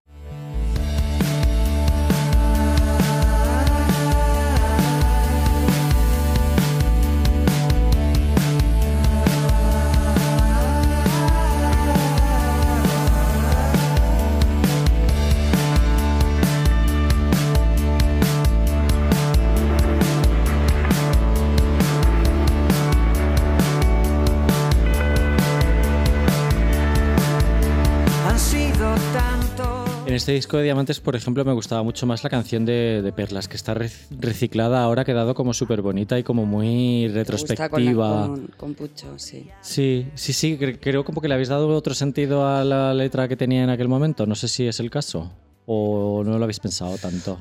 Este 30.22 30.34
disco 30.34 30.58
de 30.58 30.64
Diamantes, 30.64 31.00
por 31.00 31.16
ejemplo, 31.16 31.44
me 31.44 31.54
gustaba 31.54 31.82
mucho 31.82 32.06
más 32.06 32.24
la 32.24 32.30
canción 32.30 32.64
de, 32.64 33.02
de 33.02 33.12
Perlas, 33.12 33.48
que 33.48 33.56
está 33.56 33.74
rec- 33.74 33.92
reciclada 34.20 34.84
ahora, 34.84 35.02
ha 35.02 35.06
quedado 35.06 35.34
como 35.34 35.52
súper 35.54 35.82
bonita 35.82 36.20
y 36.20 36.24
como 36.24 36.46
muy 36.46 37.10
Me 37.10 37.24
gusta 37.24 37.70
con, 37.70 37.84
la- 37.86 37.92
retrospectiva. 37.92 38.28
con, 38.28 38.48
con 38.56 38.74
Pucho, 38.76 39.18
sí. 39.18 39.48
Sí, 39.62 40.06
sí, 40.14 40.34
sí, 40.34 40.58
cre- 40.60 40.78
creo 40.80 41.04
como 41.04 41.22
que 41.22 41.28
le 41.28 41.34
habéis 41.34 41.50
dado 41.50 41.68
otro 41.70 41.96
sentido 41.96 42.46
a 42.48 42.64
la 42.64 42.94
letra 42.94 43.28
que 43.28 43.36
tenía 43.36 43.64
en 43.64 43.72
aquel 43.72 43.88
momento. 43.88 44.28
No 44.28 44.36
sé 44.36 44.48
si 44.48 44.68
es 44.68 44.80
el 44.80 44.92
caso 44.92 45.32
o 45.66 46.22
no 46.24 46.38
lo 46.38 46.44
habéis 46.44 46.60
pensado 46.60 46.98
tanto. 47.00 47.40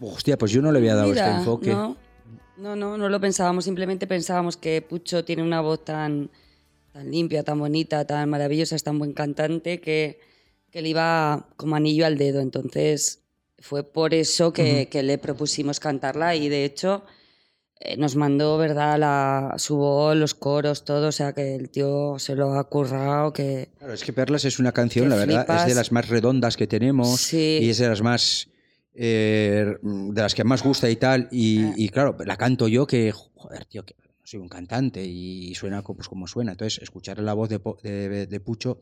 Hostia, 0.00 0.36
pues 0.36 0.52
yo 0.52 0.60
no 0.60 0.70
le 0.70 0.78
había 0.78 0.94
dado 0.94 1.08
Mira, 1.08 1.24
este 1.26 1.38
enfoque. 1.38 1.70
No, 1.72 1.96
no, 2.58 2.76
no, 2.76 2.98
no 2.98 3.08
lo 3.08 3.20
pensábamos. 3.20 3.64
Simplemente 3.64 4.06
pensábamos 4.06 4.56
que 4.58 4.82
Pucho 4.82 5.24
tiene 5.24 5.42
una 5.42 5.60
voz 5.62 5.82
tan, 5.84 6.28
tan 6.92 7.10
limpia, 7.10 7.42
tan 7.42 7.58
bonita, 7.58 8.04
tan 8.06 8.28
maravillosa, 8.28 8.76
es 8.76 8.84
tan 8.84 8.98
buen 8.98 9.12
cantante 9.14 9.80
que, 9.80 10.20
que 10.70 10.82
le 10.82 10.88
iba 10.90 11.48
como 11.56 11.76
anillo 11.76 12.06
al 12.06 12.18
dedo. 12.18 12.40
Entonces 12.40 13.20
fue 13.58 13.82
por 13.84 14.14
eso 14.14 14.52
que, 14.52 14.88
que 14.90 15.02
le 15.02 15.18
propusimos 15.18 15.80
cantarla 15.80 16.36
y 16.36 16.48
de 16.48 16.64
hecho 16.64 17.04
eh, 17.80 17.96
nos 17.96 18.16
mandó, 18.16 18.58
¿verdad?, 18.58 18.98
la, 18.98 19.54
su 19.58 19.76
voz, 19.76 20.16
los 20.16 20.34
coros, 20.34 20.84
todo. 20.84 21.08
O 21.08 21.12
sea 21.12 21.32
que 21.32 21.54
el 21.54 21.70
tío 21.70 22.18
se 22.18 22.34
lo 22.34 22.54
ha 22.54 22.64
currado, 22.68 23.32
que... 23.32 23.68
Claro, 23.78 23.92
es 23.94 24.02
que 24.04 24.12
Perlas 24.12 24.44
es 24.44 24.58
una 24.58 24.72
canción, 24.72 25.08
la 25.08 25.16
verdad, 25.16 25.46
es 25.62 25.66
de 25.66 25.74
las 25.74 25.92
más 25.92 26.08
redondas 26.08 26.56
que 26.56 26.66
tenemos 26.66 27.20
Sí. 27.20 27.58
y 27.62 27.70
es 27.70 27.78
de 27.78 27.88
las 27.88 28.02
más. 28.02 28.48
eh, 29.00 29.76
de 29.82 30.20
las 30.22 30.34
que 30.34 30.42
más 30.42 30.62
gusta 30.64 30.90
y 30.90 30.96
tal. 30.96 31.28
Y, 31.30 31.62
Ah. 31.62 31.74
y 31.76 31.88
claro, 31.88 32.16
la 32.26 32.36
canto 32.36 32.66
yo 32.66 32.84
que, 32.86 33.12
joder, 33.12 33.64
tío, 33.66 33.84
que 33.84 33.94
soy 34.24 34.40
un 34.40 34.48
cantante 34.48 35.04
y 35.04 35.54
suena 35.54 35.82
pues, 35.82 36.08
como 36.08 36.26
suena. 36.26 36.52
Entonces, 36.52 36.82
escuchar 36.82 37.20
la 37.20 37.32
voz 37.32 37.48
de, 37.48 37.60
de- 37.82 38.26
de 38.26 38.40
Pucho 38.40 38.80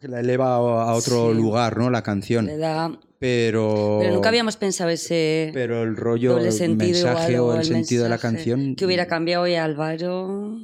que 0.00 0.08
la 0.08 0.20
eleva 0.20 0.54
a 0.54 0.94
otro 0.94 1.30
Sí. 1.30 1.36
lugar, 1.36 1.76
¿no? 1.76 1.90
La 1.90 2.02
canción. 2.02 2.46
Le 2.46 2.56
da... 2.56 2.98
Pero. 3.18 3.98
Pero 4.00 4.14
nunca 4.14 4.30
habíamos 4.30 4.56
pensado 4.56 4.88
ese... 4.88 5.50
Pero 5.52 5.82
el 5.82 5.94
rollo, 5.94 6.32
doble 6.32 6.48
el 6.48 6.76
mensaje 6.76 7.38
o 7.38 7.54
el, 7.54 7.64
sentido 7.64 8.04
de 8.04 8.08
la 8.08 8.16
canción. 8.16 8.74
Que 8.76 8.86
hubiera 8.86 9.06
cambiado 9.06 9.42
hoy 9.44 9.56
a 9.56 9.64
Álvaro. 9.64 10.58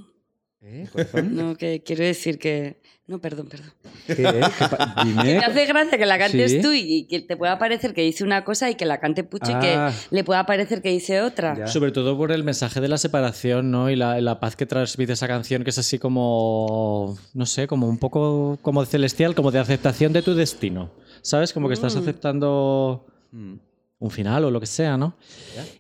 ¿Eh? 0.63 0.89
No, 1.23 1.55
que 1.55 1.83
quiero 1.85 2.03
decir 2.03 2.39
que. 2.39 2.81
No, 3.09 3.21
perdón, 3.21 3.47
perdón. 3.49 3.71
¿Qué. 4.07 4.17
Me 5.15 5.39
hace 5.39 5.67
gracia 5.67 5.97
que 5.97 6.07
la 6.07 6.19
cantes 6.19 6.51
Sí. 6.51 6.61
tú 6.61 6.73
y 6.73 7.07
que 7.07 7.21
te 7.21 7.37
pueda 7.37 7.57
parecer 7.57 7.95
que 7.95 8.03
dice 8.03 8.25
una 8.25 8.45
cosa 8.45 8.69
y 8.69 8.75
que 8.75 8.85
la 8.85 8.99
cante 8.99 9.23
Pucho 9.23 9.53
Ah. 9.55 9.59
y 9.59 9.61
que 9.61 10.17
le 10.17 10.25
pueda 10.25 10.45
parecer 10.45 10.83
que 10.83 10.89
dice 10.89 11.23
otra. 11.23 11.57
Ya. 11.57 11.67
Sobre 11.69 11.93
todo 11.93 12.17
por 12.17 12.33
el 12.33 12.43
mensaje 12.43 12.81
de 12.81 12.89
la 12.89 12.99
separación, 12.99 13.71
¿no? 13.71 13.91
Y 13.91 13.97
la, 13.97 14.21
la 14.21 14.41
paz 14.41 14.57
que 14.57 14.67
transmite 14.67 15.13
esa 15.13 15.29
canción, 15.29 15.63
que 15.63 15.71
es 15.71 15.79
así 15.79 15.99
como, 16.01 17.17
no 17.33 17.47
sé, 17.47 17.69
como 17.69 17.89
un 17.89 17.99
poco 17.99 18.59
como 18.63 18.85
celestial, 18.85 19.37
como 19.37 19.53
de 19.53 19.61
aceptación 19.61 20.13
de 20.13 20.23
tu 20.23 20.35
destino. 20.35 20.91
¿Sabes? 21.23 21.53
Como 21.53 21.69
que 21.69 21.75
estás 21.75 21.95
Mm. 21.95 21.99
aceptando 22.01 23.07
Mm. 23.31 23.55
un 24.01 24.11
final 24.11 24.45
o 24.45 24.51
lo 24.51 24.59
que 24.61 24.67
sea, 24.67 24.97
¿no? 24.97 25.17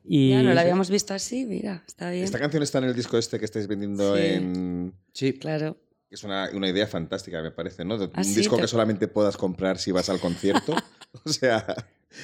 Y 0.04 0.30
Ya 0.30 0.42
no 0.42 0.54
la 0.54 0.60
habíamos 0.60 0.90
visto 0.90 1.12
así, 1.12 1.44
mira, 1.44 1.82
está 1.86 2.10
bien. 2.10 2.24
Esta 2.24 2.38
canción 2.38 2.62
está 2.62 2.78
en 2.78 2.84
el 2.84 2.94
disco 2.94 3.18
este 3.18 3.38
que 3.40 3.44
estáis 3.44 3.66
vendiendo 3.66 4.16
Sí. 4.16 4.22
en... 4.24 4.92
Sí. 5.12 5.32
Claro. 5.34 5.76
Es 6.10 6.22
una, 6.22 6.48
una 6.54 6.68
idea 6.68 6.86
fantástica, 6.86 7.42
me 7.42 7.50
parece, 7.50 7.84
¿no? 7.84 7.98
De- 7.98 8.06
Ah, 8.14 8.18
un 8.18 8.24
sí, 8.24 8.36
disco 8.36 8.56
te- 8.56 8.62
que 8.62 8.68
solamente 8.68 9.08
puedas 9.08 9.36
comprar 9.36 9.78
si 9.78 9.90
vas 9.92 10.08
al 10.08 10.20
concierto. 10.20 10.74
o 11.24 11.28
sea, 11.28 11.64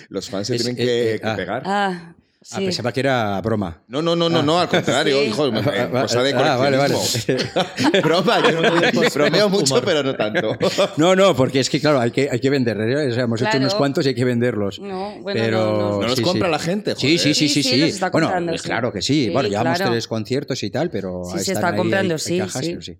los 0.09 0.31
fans 0.31 0.47
se 0.47 0.57
Es- 0.57 0.63
tienen 0.65 0.81
eh, 0.81 0.85
que, 0.87 1.15
eh, 1.15 1.21
que 1.21 1.27
ah. 1.27 1.37
pegar. 1.37 1.63
Ah, 1.67 2.15
Ah, 2.45 2.57
sí. 2.59 2.65
pensaba 2.65 2.91
que 2.93 2.99
era 2.99 3.41
broma. 3.41 3.83
No, 3.87 4.03
no, 4.03 4.17
no, 4.17 4.29
no, 4.29 4.43
no, 4.43 4.59
al 4.59 4.69
contrario, 4.69 5.17
Sí. 5.21 5.27
hijo, 5.27 5.53
me- 5.53 5.61
Ah, 5.61 5.89
ah, 5.95 6.01
cosa 6.03 6.23
de 6.25 6.33
ah, 6.35 6.57
vale, 6.57 6.77
vale. 6.77 6.95
Broma, 8.03 8.51
yo 8.51 8.61
no- 8.61 9.11
bromeo 9.15 9.49
mucho, 9.49 9.81
pero 9.85 10.03
no 10.03 10.17
tanto. 10.17 10.57
No, 10.97 11.15
no, 11.15 11.37
porque 11.37 11.61
es 11.61 11.71
que, 11.71 11.79
claro, 11.81 12.01
hay 12.01 12.11
que, 12.11 12.29
hay 12.31 12.41
que 12.41 12.51
vender. 12.51 12.81
¿eh? 12.81 13.11
O 13.11 13.15
sea, 13.15 13.25
hemos 13.25 13.41
hecho 13.41 13.49
Claro. 13.51 13.61
unos 13.65 13.75
cuantos 13.77 14.05
y 14.07 14.09
hay 14.11 14.15
que 14.17 14.25
venderlos. 14.25 14.81
No, 14.81 15.21
bueno, 15.21 15.41
Pero- 15.41 15.59
no, 15.59 15.79
no. 15.79 16.01
No 16.01 16.09
los 16.09 16.17
sí, 16.17 16.23
compra 16.23 16.49
sí. 16.49 16.53
la 16.53 16.59
gente, 16.59 16.95
Sí, 16.97 17.17
joder. 17.17 17.19
sí, 17.21 17.35
sí, 17.35 17.49
sí. 17.49 17.63
Sí, 17.63 17.93
sí, 17.93 18.01
bueno, 18.11 18.33
claro 18.63 18.93
que 18.93 19.03
sí. 19.03 19.31
Bueno, 19.31 19.49
llevamos 19.49 19.79
tres 19.79 20.09
conciertos 20.09 20.61
y 20.65 20.71
tal, 20.71 20.91
pero 20.91 21.23
Sí, 21.25 21.45
se 21.45 21.53
está 21.53 21.75
comprando, 21.77 22.19
sí, 22.19 22.41
sí. 22.81 22.99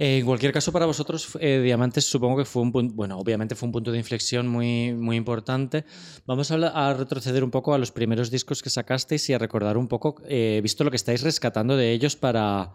Eh, 0.00 0.20
en 0.20 0.24
cualquier 0.24 0.50
caso, 0.50 0.72
para 0.72 0.86
vosotros, 0.86 1.36
eh, 1.40 1.60
Diamantes 1.62 2.06
supongo 2.06 2.38
que 2.38 2.46
fue 2.46 2.62
un 2.62 2.72
punto, 2.72 2.94
bueno, 2.94 3.18
obviamente 3.18 3.54
fue 3.54 3.66
un 3.66 3.72
punto 3.72 3.92
de 3.92 3.98
inflexión 3.98 4.48
muy, 4.48 4.94
muy 4.94 5.16
importante. 5.16 5.84
Vamos 6.24 6.50
a, 6.50 6.54
a 6.54 6.94
retroceder 6.94 7.44
un 7.44 7.50
poco 7.50 7.74
a 7.74 7.78
los 7.78 7.92
primeros 7.92 8.30
discos 8.30 8.62
que 8.62 8.70
sacasteis 8.70 9.28
y 9.28 9.34
a 9.34 9.38
recordar 9.38 9.76
un 9.76 9.88
poco, 9.88 10.22
eh, 10.26 10.60
visto 10.62 10.84
lo 10.84 10.90
que 10.90 10.96
estáis 10.96 11.20
rescatando 11.22 11.76
de 11.76 11.92
ellos 11.92 12.16
para, 12.16 12.72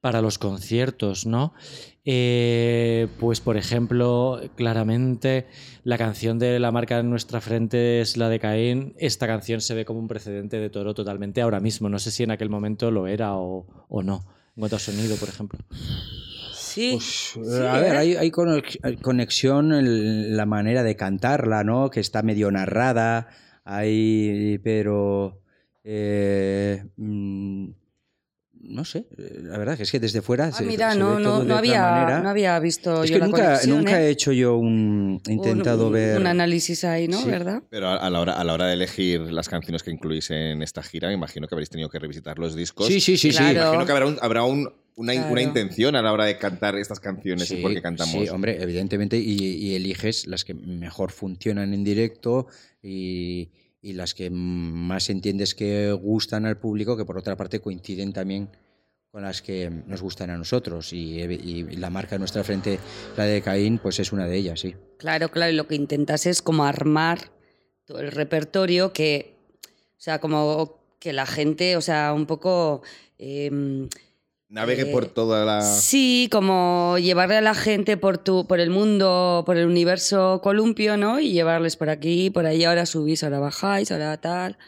para 0.00 0.22
los 0.22 0.38
conciertos, 0.38 1.26
¿no? 1.26 1.54
Eh, 2.04 3.08
pues, 3.18 3.40
por 3.40 3.56
ejemplo, 3.56 4.40
claramente 4.54 5.48
la 5.82 5.98
canción 5.98 6.38
de 6.38 6.60
la 6.60 6.70
marca 6.70 7.00
en 7.00 7.10
nuestra 7.10 7.40
frente 7.40 8.00
es 8.00 8.16
la 8.16 8.28
de 8.28 8.38
Caín. 8.38 8.94
Esta 8.96 9.26
canción 9.26 9.60
se 9.60 9.74
ve 9.74 9.84
como 9.84 9.98
un 9.98 10.06
precedente 10.06 10.60
de 10.60 10.70
Toro 10.70 10.94
totalmente 10.94 11.42
ahora 11.42 11.58
mismo. 11.58 11.88
No 11.88 11.98
sé 11.98 12.12
si 12.12 12.22
en 12.22 12.30
aquel 12.30 12.48
momento 12.48 12.92
lo 12.92 13.08
era 13.08 13.34
o, 13.34 13.66
o 13.88 14.02
no, 14.04 14.24
en 14.54 14.60
cuanto 14.60 14.76
a 14.76 14.78
sonido, 14.78 15.16
por 15.16 15.28
ejemplo. 15.28 15.58
Sí. 16.70 16.92
Pues, 16.92 17.32
Sí, 17.46 17.62
a 17.66 17.80
ver, 17.80 17.96
¿eh? 17.96 18.18
hay 18.18 18.96
conexión 18.96 19.72
en 19.72 20.36
la 20.36 20.46
manera 20.46 20.82
de 20.82 20.96
cantarla, 20.96 21.64
¿no? 21.64 21.90
Que 21.90 22.00
está 22.00 22.22
medio 22.22 22.50
narrada, 22.50 23.28
hay, 23.64 24.58
pero... 24.62 25.40
eh, 25.84 26.84
mm, 26.96 27.70
no 28.62 28.84
sé, 28.84 29.06
eh, 29.18 29.40
la 29.42 29.58
verdad 29.58 29.76
que 29.76 29.84
es 29.84 29.90
que 29.90 29.98
desde 29.98 30.20
fuera 30.22 30.46
Ah, 30.46 30.52
se, 30.52 30.64
mira, 30.64 30.92
se 30.92 30.98
no, 30.98 31.16
ve 31.16 31.22
no, 31.22 31.28
todo 31.30 31.40
de 31.40 31.46
no, 31.46 31.54
otra 31.54 31.58
había, 31.58 31.82
manera. 31.82 32.20
no 32.20 32.28
había 32.28 32.58
visto 32.60 33.02
Es 33.02 33.10
yo 33.10 33.14
que 33.16 33.20
la 33.20 33.26
nunca, 33.26 33.42
conexión, 33.44 33.78
nunca 33.78 34.00
¿eh? 34.02 34.06
he 34.06 34.10
hecho 34.10 34.32
yo 34.32 34.56
un... 34.56 35.20
He 35.26 35.32
intentado 35.32 35.86
un, 35.88 35.92
ver... 35.94 36.20
Un 36.20 36.26
análisis 36.26 36.84
ahí, 36.84 37.08
¿no? 37.08 37.20
Sí. 37.22 37.30
¿Verdad? 37.30 37.62
Pero 37.70 37.88
a, 37.88 37.96
a 37.96 38.10
la 38.10 38.20
hora, 38.20 38.32
a 38.34 38.44
la 38.44 38.52
hora 38.54 38.66
de 38.66 38.74
elegir 38.74 39.20
las 39.32 39.48
canciones 39.48 39.82
que 39.82 39.90
incluís 39.90 40.30
en 40.30 40.62
esta 40.62 40.82
gira, 40.82 41.08
me 41.08 41.14
imagino 41.14 41.46
que 41.48 41.54
habréis 41.54 41.70
tenido 41.70 41.88
que 41.88 41.98
revisitar 41.98 42.38
los 42.38 42.54
discos. 42.54 42.86
Sí, 42.86 43.00
sí, 43.00 43.16
sí, 43.16 43.30
Claro. 43.30 43.48
sí. 43.48 43.56
Imagino 43.58 43.86
que 43.86 43.92
habrá, 43.92 44.06
un- 44.06 44.18
habrá 44.20 44.44
un- 44.44 44.70
una, 44.96 45.14
una 45.30 45.40
intención 45.40 45.96
a 45.96 46.02
la 46.02 46.12
hora 46.12 46.26
de 46.26 46.36
cantar 46.36 46.76
estas 46.76 47.00
canciones 47.00 47.50
y 47.50 47.56
Sí, 47.56 47.62
por 47.62 47.72
qué 47.72 47.80
cantamos. 47.80 48.12
Sí, 48.14 48.28
hombre, 48.28 48.62
evidentemente, 48.62 49.16
y, 49.16 49.32
y 49.54 49.74
eliges 49.74 50.26
las 50.26 50.44
que 50.44 50.52
mejor 50.52 51.10
funcionan 51.10 51.72
en 51.72 51.82
directo 51.84 52.48
y, 52.82 53.48
y 53.82 53.94
las 53.94 54.14
que 54.14 54.30
más 54.30 55.10
entiendes 55.10 55.54
que 55.54 55.92
gustan 55.92 56.46
al 56.46 56.58
público, 56.58 56.96
que 56.96 57.04
por 57.04 57.18
otra 57.18 57.36
parte 57.36 57.60
coinciden 57.60 58.12
también 58.12 58.50
con 59.10 59.22
las 59.22 59.42
que 59.42 59.70
nos 59.70 60.02
gustan 60.02 60.30
a 60.30 60.36
nosotros. 60.36 60.92
Y, 60.92 61.20
y 61.20 61.62
la 61.76 61.90
marca 61.90 62.14
de 62.14 62.20
nuestra 62.20 62.44
frente, 62.44 62.78
la 63.16 63.24
de 63.24 63.42
Caín, 63.42 63.78
pues 63.78 63.98
es 63.98 64.12
una 64.12 64.26
de 64.26 64.36
ellas, 64.36 64.60
sí. 64.60 64.76
Claro, 64.98 65.30
claro, 65.30 65.52
y 65.52 65.56
lo 65.56 65.66
que 65.66 65.74
intentas 65.74 66.26
es 66.26 66.42
como 66.42 66.64
armar 66.64 67.30
todo 67.84 68.00
el 68.00 68.12
repertorio 68.12 68.92
que, 68.92 69.34
o 69.64 70.00
sea, 70.00 70.20
como 70.20 70.78
que 70.98 71.12
la 71.12 71.26
gente, 71.26 71.76
o 71.76 71.80
sea, 71.80 72.12
un 72.12 72.26
poco... 72.26 72.82
em, 73.18 73.88
Navegue 74.50 74.82
Eh, 74.82 74.92
por 74.92 75.06
toda 75.06 75.44
la. 75.44 75.62
Sí, 75.62 76.28
como 76.30 76.96
llevarle 76.98 77.36
a 77.36 77.40
la 77.40 77.54
gente 77.54 77.96
por, 77.96 78.18
tu, 78.18 78.46
por 78.48 78.58
el 78.60 78.68
mundo, 78.70 79.44
por 79.46 79.56
el 79.56 79.66
universo 79.66 80.40
columpio, 80.42 80.96
¿no? 80.96 81.20
Y 81.20 81.32
llevarles 81.32 81.76
por 81.76 81.88
aquí, 81.88 82.30
por 82.30 82.46
ahí, 82.46 82.64
ahora 82.64 82.84
subís, 82.84 83.22
ahora 83.22 83.38
bajáis, 83.38 83.92
ahora 83.92 84.20
tal. 84.20 84.58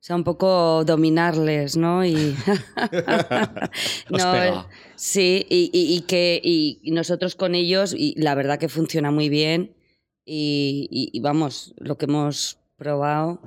sea, 0.00 0.16
un 0.16 0.24
poco 0.24 0.84
dominarles, 0.84 1.76
¿no? 1.76 2.04
Y 2.04 2.14
No, 4.10 4.34
eh, 4.34 4.52
sí, 4.96 5.46
y, 5.48 5.70
y- 5.72 5.96
y 5.96 6.00
que 6.02 6.40
y 6.42 6.80
y 6.82 6.90
nosotros 6.92 7.34
con 7.34 7.54
ellos, 7.54 7.94
y 7.96 8.14
la 8.20 8.34
verdad 8.34 8.58
que 8.58 8.68
funciona 8.68 9.10
muy 9.10 9.28
bien. 9.28 9.74
Y, 10.24 10.88
y- 10.90 11.10
y 11.16 11.20
vamos, 11.20 11.74
lo 11.78 11.96
que 11.96 12.04
hemos 12.06 12.58
probado 12.78 13.40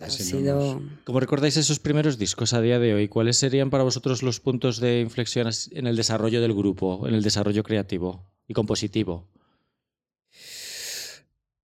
ha 0.00 0.10
sido... 0.10 0.80
¿Cómo 1.04 1.18
recordáis 1.18 1.56
esos 1.56 1.78
primeros 1.80 2.18
discos 2.18 2.52
a 2.52 2.60
día 2.60 2.78
de 2.78 2.94
hoy? 2.94 3.08
¿Cuáles 3.08 3.38
serían 3.38 3.70
para 3.70 3.82
vosotros 3.82 4.22
los 4.22 4.38
puntos 4.40 4.78
de 4.78 5.00
inflexión 5.00 5.48
en 5.72 5.86
el 5.86 5.96
desarrollo 5.96 6.40
del 6.40 6.52
grupo, 6.54 7.08
en 7.08 7.14
el 7.14 7.22
desarrollo 7.22 7.62
creativo 7.64 8.30
y 8.46 8.52
compositivo? 8.54 9.26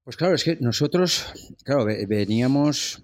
Pues 0.02 0.16
claro, 0.16 0.34
es 0.34 0.42
que 0.44 0.56
nosotros, 0.60 1.26
claro, 1.62 1.84
ve- 1.84 2.06
veníamos. 2.08 3.02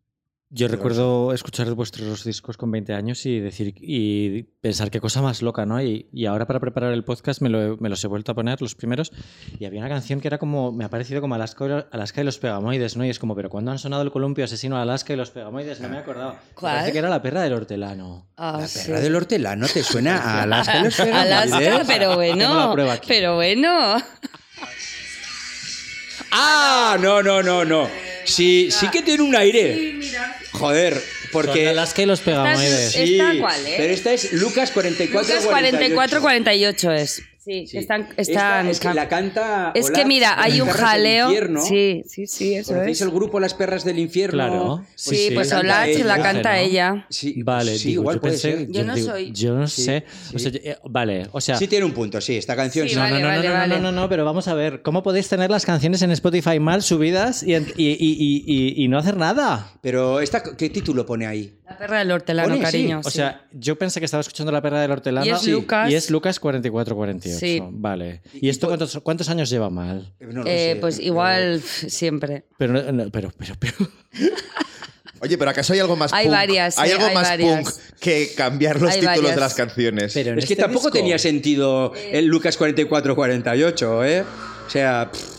Yo 0.52 0.68
recuerdo 0.68 1.34
escuchar 1.34 1.70
vuestros 1.74 2.24
discos 2.24 2.56
con 2.56 2.72
20 2.72 2.93
años 2.93 3.26
y 3.26 3.39
decir 3.39 3.74
y 3.78 4.43
pensar 4.62 4.91
qué 4.91 5.02
cosa 5.02 5.22
más 5.22 5.41
loca, 5.41 5.66
¿no? 5.66 5.82
Y, 5.82 6.08
y 6.14 6.28
ahora 6.28 6.46
para 6.46 6.60
preparar 6.60 6.93
el 6.93 7.04
podcast 7.04 7.41
me, 7.41 7.50
lo 7.50 7.62
he- 7.74 7.78
me 7.80 7.89
los 7.89 8.02
he 8.04 8.08
vuelto 8.08 8.32
a 8.32 8.36
poner, 8.36 8.62
los 8.62 8.76
primeros, 8.76 9.12
y 9.60 9.66
había 9.66 9.80
una 9.82 9.89
canción 9.89 10.22
que 10.22 10.28
era 10.28 10.38
como, 10.38 10.72
me 10.72 10.86
ha 10.86 10.89
parecido 10.89 11.20
como 11.20 11.34
Alaska, 11.36 11.88
Alaska 11.91 12.22
y 12.22 12.24
los 12.24 12.38
Pegamoides, 12.38 12.96
¿no? 12.96 13.04
Y 13.04 13.10
es 13.10 13.18
como, 13.20 13.36
pero 13.36 13.50
¿cuándo 13.50 13.72
han 13.72 13.80
sonado 13.80 14.04
el 14.04 14.12
columpio 14.12 14.46
asesino 14.46 14.78
Alaska 14.78 15.14
y 15.14 15.16
los 15.18 15.32
Pegamoides? 15.32 15.82
No 15.82 15.89
me 15.89 15.98
acordaba. 15.98 16.39
¿Cuál? 16.54 16.74
Parece 16.76 16.91
que 16.93 17.00
era 17.00 17.10
la 17.10 17.22
perra 17.24 17.41
del 17.41 17.54
hortelano. 17.54 18.28
Ah, 18.38 18.60
la 18.62 18.68
sí. 18.68 18.80
perra 18.88 19.02
del 19.02 19.16
hortelano 19.16 19.68
te 19.68 19.84
suena 19.84 20.18
a 20.20 20.41
Alaska. 20.43 20.80
y 20.80 20.84
los 20.86 21.00
Alaska, 21.00 21.58
Pegamoides? 21.58 21.88
pero 21.88 22.10
Tengo 22.20 22.56
la 22.56 22.68
bueno, 22.68 23.00
pero 23.08 23.36
bueno. 23.36 23.98
Ah, 26.32 26.98
no, 27.02 27.22
no, 27.24 27.41
no, 27.41 27.66
no. 27.66 27.88
Sí, 28.26 28.70
sí 28.72 28.88
que 28.90 29.02
tiene 29.02 29.24
un 29.24 29.36
aire. 29.36 29.96
Joder, 30.52 30.94
Son 30.94 31.04
porque... 31.32 31.68
Alaska 31.68 32.02
y 32.02 32.06
los 32.06 32.22
Pegamoides. 32.22 32.96
Estás- 32.96 33.10
¿Esta 33.10 33.40
cuál, 33.40 33.68
eh? 33.68 33.74
Pero 33.78 33.94
esta 33.94 34.14
es 34.14 34.34
Lucas 34.34 34.72
44 34.72 35.36
Lucas 35.36 35.46
44-48 35.48 36.92
es. 37.00 37.22
Sí, 37.46 37.68
Sí. 37.68 37.78
están... 37.78 38.08
Esta 38.18 38.68
es 38.68 38.80
que 38.80 38.91
la 38.93 39.08
canta... 39.08 39.72
es 39.76 39.86
que 39.91 39.98
Olaf, 40.02 40.08
mira, 40.08 40.41
hay 40.41 40.62
un 40.62 40.68
perras 40.68 40.80
del 40.82 40.88
jaleo. 40.88 41.26
infierno. 41.28 41.62
Sí, 41.62 42.04
sí, 42.08 42.26
sí, 42.26 42.56
eso 42.56 42.74
¿Conocéis 42.74 42.98
es. 42.98 43.02
el 43.04 43.12
grupo 43.12 43.39
Las 43.39 43.54
Perras 43.54 43.84
del 43.86 44.00
Infierno? 44.00 44.36
Claro. 44.38 44.86
Sí, 44.96 45.16
sí. 45.16 45.32
pues 45.36 45.54
Olach 45.54 45.96
la 46.04 46.22
canta 46.24 46.54
¿no? 46.54 46.60
ella. 46.60 47.06
Sí, 47.12 47.43
Vale, 47.43 47.78
sí, 47.78 47.89
digo, 47.89 48.02
igual 48.02 48.16
yo 48.16 48.22
puede 48.22 48.34
pensé, 48.34 48.52
ser. 48.58 48.72
Yo 48.72 48.84
no 48.84 48.96
digo, 48.96 49.12
soy- 49.12 49.32
Yo 49.32 49.54
no 49.54 49.68
Sí, 49.68 49.84
sé. 49.84 50.04
sí. 50.30 50.36
O 50.36 50.39
sea, 50.39 50.52
yo- 50.52 50.60
eh, 50.64 50.78
vale, 50.86 51.28
o 51.32 51.39
sea. 51.39 51.56
Sí 51.58 51.68
tiene 51.68 51.86
un 51.86 51.91
punto, 51.93 52.20
sí. 52.20 52.36
Esta 52.36 52.56
canción. 52.56 52.88
No, 52.91 53.00
vale, 53.00 53.12
no, 53.14 53.20
no, 53.22 53.28
vale, 53.28 53.43
no, 53.48 53.54
no, 53.54 53.60
vale. 53.60 53.76
no, 53.76 53.82
no, 53.82 53.91
no, 53.91 54.10
pero 54.10 54.26
vamos 54.26 54.48
a 54.48 54.56
ver, 54.56 54.82
¿cómo 54.82 55.04
podéis 55.04 55.30
tener 55.30 55.52
las 55.52 55.66
canciones 55.68 56.02
en 56.02 56.10
Spotify 56.12 56.60
mal 56.60 56.82
subidas 56.82 57.43
y, 57.43 57.54
en- 57.54 57.72
y- 57.78 57.89
y- 57.91 57.96
y- 58.00 58.43
y- 58.48 58.84
y 58.84 58.88
no 58.88 58.98
hacer 58.98 59.18
nada? 59.18 59.72
Pero 59.82 60.20
esta, 60.20 60.41
¿qué 60.41 60.70
título 60.72 61.06
pone 61.06 61.28
ahí? 61.28 61.54
La 61.70 61.78
perra 61.78 62.00
del 62.00 62.12
hortelano, 62.12 62.60
cariño. 62.60 63.02
O 63.04 63.10
sea, 63.12 63.46
yo 63.52 63.78
pensé 63.78 64.00
que 64.00 64.06
estaba 64.06 64.22
escuchando 64.22 64.52
La 64.52 64.62
Perra 64.62 64.82
del 64.82 64.91
Hortelano. 64.91 65.26
Y 65.26 65.30
es. 65.32 65.48
Lucas. 65.48 65.89
Y 65.91 65.96
es 65.96 66.10
Lucas 66.12 66.39
4448. 66.39 67.35
Sí. 67.40 67.62
Vale. 67.72 68.22
Y- 68.34 68.48
¿Y 68.48 68.50
esto 68.50 68.68
cuántos, 68.68 69.00
cuántos 69.04 69.30
años 69.30 69.50
lleva 69.50 69.70
mal? 69.70 70.14
Eh, 70.20 70.28
no 70.32 70.44
lo 70.44 70.50
Eh, 70.50 70.72
sé, 70.74 70.80
pues 70.82 71.00
igual 71.00 71.62
siempre. 71.62 72.46
Pero, 72.58 72.74
no- 72.92 73.10
pero, 73.12 73.32
pero, 73.38 73.54
pero. 73.60 73.74
Oye, 75.22 75.38
pero 75.38 75.50
¿acaso 75.50 75.74
hay 75.74 75.80
algo 75.80 75.96
más 75.96 76.12
Hay 76.14 76.26
punk? 76.26 76.36
varias, 76.36 76.78
¿Hay 76.78 76.92
algo 76.92 77.06
hay 77.08 77.14
más 77.16 77.30
varias. 77.30 77.64
punk 77.64 77.76
que 78.00 78.32
cambiar 78.36 78.80
los 78.82 78.92
Hay 78.92 79.00
títulos 79.00 79.18
varias. 79.22 79.36
de 79.36 79.42
las 79.42 79.54
canciones? 79.56 80.14
pero 80.14 80.32
Es 80.38 80.46
que 80.46 80.54
este 80.54 80.64
tampoco 80.64 80.88
disco- 80.88 80.98
tenía 81.00 81.18
sentido 81.18 81.94
el 82.12 82.26
Lucas 82.26 82.58
44-48, 82.60 84.06
¿eh? 84.06 84.24
O 84.68 84.70
sea, 84.70 85.10
pff, 85.12 85.36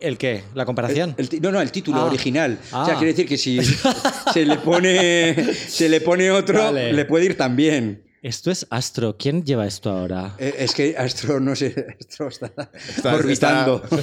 ¿El 0.00 0.18
qué? 0.18 0.42
¿La 0.54 0.64
comparación? 0.66 1.14
el 1.16 1.28
no, 1.40 1.52
no, 1.52 1.60
el 1.60 1.70
título 1.70 2.00
Ah. 2.00 2.04
original. 2.06 2.58
O 2.72 2.84
sea, 2.84 2.94
Ah. 2.94 2.98
quiere 2.98 3.12
decir 3.12 3.26
que 3.28 3.38
si 3.38 3.60
se 4.34 4.44
le 4.44 4.56
pone, 4.56 5.54
se 5.54 5.88
le 5.88 6.00
pone 6.00 6.30
otro, 6.32 6.58
Vale. 6.64 6.92
le 6.92 7.04
puede 7.04 7.26
ir 7.26 7.36
también. 7.36 8.02
Esto 8.22 8.52
es 8.52 8.66
Astro. 8.70 9.16
¿Quién 9.18 9.42
lleva 9.44 9.66
esto 9.66 9.90
ahora? 9.90 10.34
Eh, 10.38 10.54
Es 10.58 10.72
que 10.74 10.96
Astro, 10.96 11.40
no 11.40 11.56
sé, 11.56 11.96
Astro 12.00 12.28
está, 12.28 12.52
Está- 12.88 13.14
orbitando. 13.16 13.82
No 13.90 13.98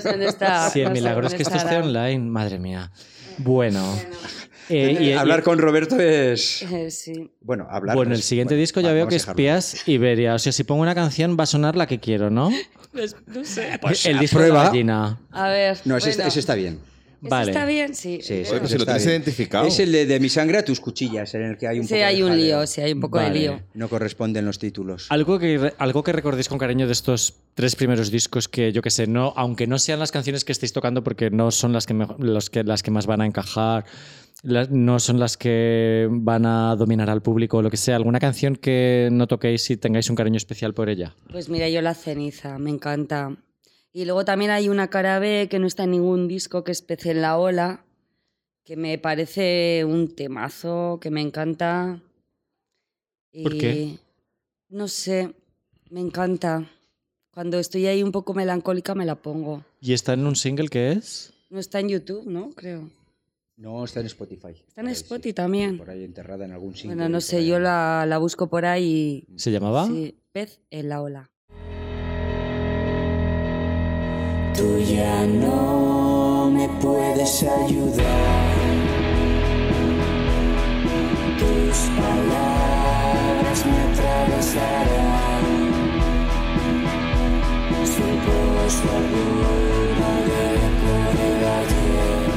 sé 0.00 0.10
dónde 0.10 0.26
está. 0.26 0.68
Sí, 0.70 0.80
el 0.80 0.88
no 0.88 0.92
milagro 0.92 1.26
es 1.26 1.34
que 1.34 1.42
esto 1.42 1.56
esté 1.56 1.76
online. 1.78 2.18
Madre 2.18 2.58
mía. 2.58 2.92
Bueno. 3.38 3.98
Eh, 4.68 4.96
y- 5.00 5.04
y- 5.08 5.12
Hablar 5.14 5.42
con 5.42 5.58
Roberto 5.58 5.98
es... 5.98 6.62
Eh, 6.62 6.90
sí. 6.90 7.30
Bueno, 7.40 7.66
hablar... 7.70 7.96
Bueno, 7.96 8.10
pues, 8.10 8.20
el 8.20 8.22
siguiente 8.22 8.54
bueno, 8.54 8.60
disco 8.60 8.80
ya 8.80 8.92
veo 8.92 9.08
que 9.08 9.16
es. 9.16 9.26
Pías 9.26 9.88
Iberia. 9.88 10.34
O 10.34 10.38
sea, 10.38 10.52
si 10.52 10.64
pongo 10.64 10.82
una 10.82 10.94
canción 10.94 11.36
va 11.38 11.44
a 11.44 11.46
sonar 11.46 11.74
la 11.76 11.86
que 11.86 12.00
quiero, 12.00 12.28
¿no? 12.30 12.50
no 13.26 13.44
sé. 13.44 13.78
el 14.04 14.18
disco 14.18 14.40
de 14.40 14.48
la 14.50 14.64
gallina. 14.64 15.20
A 15.30 15.48
ver. 15.48 15.78
No, 15.86 15.96
ese, 15.96 16.10
está- 16.10 16.26
ese 16.26 16.40
está 16.40 16.54
bien. 16.54 16.80
¿Ese 17.24 17.30
Vale. 17.30 17.50
está 17.52 17.64
bien? 17.66 17.94
Sí. 17.94 18.20
Sí, 18.22 18.32
Oye, 18.34 18.44
sí, 18.44 18.68
si 18.68 18.78
lo 18.78 18.84
tienes 18.84 19.06
identificado. 19.06 19.66
Es 19.66 19.78
el 19.80 19.90
de, 19.92 20.06
de 20.06 20.20
mi 20.20 20.28
sangre 20.28 20.58
a 20.58 20.64
tus 20.64 20.80
cuchillas, 20.80 21.34
en 21.34 21.42
el 21.42 21.56
que 21.56 21.66
hay 21.66 21.78
un 21.78 21.84
Sí, 21.86 21.94
poco 21.94 21.98
de 21.98 22.04
hay 22.04 22.22
un 22.22 22.36
lío, 22.36 22.66
sí, 22.66 22.80
hay 22.80 22.92
un 22.92 23.00
poco 23.00 23.16
Vale. 23.16 23.30
de 23.30 23.38
lío. 23.40 23.60
No 23.74 23.88
corresponden 23.88 24.44
los 24.44 24.58
títulos. 24.58 25.06
Algo 25.10 25.38
que, 25.38 25.72
algo 25.78 26.02
que 26.02 26.12
recordéis 26.12 26.48
con 26.48 26.58
cariño 26.58 26.86
de 26.86 26.92
estos 26.92 27.34
tres 27.54 27.76
primeros 27.76 28.10
discos 28.10 28.48
que 28.48 28.72
yo 28.72 28.82
que 28.82 28.90
sé, 28.90 29.06
no, 29.06 29.32
aunque 29.36 29.66
no 29.66 29.78
sean 29.78 29.98
las 29.98 30.12
canciones 30.12 30.44
que 30.44 30.52
estéis 30.52 30.72
tocando 30.72 31.02
porque 31.02 31.30
no 31.30 31.50
son 31.50 31.72
las 31.72 31.86
que, 31.86 31.94
me- 31.94 32.06
los 32.18 32.50
que, 32.50 32.62
las 32.64 32.82
que 32.82 32.90
más 32.90 33.06
van 33.06 33.20
a 33.20 33.26
encajar, 33.26 33.84
la- 34.42 34.66
no 34.70 34.98
son 35.00 35.18
las 35.18 35.36
que 35.38 36.06
van 36.10 36.44
a 36.44 36.76
dominar 36.76 37.08
al 37.08 37.22
público 37.22 37.58
o 37.58 37.62
lo 37.62 37.70
que 37.70 37.76
sea, 37.78 37.96
alguna 37.96 38.18
canción 38.20 38.56
que 38.56 39.08
no 39.10 39.26
toquéis 39.26 39.70
y 39.70 39.76
tengáis 39.78 40.10
un 40.10 40.16
cariño 40.16 40.36
especial 40.36 40.74
por 40.74 40.88
ella. 40.90 41.14
Pues 41.30 41.48
mira, 41.48 41.68
yo 41.70 41.80
la 41.80 41.94
ceniza, 41.94 42.58
me 42.58 42.70
encanta. 42.70 43.34
Y 43.96 44.04
luego 44.06 44.24
también 44.24 44.50
hay 44.50 44.68
una 44.68 44.88
cara 44.90 45.20
B 45.20 45.46
que 45.48 45.60
no 45.60 45.68
está 45.68 45.84
en 45.84 45.92
ningún 45.92 46.26
disco, 46.26 46.64
que 46.64 46.72
es 46.72 46.82
Pez 46.82 47.06
en 47.06 47.22
la 47.22 47.38
Ola, 47.38 47.84
que 48.64 48.76
me 48.76 48.98
parece 48.98 49.84
un 49.86 50.12
temazo, 50.14 50.98
que 51.00 51.10
me 51.10 51.20
encanta. 51.20 52.00
¿Por 53.42 53.54
Y 53.54 53.58
qué? 53.58 53.98
No 54.68 54.88
sé, 54.88 55.32
me 55.90 56.00
encanta. 56.00 56.68
Cuando 57.30 57.58
estoy 57.60 57.86
ahí 57.86 58.02
un 58.02 58.10
poco 58.10 58.34
melancólica 58.34 58.96
me 58.96 59.06
la 59.06 59.14
pongo. 59.14 59.64
¿Y 59.80 59.92
está 59.92 60.14
en 60.14 60.26
un 60.26 60.34
single 60.34 60.68
que 60.68 60.90
es? 60.92 61.32
No 61.48 61.60
está 61.60 61.78
en 61.78 61.88
YouTube, 61.90 62.26
¿no? 62.26 62.50
Creo. 62.50 62.90
No, 63.56 63.84
está 63.84 64.00
en 64.00 64.06
Spotify. 64.06 64.48
Está 64.66 64.80
en 64.80 64.88
Por 64.88 64.96
sí. 64.96 65.02
Spotify 65.04 65.32
también. 65.34 65.78
Por 65.78 65.88
ahí 65.90 66.02
enterrada 66.02 66.44
en 66.44 66.50
algún 66.50 66.74
sitio. 66.74 66.90
Bueno, 66.90 67.08
no 67.08 67.20
sé, 67.20 67.46
yo 67.46 67.60
la, 67.60 68.04
la 68.08 68.18
busco 68.18 68.48
por 68.48 68.64
ahí 68.66 69.24
¿Se 69.36 69.52
llamaba? 69.52 69.86
Sí, 69.86 70.16
Pez 70.32 70.60
en 70.70 70.88
la 70.88 71.00
Ola. 71.00 71.30
Tú 74.56 74.78
ya 74.78 75.26
no 75.26 76.48
me 76.50 76.68
puedes 76.80 77.42
ayudar. 77.42 78.54
Tus 81.38 81.78
palabras 81.98 83.66
me 83.66 83.78
atravesarán. 83.92 85.44
Sin 87.84 88.16
pozo 88.26 88.88
alguno 88.96 90.10
de 90.30 90.46
poder 90.82 91.40
ayer. 91.58 92.30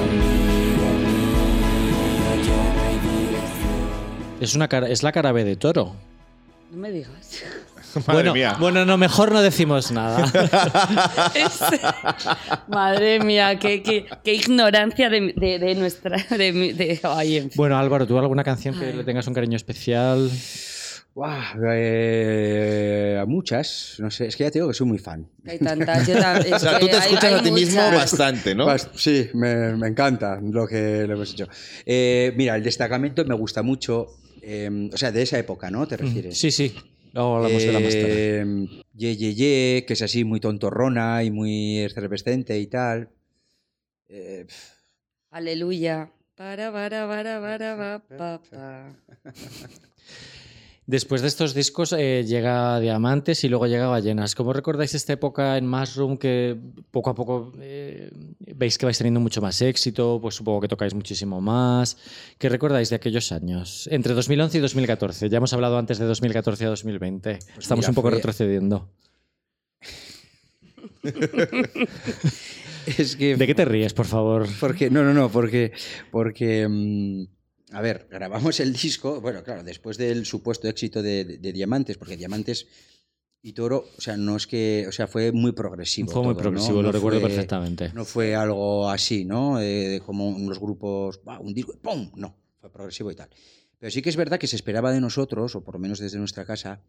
Amigo 0.00 0.88
mío, 1.10 2.30
ya 2.46 2.62
no 2.74 2.80
hay 2.82 2.96
dirección. 2.98 3.80
Es, 4.40 4.54
una 4.54 4.68
cara, 4.68 4.88
es 4.88 5.02
la 5.02 5.12
cara 5.12 5.32
B 5.32 5.44
de 5.44 5.56
Toro. 5.56 5.94
No 6.70 6.76
me 6.78 6.90
digas. 6.90 7.42
Madre 8.06 8.12
bueno, 8.12 8.34
mía. 8.34 8.56
bueno, 8.58 8.84
no, 8.84 8.96
mejor 8.96 9.32
no 9.32 9.42
decimos 9.42 9.90
nada. 9.92 10.24
Madre 12.68 13.20
mía, 13.20 13.58
qué, 13.58 13.82
qué- 13.82 14.06
qué 14.24 14.34
ignorancia 14.34 15.08
de, 15.10 15.32
de- 15.36 15.58
de 15.58 15.74
nuestra... 15.74 16.16
De, 16.36 16.52
mi- 16.52 16.72
de- 16.72 17.00
ay, 17.02 17.36
en 17.36 17.42
fin. 17.44 17.52
bueno, 17.56 17.76
Álvaro, 17.78 18.06
¿tú 18.06 18.18
alguna 18.18 18.44
canción 18.44 18.78
que 18.78 18.92
le 18.92 19.04
tengas 19.04 19.26
un 19.26 19.34
cariño 19.34 19.56
especial? 19.56 20.30
Buah, 21.12 21.54
eh, 21.74 23.18
a 23.20 23.26
muchas. 23.26 23.96
No 23.98 24.10
sé, 24.10 24.28
es 24.28 24.36
que 24.36 24.44
ya 24.44 24.50
te 24.50 24.58
digo 24.60 24.68
que 24.68 24.74
soy 24.74 24.86
muy 24.86 24.98
fan. 24.98 25.26
Hay 25.46 25.58
tantas. 25.58 26.06
yo 26.06 26.16
ta- 26.18 26.38
es 26.38 26.52
O 26.52 26.58
sea, 26.58 26.78
tú 26.78 26.86
te 26.86 26.96
escuchas 26.98 27.24
hay 27.24 27.34
a 27.34 27.42
ti 27.42 27.50
mismo 27.50 27.82
bastante, 27.90 28.54
¿no? 28.54 28.66
Bast- 28.66 28.90
Sí, 28.94 29.28
me, 29.34 29.76
me 29.76 29.88
encanta 29.88 30.38
lo 30.40 30.66
que 30.68 31.04
lo 31.08 31.14
hemos 31.14 31.32
hecho. 31.32 31.48
Eh, 31.84 32.32
mira, 32.36 32.54
el 32.54 32.62
destacamento 32.62 33.24
me 33.24 33.34
gusta 33.34 33.62
mucho. 33.62 34.06
eh, 34.42 34.88
o 34.92 34.96
sea, 34.96 35.10
de 35.10 35.22
esa 35.22 35.36
época, 35.38 35.68
¿no? 35.70 35.86
¿Te 35.88 35.96
refieres? 35.96 36.38
Sí, 36.38 36.50
sí. 36.52 36.74
Luego 37.12 37.36
hablamos 37.36 37.62
de 37.62 37.72
la 37.72 37.80
más 37.80 37.94
tarde. 37.94 38.40
Eh, 38.40 38.82
Ye, 38.94 39.16
ye, 39.16 39.34
ye, 39.34 39.84
que 39.86 39.94
es 39.94 40.02
así 40.02 40.24
muy 40.24 40.40
tontorrona 40.40 41.22
y 41.24 41.30
muy 41.30 41.78
efervescente 41.78 42.58
y 42.58 42.66
tal. 42.66 43.08
Eh, 44.08 44.46
Aleluya. 45.30 46.12
Para, 46.34 46.72
para, 46.72 47.06
para, 47.06 47.40
para, 47.40 47.76
pa, 47.76 48.16
pa, 48.16 48.42
pa. 48.50 48.96
Después 50.90 51.22
de 51.22 51.28
estos 51.28 51.54
discos 51.54 51.92
eh, 51.96 52.24
llega 52.26 52.80
Diamantes 52.80 53.44
y 53.44 53.48
luego 53.48 53.68
llega 53.68 53.86
Ballenas. 53.86 54.34
¿Cómo 54.34 54.52
recordáis 54.52 54.92
esta 54.92 55.12
época 55.12 55.56
en 55.56 55.64
Mushroom 55.68 56.18
que 56.18 56.58
poco 56.90 57.10
a 57.10 57.14
poco 57.14 57.52
eh, 57.60 58.10
veis 58.56 58.76
que 58.76 58.86
vais 58.86 58.98
teniendo 58.98 59.20
mucho 59.20 59.40
más 59.40 59.62
éxito? 59.62 60.18
Pues 60.20 60.34
supongo 60.34 60.60
que 60.62 60.66
tocáis 60.66 60.92
muchísimo 60.92 61.40
más. 61.40 61.96
¿Qué 62.38 62.48
recordáis 62.48 62.90
de 62.90 62.96
aquellos 62.96 63.30
años? 63.30 63.88
Entre 63.92 64.14
2011 64.14 64.58
y 64.58 64.60
2014. 64.60 65.28
Ya 65.28 65.36
hemos 65.36 65.52
hablado 65.52 65.78
antes 65.78 66.00
de 66.00 66.06
2014 66.06 66.64
a 66.64 66.68
2020. 66.70 67.30
Estamos 67.30 67.54
Pues 67.68 67.70
mira, 67.78 67.88
un 67.90 67.94
poco 67.94 68.08
fue- 68.08 68.16
retrocediendo. 68.16 68.88
es 72.98 73.14
que 73.14 73.36
¿De 73.36 73.46
qué 73.46 73.54
te 73.54 73.64
ríes, 73.64 73.94
por 73.94 74.06
favor? 74.06 74.48
Porque, 74.58 74.90
no, 74.90 75.04
no, 75.04 75.14
no, 75.14 75.30
porque, 75.30 75.70
porque 76.10 76.66
mm, 76.68 77.26
a 77.72 77.80
ver, 77.80 78.06
grabamos 78.10 78.60
el 78.60 78.72
disco, 78.72 79.20
bueno, 79.20 79.42
claro, 79.42 79.62
después 79.62 79.96
del 79.96 80.26
supuesto 80.26 80.68
éxito 80.68 81.02
de, 81.02 81.24
de- 81.24 81.38
de 81.38 81.52
Diamantes, 81.52 81.96
porque 81.98 82.16
Diamantes 82.16 82.66
y 83.42 83.52
Toro, 83.52 83.86
o 83.96 84.00
sea, 84.00 84.16
no 84.16 84.36
es 84.36 84.46
que, 84.46 84.84
o 84.88 84.92
sea, 84.92 85.06
fue 85.06 85.32
muy 85.32 85.52
progresivo. 85.52 86.10
Fue 86.12 86.22
muy 86.22 86.34
todo, 86.34 86.34
¿no? 86.34 86.50
progresivo, 86.50 86.76
lo 86.82 86.88
No 86.88 86.92
recuerdo 86.92 87.20
fue- 87.20 87.28
perfectamente. 87.30 87.90
No 87.94 88.04
fue 88.04 88.34
algo 88.34 88.90
así, 88.90 89.24
¿no? 89.24 89.60
Eh, 89.60 90.02
como 90.04 90.28
unos 90.28 90.58
grupos, 90.60 91.22
"Buah, 91.24 91.38
un 91.40 91.54
disco, 91.54 91.72
¡pum! 91.80 92.10
No, 92.16 92.36
fue 92.60 92.70
progresivo 92.70 93.10
y 93.10 93.14
tal. 93.14 93.30
Pero 93.78 93.90
sí 93.90 94.02
que 94.02 94.10
es 94.10 94.16
verdad 94.16 94.38
que 94.38 94.46
se 94.46 94.56
esperaba 94.56 94.92
de 94.92 95.00
nosotros, 95.00 95.54
o 95.56 95.64
por 95.64 95.74
lo 95.74 95.78
menos 95.80 95.98
desde 96.00 96.18
nuestra 96.18 96.44
casa, 96.44 96.82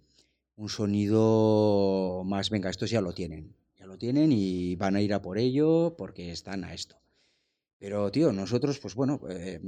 un 0.57 0.67
sonido 0.67 2.23
más, 2.25 2.49
venga, 2.49 2.69
estos 2.69 2.89
ya 2.89 2.99
lo 3.01 3.13
tienen, 3.13 3.55
ya 3.79 3.85
lo 3.85 3.97
tienen 3.97 4.31
y 4.33 4.75
van 4.75 4.95
a 4.95 5.01
ir 5.01 5.13
a 5.13 5.21
por 5.21 5.37
ello 5.37 5.95
porque 5.97 6.31
están 6.31 6.63
a 6.65 6.73
esto. 6.73 6.97
Pero, 7.79 8.11
tío, 8.11 8.31
nosotros, 8.33 8.77
pues 8.79 8.93
bueno, 8.93 9.21
eh, 9.29 9.59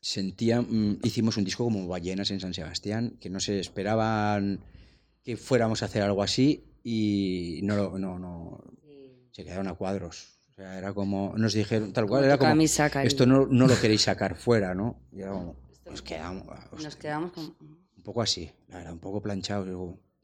sentía, 0.00 0.60
mm, 0.62 0.98
hicimos 1.02 1.36
un 1.36 1.44
disco 1.44 1.64
como 1.64 1.86
Ballenas 1.86 2.30
en 2.30 2.40
San 2.40 2.54
Sebastián, 2.54 3.16
que 3.20 3.30
no 3.30 3.40
se 3.40 3.60
esperaban 3.60 4.60
que 5.22 5.36
fuéramos 5.36 5.82
a 5.82 5.86
hacer 5.86 6.02
algo 6.02 6.22
así 6.22 6.64
y 6.82 7.60
no, 7.62 7.76
lo- 7.76 7.98
no, 7.98 8.18
no, 8.18 8.64
se 9.32 9.44
quedaron 9.44 9.68
a 9.68 9.74
cuadros. 9.74 10.38
O 10.50 10.54
sea, 10.54 10.76
era 10.78 10.92
como, 10.92 11.34
nos 11.36 11.52
dijeron, 11.54 11.92
tal 11.92 12.06
cual, 12.06 12.22
Como 12.22 12.26
era 12.26 12.38
como, 12.38 12.62
esto 13.04 13.26
no, 13.26 13.46
no 13.46 13.66
lo 13.66 13.78
queréis 13.80 14.02
sacar 14.02 14.34
fuera, 14.36 14.74
¿no? 14.74 14.96
Y 15.12 15.20
era 15.20 15.32
como, 15.32 15.56
nos 15.88 16.02
quedamos, 16.02 16.44
ah, 16.50 16.68
Nos 16.72 16.84
hostia, 16.86 17.00
quedamos 17.00 17.32
con... 17.32 17.44
un 17.44 18.02
poco 18.02 18.22
así, 18.22 18.50
la 18.68 18.78
verdad, 18.78 18.92
un 18.94 18.98
poco 18.98 19.20
planchados. 19.22 19.68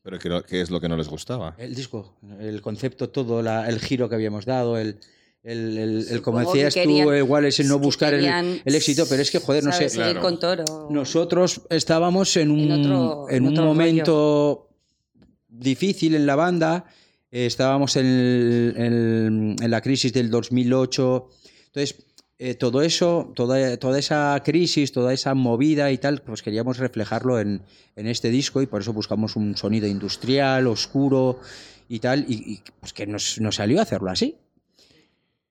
Pero 0.03 0.19
¿qué, 0.19 0.29
no- 0.29 0.43
qué 0.43 0.61
es 0.61 0.71
lo 0.71 0.81
que 0.81 0.89
no 0.89 0.97
les 0.97 1.09
gustaba? 1.09 1.55
el 1.59 1.75
disco, 1.75 2.17
el 2.39 2.61
concepto, 2.63 3.11
todo, 3.11 3.43
la- 3.43 3.69
el 3.69 3.79
giro 3.81 4.09
que 4.09 4.15
habíamos 4.15 4.45
dado, 4.47 4.79
el, 4.79 4.99
el, 5.47 5.79
el- 5.79 6.07
el- 6.11 6.23
como 6.23 6.39
que 6.41 6.47
decías 6.47 6.75
querían- 6.75 7.07
tú, 7.07 7.13
igual 7.15 7.45
es 7.45 7.61
el 7.61 7.69
no 7.69 7.79
buscar 7.79 8.13
el, 8.15 8.21
querían, 8.21 8.61
el 8.65 8.75
éxito, 8.75 9.07
pero 9.09 9.23
es 9.23 9.31
que, 9.31 9.39
joder, 9.39 9.63
no 9.65 9.73
sé, 9.73 9.87
Claro. 9.89 10.21
con 10.21 10.41
toro. 10.41 10.65
nosotros 10.91 11.63
estábamos 11.71 12.37
en 12.37 12.51
un, 12.51 12.61
En 12.61 12.73
otro- 12.73 13.27
en 13.31 13.37
en 13.37 13.47
un 13.47 13.65
momento 13.65 14.69
difícil 15.49 16.15
en 16.15 16.27
la 16.27 16.37
banda. 16.37 16.85
eh, 17.33 17.47
estábamos 17.47 17.97
en, 17.97 18.07
el- 18.07 18.75
en- 18.77 19.57
en 19.61 19.71
la 19.71 19.81
crisis 19.83 20.13
del 20.13 20.31
2008. 20.31 21.29
Entonces, 21.67 21.97
eh, 22.39 22.55
todo 22.55 22.83
eso, 22.83 23.33
toda, 23.35 23.77
toda 23.79 23.99
esa 23.99 24.41
crisis, 24.45 24.93
toda 24.93 25.13
esa 25.13 25.35
movida 25.35 25.91
y 25.91 25.99
tal, 25.99 26.23
pues 26.23 26.41
queríamos 26.43 26.79
reflejarlo 26.79 27.41
en, 27.41 27.63
en 27.97 28.07
este 28.07 28.31
disco 28.31 28.63
y 28.63 28.67
por 28.67 28.81
eso 28.81 28.93
buscamos 28.93 29.35
un 29.37 29.57
sonido 29.57 29.87
industrial, 29.89 30.67
oscuro 30.69 31.41
y 31.89 31.99
tal, 31.99 32.25
y, 32.29 32.35
y, 32.53 32.63
pues 32.81 32.93
que 32.93 33.07
nos, 33.07 33.41
nos 33.41 33.57
salió 33.57 33.81
a 33.81 33.83
hacerlo 33.83 34.11
así. 34.11 34.37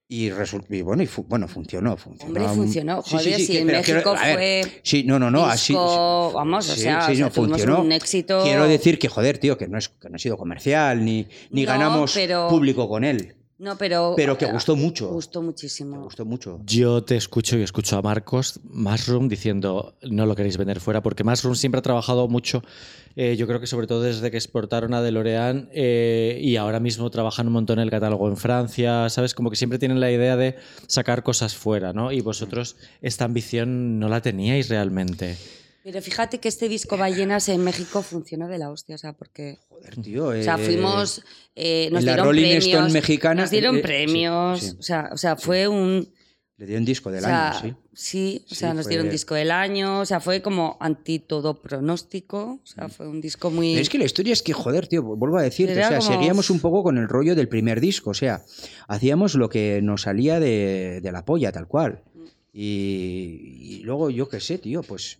Y, 0.07 0.29
resul- 0.29 0.63
y 0.69 0.81
bueno, 0.83 1.01
y 1.01 1.07
fu- 1.07 1.23
bueno, 1.23 1.47
funcionó, 1.47 1.97
funcionó. 1.97 2.27
Hombre, 2.39 2.47
funcionó. 2.55 3.01
Sí, 3.01 3.09
sí, 3.09 3.15
Joder, 3.17 3.35
sí, 3.39 3.45
si 3.47 3.57
en 3.57 3.65
quiero- 3.67 3.79
México 3.79 4.09
a 4.15 4.23
ver, 4.27 4.35
fue 4.63 4.81
Sí, 4.83 5.03
no, 5.03 5.17
no, 5.17 5.31
no, 5.31 5.45
así. 5.47 5.73
disco, 5.73 6.31
vamos, 6.33 6.69
o 6.69 6.75
sea, 6.75 6.99
o 6.99 7.15
sea, 7.15 7.79
un 7.79 7.91
éxito- 7.91 8.43
Quiero 8.43 8.67
decir 8.67 8.99
que, 8.99 9.09
joder, 9.09 9.39
tío, 9.39 9.57
que 9.57 9.67
no, 9.67 9.79
es, 9.79 9.89
que 9.89 10.07
no 10.09 10.15
ha 10.17 10.19
sido 10.19 10.37
comercial, 10.37 11.03
ni, 11.03 11.25
ni 11.49 11.63
No, 11.63 11.67
ganamos 11.71 12.13
pero- 12.13 12.47
público 12.49 12.87
con 12.87 13.03
él. 13.03 13.35
No, 13.57 13.77
pero... 13.77 14.13
Pero 14.17 14.37
que 14.37 14.45
gustó 14.47 14.75
mucho. 14.75 15.07
Gustó 15.07 15.41
muchísimo. 15.41 16.03
gustó 16.03 16.25
mucho. 16.25 16.59
Yo 16.65 17.03
te 17.03 17.15
escucho 17.15 17.57
y 17.57 17.63
escucho 17.63 17.97
a 17.97 18.01
Marcos 18.01 18.59
Mushroom 18.65 19.29
diciendo 19.29 19.95
no 20.01 20.25
lo 20.25 20.35
queréis 20.35 20.57
vender 20.57 20.81
fuera, 20.81 21.01
porque 21.01 21.23
Mushroom 21.23 21.55
siempre 21.55 21.79
ha 21.79 21.81
trabajado 21.81 22.27
mucho, 22.27 22.63
eh, 23.15 23.37
yo 23.37 23.47
creo 23.47 23.61
que 23.61 23.67
sobre 23.67 23.87
todo 23.87 24.01
desde 24.01 24.29
que 24.29 24.35
exportaron 24.35 24.93
a 24.93 25.01
DeLorean 25.01 25.69
eh, 25.71 26.37
y 26.41 26.57
ahora 26.57 26.81
mismo 26.81 27.09
trabajan 27.09 27.47
un 27.47 27.53
montón 27.53 27.79
en 27.79 27.83
el 27.83 27.91
catálogo 27.91 28.27
en 28.27 28.35
Francia, 28.35 29.09
¿sabes? 29.09 29.33
Como 29.33 29.49
que 29.49 29.55
siempre 29.55 29.79
tienen 29.79 30.01
la 30.01 30.11
idea 30.11 30.35
de 30.35 30.57
sacar 30.87 31.23
cosas 31.23 31.55
fuera, 31.55 31.93
¿no? 31.93 32.11
Y 32.11 32.19
vosotros 32.19 32.75
esta 33.01 33.23
ambición 33.23 33.99
no 33.99 34.09
la 34.09 34.21
teníais 34.21 34.67
realmente. 34.67 35.37
Pero 35.85 36.01
fíjate 36.01 36.39
que 36.39 36.47
este 36.47 36.67
disco 36.67 36.97
Ballenas 36.97 37.47
en 37.47 37.63
México 37.63 38.01
funcionó 38.01 38.47
de 38.47 38.57
la 38.57 38.71
hostia, 38.71 38.95
o 38.95 38.97
sea, 38.97 39.13
porque... 39.13 39.59
Joder, 39.69 39.95
tío. 40.01 40.25
O 40.29 40.41
sea, 40.41 40.55
eh, 40.55 40.65
fuimos... 40.65 41.21
eh, 41.55 41.89
nos 41.91 41.99
en 41.99 42.05
la 42.07 42.11
dieron 42.13 42.25
Rolling 42.25 42.41
premios. 42.41 42.65
Stone 42.65 42.91
mexicana, 42.91 43.41
Nos 43.43 43.51
dieron 43.51 43.75
eh, 43.75 43.77
sí, 43.77 43.83
premios. 43.83 44.59
sí. 44.61 44.75
O 44.79 44.81
sea, 44.81 45.09
o 45.13 45.17
sea 45.17 45.35
fue 45.35 45.67
un... 45.67 46.09
Le 46.57 46.65
dieron 46.65 46.85
disco 46.85 47.11
del 47.11 47.23
o 47.23 47.27
sea, 47.27 47.51
año, 47.51 47.59
sí. 47.61 47.75
Sí, 47.93 48.41
o 48.45 48.49
Sí, 48.49 48.55
sea, 48.55 48.73
nos 48.73 48.87
dieron 48.87 49.09
disco 49.11 49.35
del 49.35 49.51
año, 49.51 49.99
o 49.99 50.05
sea, 50.07 50.19
fue 50.21 50.41
como 50.41 50.75
anti 50.79 51.19
todo 51.19 51.61
pronóstico, 51.61 52.61
o 52.63 52.65
sea, 52.65 52.89
fue 52.89 53.07
un 53.07 53.21
disco 53.21 53.51
muy... 53.51 53.73
Pero 53.73 53.81
es 53.83 53.89
que 53.89 53.99
la 53.99 54.05
historia 54.05 54.33
es 54.33 54.41
que, 54.41 54.53
joder, 54.53 54.87
tío, 54.87 55.03
vuelvo 55.03 55.37
a 55.37 55.43
decirte, 55.43 55.73
o 55.73 55.87
sea, 55.87 55.99
como- 55.99 56.11
seguíamos 56.13 56.49
un 56.49 56.61
poco 56.61 56.81
con 56.81 56.97
el 56.97 57.07
rollo 57.09 57.35
del 57.35 57.47
primer 57.47 57.79
disco, 57.79 58.09
o 58.09 58.13
sea, 58.15 58.43
hacíamos 58.87 59.35
lo 59.35 59.49
que 59.49 59.81
nos 59.83 60.03
salía 60.03 60.39
de, 60.39 61.01
de 61.03 61.11
la 61.11 61.25
polla, 61.25 61.51
tal 61.51 61.67
cual. 61.67 62.01
Y, 62.53 63.79
y 63.79 63.79
luego, 63.83 64.09
yo 64.09 64.27
qué 64.29 64.39
sé, 64.39 64.57
tío, 64.57 64.81
pues... 64.81 65.19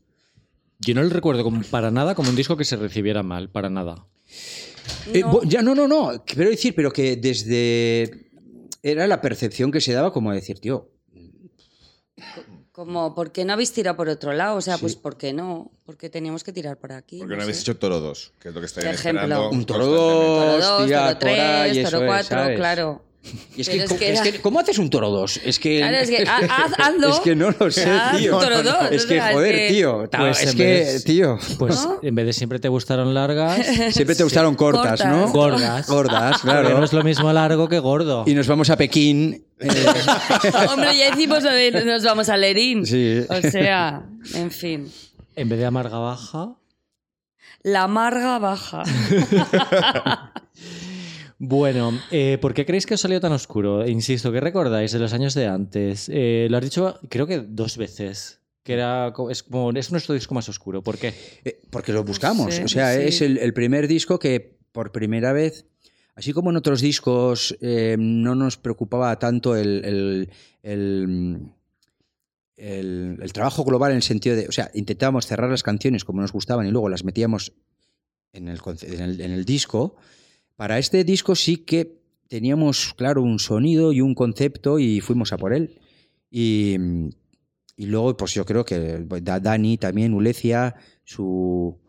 Yo 0.80 0.94
no 0.94 1.04
lo 1.04 1.10
recuerdo 1.10 1.44
como- 1.44 1.62
para 1.64 1.90
nada 1.92 2.16
como 2.16 2.30
un 2.30 2.36
disco 2.36 2.58
que 2.58 2.66
se 2.66 2.76
recibiera 2.76 3.24
mal, 3.24 3.50
para 3.50 3.70
nada. 3.70 4.06
Eh, 5.14 5.22
No. 5.22 5.42
ya, 5.44 5.62
no, 5.62 5.74
no, 5.76 5.88
no, 5.88 6.24
quiero 6.26 6.50
decir, 6.50 6.74
pero 6.76 6.92
que 6.92 7.16
desde... 7.16 8.30
Era 8.84 9.08
la 9.08 9.20
percepción 9.22 9.72
que 9.72 9.82
se 9.82 9.94
daba 9.94 10.12
como 10.14 10.32
decir, 10.32 10.60
tío, 10.60 10.90
Como, 12.72 13.16
¿por 13.16 13.32
qué 13.32 13.46
no 13.46 13.54
habéis 13.54 13.72
tirado 13.72 13.96
por 13.96 14.10
otro 14.10 14.34
lado? 14.34 14.58
O 14.58 14.62
sea, 14.62 14.76
Sí. 14.76 14.82
pues 14.82 14.96
¿por 14.98 15.18
qué 15.18 15.32
no? 15.32 15.72
Porque 15.86 16.10
teníamos 16.10 16.44
que 16.44 16.52
tirar 16.52 16.78
por 16.78 16.92
aquí. 16.92 17.20
Porque 17.20 17.36
no 17.36 17.40
sé. 17.40 17.44
habéis 17.44 17.62
hecho 17.62 17.78
Toro 17.78 18.02
2, 18.02 18.34
que 18.38 18.50
es 18.50 18.54
lo 18.56 18.60
que 18.60 18.68
ejemplo. 18.68 18.92
esperando. 18.92 19.50
Un 19.50 19.66
Toro 19.66 19.86
constantemente. 19.86 20.36
Toro 20.36 20.52
dos, 20.52 20.66
2, 20.80 20.86
tira 20.86 21.08
Toro 21.08 21.20
por 21.20 21.30
ahí, 21.40 21.72
3, 21.72 21.78
eso 21.78 21.92
Toro 21.92 22.04
es, 22.04 22.10
4, 22.10 22.28
¿sabes? 22.38 22.58
claro. 22.58 23.06
Y 23.58 23.62
es, 23.62 23.70
que, 23.70 23.78
es 23.78 23.86
¿cómo- 23.88 24.00
que 24.00 24.12
es 24.14 24.20
era- 24.22 24.32
que, 24.32 24.42
¿cómo 24.42 24.60
haces 24.60 24.78
un 24.78 24.90
toro 24.90 25.10
2? 25.10 25.42
Es 25.46 25.60
que. 25.60 25.80
Claro, 25.80 25.98
es 25.98 26.10
que 26.10 26.24
ha- 26.28 26.38
haz- 26.38 26.74
hazlo. 26.78 27.10
Es 27.10 27.20
que 27.22 27.36
no 27.36 27.50
lo 27.52 27.72
sé, 27.72 27.90
Haz 27.90 28.18
tío. 28.18 28.38
Toro 28.38 28.62
dos, 28.64 28.92
Es 28.92 29.06
que, 29.06 29.20
joder, 29.20 29.56
que- 29.56 29.68
tío. 29.70 30.08
ta- 30.10 30.18
Pues 30.20 30.42
es 30.44 30.52
en 30.52 30.58
que, 30.58 30.64
vez 30.66 30.94
de- 30.94 31.00
tío. 31.02 31.40
Pues 31.58 31.76
¿No? 31.86 32.00
en 32.04 32.16
vez 32.16 32.26
de 32.28 32.34
siempre 32.34 32.60
te 32.60 32.68
gustaron 32.70 33.14
largas, 33.14 33.66
Siempre 33.94 34.16
te 34.16 34.24
gustaron 34.24 34.56
cortas, 34.56 35.02
Cortas. 35.02 35.08
¿no? 35.08 35.28
gordas. 35.32 35.88
Gordas, 35.88 36.32
Porque 36.42 36.52
claro. 36.62 36.78
no 36.78 36.84
es 36.86 36.94
lo 36.94 37.04
mismo 37.04 37.32
largo 37.34 37.68
que 37.68 37.80
gordo. 37.80 38.24
Y 38.28 38.34
nos 38.36 38.48
vamos 38.48 38.70
a 38.70 38.78
Pekín. 38.78 39.46
eh, 39.60 39.68
Hombre, 40.70 40.98
ya 40.98 41.10
decimos 41.12 41.42
lo 41.44 41.52
de 41.52 41.72
nos 41.86 42.04
vamos 42.04 42.30
a 42.30 42.38
Lerín. 42.38 42.86
Sí. 42.86 43.22
O 43.30 43.42
sea, 43.50 44.04
en 44.34 44.52
fin. 44.52 44.92
En 45.36 45.50
vez 45.50 45.60
de 45.60 45.66
amarga 45.66 45.98
baja. 45.98 46.50
La 47.64 47.84
amarga 47.84 48.38
baja. 48.38 48.84
Bueno, 51.48 51.92
eh, 52.12 52.38
¿por 52.42 52.54
qué 52.56 52.66
creéis 52.66 52.86
que 52.88 52.96
os 52.96 53.02
salió 53.02 53.20
tan 53.22 53.32
oscuro? 53.32 53.88
Insisto, 53.88 54.32
¿qué 54.32 54.40
recordáis 54.40 54.92
de 54.92 54.98
los 55.00 55.14
años 55.14 55.36
de 55.36 55.46
antes? 55.46 56.10
Eh, 56.12 56.48
lo 56.50 56.58
has 56.58 56.64
dicho, 56.64 57.00
creo 57.10 57.28
que 57.28 57.40
dos 57.48 57.78
veces. 57.78 58.40
Que 58.64 58.74
era, 58.74 59.14
es, 59.30 59.44
como, 59.44 59.70
es 59.72 59.92
nuestro 59.92 60.16
disco 60.16 60.34
más 60.34 60.50
oscuro. 60.50 60.82
¿Por 60.82 60.98
qué? 60.98 61.14
eh, 61.44 61.62
porque 61.70 61.94
lo 61.94 62.04
buscamos. 62.04 62.52
Sí, 62.56 62.64
o 62.64 62.68
sea, 62.68 62.96
sí. 62.96 63.02
es 63.04 63.22
el, 63.22 63.38
el 63.38 63.54
primer 63.54 63.88
disco 63.88 64.18
que 64.18 64.58
por 64.72 64.92
primera 64.92 65.34
vez, 65.34 65.68
así 66.16 66.34
como 66.34 66.50
en 66.50 66.56
otros 66.58 66.82
discos, 66.82 67.56
eh, 67.62 67.96
no 68.00 68.34
nos 68.34 68.58
preocupaba 68.58 69.20
tanto 69.20 69.56
el, 69.56 69.86
el- 69.86 70.30
el, 70.64 71.40
el- 72.58 73.20
el 73.22 73.34
trabajo 73.34 73.64
global 73.64 73.92
en 73.92 73.98
el 73.98 74.04
sentido 74.04 74.36
de. 74.36 74.48
O 74.48 74.52
sea, 74.52 74.72
intentábamos 74.74 75.28
cerrar 75.28 75.52
las 75.52 75.62
canciones 75.62 76.04
como 76.06 76.22
nos 76.22 76.32
gustaban 76.32 76.66
y 76.66 76.72
luego 76.72 76.90
las 76.90 77.04
metíamos 77.04 77.54
en 78.34 78.48
el, 78.48 78.60
en 78.82 79.02
el, 79.02 79.22
en 79.22 79.32
el 79.32 79.46
disco. 79.46 79.96
Para 80.56 80.80
este 80.80 81.04
disco 81.04 81.36
sí 81.36 81.58
que 81.58 82.00
teníamos, 82.28 82.94
claro, 82.96 83.22
un 83.22 83.40
sonido 83.40 83.92
y 83.94 84.02
un 84.02 84.16
concepto 84.16 84.80
y 84.80 85.02
fuimos 85.02 85.34
a 85.34 85.38
por 85.38 85.54
él. 85.54 85.80
Y, 86.32 86.76
y 87.78 87.86
luego, 87.88 88.16
pues 88.18 88.34
yo 88.34 88.46
creo 88.46 88.64
que 88.66 89.06
Da- 89.22 89.40
Dani 89.40 89.78
también, 89.78 90.14
Ulecia, 90.14 90.76
su 91.04 91.80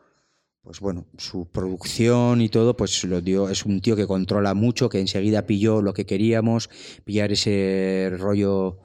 pues 0.63 0.81
bueno, 0.81 1.07
su 1.17 1.47
producción 1.49 2.41
y 2.41 2.49
todo, 2.49 2.77
pues 2.77 3.05
lo 3.05 3.21
dio. 3.21 3.49
Es 3.49 3.65
un 3.65 3.81
tío 3.81 3.95
que 3.95 4.05
controla 4.09 4.53
mucho, 4.53 4.89
que 4.89 4.99
enseguida 4.99 5.47
pilló 5.47 5.81
lo 5.81 5.95
que 5.95 6.07
queríamos, 6.07 6.71
pillar 7.05 7.31
ese 7.31 8.11
rollo 8.19 8.81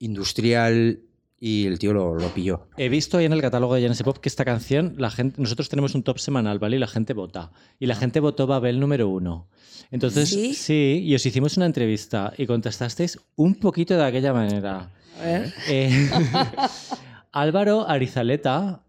industrial 0.00 1.00
y 1.42 1.66
el 1.66 1.78
tío 1.78 1.94
lo, 1.94 2.14
lo 2.14 2.28
pilló. 2.28 2.68
He 2.76 2.90
visto 2.90 3.16
ahí 3.16 3.24
en 3.24 3.32
el 3.32 3.40
catálogo 3.40 3.74
de 3.74 3.80
Genesis 3.80 4.02
Pop 4.04 4.18
que 4.18 4.28
esta 4.28 4.44
canción, 4.44 4.94
la 4.98 5.10
gente, 5.10 5.40
nosotros 5.40 5.70
tenemos 5.70 5.94
un 5.94 6.02
top 6.02 6.18
semanal, 6.18 6.58
¿vale? 6.58 6.76
Y 6.76 6.78
la 6.78 6.86
gente 6.86 7.14
vota. 7.14 7.50
Y 7.78 7.86
la 7.86 7.96
gente 7.96 8.20
votó 8.20 8.46
Babel 8.46 8.78
número 8.78 9.08
uno. 9.08 9.48
Entonces, 9.90 10.28
¿Sí? 10.28 10.54
sí, 10.54 11.00
y 11.02 11.14
os 11.14 11.24
hicimos 11.24 11.56
una 11.56 11.66
entrevista 11.66 12.32
y 12.36 12.46
contestasteis 12.46 13.18
un 13.36 13.54
poquito 13.54 13.96
de 13.96 14.04
aquella 14.04 14.32
manera. 14.34 14.90
Eh, 15.22 16.10
Álvaro 17.32 17.88
Arizaleta, 17.88 18.84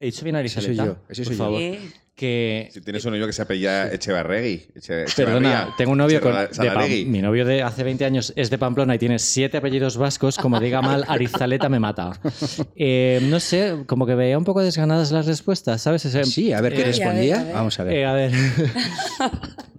he 0.00 0.06
dicho 0.06 0.24
bien 0.24 0.36
Ese 0.36 0.60
soy 0.60 0.64
Arizaleta, 0.70 0.84
yo, 0.84 1.06
ese 1.08 1.22
por 1.22 1.28
soy 1.28 1.36
favor, 1.36 1.60
Sí. 1.60 1.78
Que 2.16 2.68
Si 2.72 2.80
tienes 2.80 3.04
un 3.04 3.12
novio 3.12 3.26
que 3.26 3.32
se 3.32 3.42
apella 3.42 3.88
Echevarregui. 3.92 4.68
Eche, 4.74 5.04
Perdona, 5.14 5.74
tengo 5.76 5.92
un 5.92 5.98
novio 5.98 6.20
con, 6.20 6.32
de. 6.32 6.48
Pam- 6.48 7.06
mi 7.06 7.20
novio 7.20 7.44
de 7.44 7.62
hace 7.62 7.84
20 7.84 8.04
años 8.04 8.32
es 8.34 8.50
de 8.50 8.58
Pamplona 8.58 8.94
y 8.94 8.98
tiene 8.98 9.18
siete 9.18 9.58
apellidos 9.58 9.96
vascos. 9.98 10.38
Como 10.38 10.58
diga 10.58 10.80
mal, 10.82 11.04
Arizaleta 11.08 11.68
me 11.68 11.78
mata. 11.78 12.18
Eh, 12.74 13.20
no 13.24 13.38
sé, 13.38 13.84
como 13.86 14.06
que 14.06 14.14
veía 14.14 14.38
un 14.38 14.44
poco 14.44 14.62
desganadas 14.62 15.12
las 15.12 15.26
respuestas, 15.26 15.82
¿sabes? 15.82 16.04
Ese- 16.06 16.24
Sí, 16.24 16.52
a 16.52 16.60
ver 16.62 16.72
qué 16.74 16.80
Eh, 16.82 16.84
respondía. 16.86 17.40
a 17.40 17.44
ver. 17.44 17.54
Vamos 17.54 17.78
a 17.78 17.84
ver. 17.84 17.94
eh, 17.94 18.06
a 18.06 18.12
ver. 18.14 18.32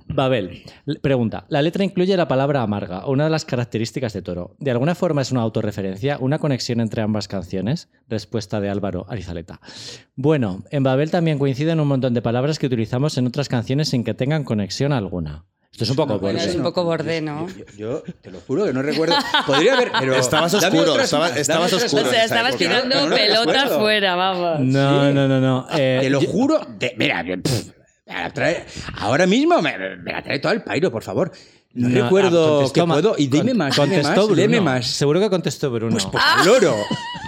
Babel, 0.10 0.64
l- 0.88 1.00
pregunta. 1.00 1.46
La 1.50 1.62
letra 1.62 1.84
incluye 1.84 2.16
la 2.18 2.28
palabra 2.28 2.62
amarga, 2.64 3.06
una 3.08 3.26
de 3.26 3.30
las 3.30 3.46
características 3.46 4.14
de 4.14 4.22
Toro. 4.22 4.56
¿De 4.58 4.72
alguna 4.72 4.96
forma 4.96 5.22
es 5.22 5.32
una 5.32 5.42
autorreferencia, 5.42 6.18
una 6.20 6.40
conexión 6.40 6.80
entre 6.80 7.02
ambas 7.02 7.28
canciones? 7.28 7.90
Respuesta 8.10 8.60
de 8.62 8.70
Álvaro 8.70 9.06
Arizaleta. 9.10 9.60
Bueno, 10.16 10.64
en 10.72 10.82
Babel 10.84 11.12
también 11.12 11.38
coinciden 11.38 11.80
un 11.82 11.90
montón 11.90 12.14
de 12.16 12.22
palabras 12.28 12.60
que 12.60 12.66
utilizamos 12.66 13.18
en 13.18 13.26
otras 13.28 13.48
canciones 13.48 13.88
sin 13.88 14.04
que 14.04 14.14
tengan 14.14 14.44
conexión 14.44 14.92
alguna. 14.92 15.46
Esto 15.72 15.86
es 15.86 15.90
un 15.92 15.96
poco 15.96 16.20
Bueno, 16.20 16.40
borde. 16.40 16.50
es 16.50 16.56
un 16.58 16.64
poco 16.64 16.84
borde, 16.84 17.22
¿no? 17.22 17.48
Yo, 17.48 17.56
yo- 17.78 18.04
yo 18.04 18.14
te 18.22 18.32
lo 18.32 18.42
juro 18.42 18.66
que 18.66 18.74
no 18.74 18.82
recuerdo. 18.82 19.16
Podría 19.48 19.76
haber. 19.76 19.92
Pero 19.98 20.14
Estabas 20.16 20.54
oscuro, 20.54 20.92
otras 20.92 21.06
estaba- 21.06 21.30
más, 21.30 21.38
estabas 21.38 21.72
oscuro. 21.72 22.04
O 22.04 22.10
sea, 22.10 22.26
estabas 22.26 22.58
tirando 22.58 22.96
No, 22.96 23.08
no 23.10 23.16
pelota 23.16 23.68
fuera, 23.80 24.16
vamos. 24.16 24.60
No, 24.60 25.14
no, 25.14 25.28
no, 25.30 25.40
no. 25.40 25.68
Eh, 25.78 26.00
Te 26.02 26.10
lo 26.10 26.20
juro. 26.20 26.60
de- 26.78 26.96
mira, 26.98 27.24
pff, 27.24 27.68
me 28.08 28.14
la 28.14 28.34
trae- 28.34 28.66
ahora 28.98 29.26
mismo 29.26 29.62
me, 29.62 29.78
me 29.98 30.12
la 30.12 30.22
trae 30.22 30.40
todo 30.40 30.52
el 30.52 30.64
pairo, 30.64 30.92
por 30.92 31.04
favor. 31.04 31.32
No, 31.74 31.90
No, 31.90 32.04
recuerdo 32.04 32.44
ah, 32.46 32.50
contestó 32.60 32.74
que 32.74 32.88
ma- 32.88 32.94
puedo. 32.96 33.16
Y 33.18 33.28
dime 33.28 33.54
más, 33.54 33.76
dime 33.76 33.88
contestó 33.88 34.10
más, 34.16 34.26
Bruno. 34.28 34.42
dime 34.42 34.62
más. 34.62 34.88
Seguro 34.88 35.20
que 35.20 35.30
contestó 35.30 35.70
Bruno. 35.72 35.92
Pues, 35.92 36.06
pues 36.06 36.24
al 36.26 36.46
loro. 36.46 36.76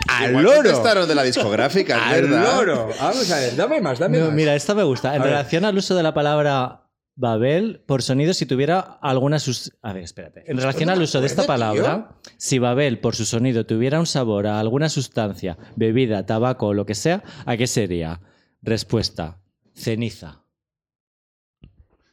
Al 0.07 0.31
Igual 0.31 0.43
loro. 0.43 0.55
contestaron 0.57 1.07
de 1.07 1.15
la 1.15 1.23
discográfica, 1.23 1.95
es 1.97 2.15
Al 2.17 2.21
verdad. 2.23 2.55
loro. 2.55 2.89
Vamos 2.99 3.31
a 3.31 3.39
ver, 3.39 3.55
dame 3.55 3.79
más, 3.79 3.99
dame 3.99 4.17
No, 4.19 4.25
más. 4.25 4.33
mira, 4.33 4.55
esta 4.55 4.73
me 4.73 4.83
gusta. 4.83 5.15
En 5.15 5.21
A 5.21 5.23
ver. 5.23 5.33
relación 5.33 5.63
al 5.65 5.77
uso 5.77 5.95
de 5.95 6.01
la 6.03 6.13
palabra 6.13 6.87
Babel, 7.15 7.83
por 7.85 8.01
sonido, 8.01 8.33
si 8.33 8.45
tuviera 8.45 8.79
alguna... 9.01 9.39
sus- 9.39 9.71
A 9.81 9.93
ver, 9.93 10.03
espérate. 10.03 10.43
En 10.47 10.57
relación 10.57 10.89
al 10.89 11.01
uso 11.01 11.21
de 11.21 11.27
esta 11.27 11.43
palabra, 11.45 12.15
si 12.37 12.59
Babel, 12.59 12.99
por 12.99 13.15
su 13.15 13.23
sonido, 13.23 13.65
tuviera 13.65 13.99
un 13.99 14.07
sabor 14.07 14.47
a 14.47 14.59
alguna 14.59 14.89
sustancia, 14.89 15.57
bebida, 15.75 16.25
tabaco 16.25 16.67
o 16.67 16.73
lo 16.73 16.85
que 16.85 16.95
sea, 16.95 17.23
¿a 17.45 17.55
qué 17.55 17.67
sería? 17.67 18.19
Respuesta, 18.61 19.37
ceniza. 19.75 20.43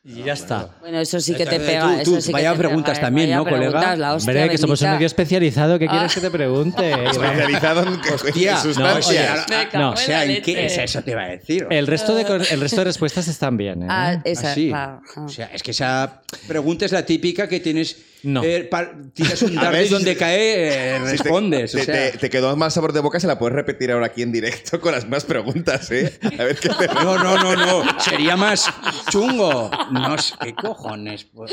Y 0.09 0.23
ya 0.23 0.35
está. 0.35 0.69
Bueno, 0.81 1.01
eso 1.01 1.19
sí 1.21 1.35
que 1.35 1.45
te 1.45 1.59
pega. 1.59 1.83
tú- 1.83 1.89
tú, 1.89 2.13
eso 2.13 2.21
sí 2.21 2.27
que 2.29 2.33
vaya 2.35 2.53
te 2.53 2.59
preguntas 2.59 2.97
pega, 2.97 3.01
¿eh? 3.01 3.07
también, 3.11 3.27
Vaya 3.31 3.37
¿no, 3.39 3.45
colega? 3.45 3.97
la 3.97 4.15
hostia 4.15 4.33
Hombre, 4.33 4.49
que 4.51 4.59
somos 4.59 4.81
un 4.83 4.91
medio 4.93 5.07
especializado, 5.07 5.79
¿qué 5.81 5.89
quieres 5.89 6.13
Ah. 6.13 6.15
que 6.15 6.21
te 6.21 6.31
pregunte? 6.31 6.93
Especializado 7.11 7.83
en, 7.83 7.89
Hostia, 8.15 8.57
sustancias. 8.59 9.47
No, 9.75 9.79
en 9.81 9.85
O 9.95 9.97
sea, 9.97 10.25
¿en 10.25 10.43
qué 10.43 10.67
es 10.67 10.79
eso 10.79 11.03
te 11.03 11.11
iba 11.11 11.23
a 11.23 11.29
decir? 11.29 11.67
El 11.71 11.89
resto 11.89 12.15
de, 12.15 12.23
el 12.23 12.61
resto 12.61 12.77
de 12.77 12.85
respuestas 12.85 13.27
están 13.27 13.57
bien, 13.57 13.83
¿eh? 13.83 13.87
Ah, 13.91 14.21
esa, 14.23 14.53
Así. 14.53 14.71
va, 14.71 15.01
ajá. 15.05 15.23
O 15.23 15.29
sea, 15.29 15.51
es 15.53 15.63
que 15.65 15.73
esa 15.73 16.23
pregunta 16.47 16.85
es 16.85 16.93
la 16.93 17.05
típica 17.05 17.49
que 17.49 17.59
tienes. 17.59 17.97
No. 18.27 18.43
eh, 18.43 18.65
pa- 18.65 18.91
tiras 19.15 19.41
un 19.43 19.57
A 19.59 19.63
dardo 19.65 19.83
y 19.83 19.89
donde 19.89 20.17
cae, 20.17 20.97
eh, 20.97 20.99
Si 20.99 21.05
te- 21.05 21.23
respondes. 21.23 21.75
o 21.75 21.79
Te, 21.79 21.85
sea. 21.85 22.11
te- 22.13 22.19
te 22.19 22.31
quedó 22.31 22.57
más 22.57 22.75
sabor 22.75 22.93
de 22.93 23.01
boca, 23.01 23.21
se 23.21 23.27
la 23.27 23.39
puedes 23.39 23.55
repetir 23.55 23.93
ahora 23.93 24.07
aquí 24.07 24.23
en 24.23 24.33
directo 24.33 24.81
con 24.81 24.93
las 24.93 25.09
más 25.09 25.25
preguntas, 25.25 25.91
¿eh? 25.93 26.19
A 26.39 26.45
ver 26.45 26.57
qué 26.59 26.69
te... 26.71 26.87
No, 26.95 27.17
no, 27.23 27.37
no, 27.43 27.55
no. 27.85 28.01
Sería 28.01 28.37
más 28.37 28.69
chungo. 29.11 29.71
No 29.93 30.19
sé, 30.19 30.35
¿qué 30.43 30.55
cojones? 30.55 31.25
Pues, 31.25 31.53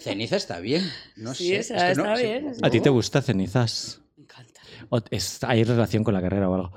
ceniza 0.00 0.36
está 0.36 0.58
bien. 0.60 0.90
No 1.16 1.34
Sí, 1.34 1.48
sé. 1.48 1.56
esa 1.58 1.90
es 1.90 1.96
que 1.98 2.02
no- 2.02 2.14
está 2.14 2.16
sí. 2.16 2.22
bien. 2.26 2.52
¿A 2.62 2.70
ti 2.70 2.80
te 2.80 2.88
gusta 2.90 3.22
cenizas? 3.22 4.00
Me 4.16 4.24
encanta. 4.24 4.60
O- 4.90 5.00
es- 5.10 5.38
¿Hay 5.44 5.62
relación 5.64 6.02
con 6.04 6.14
la 6.14 6.20
carrera 6.20 6.48
o 6.48 6.54
algo? 6.54 6.72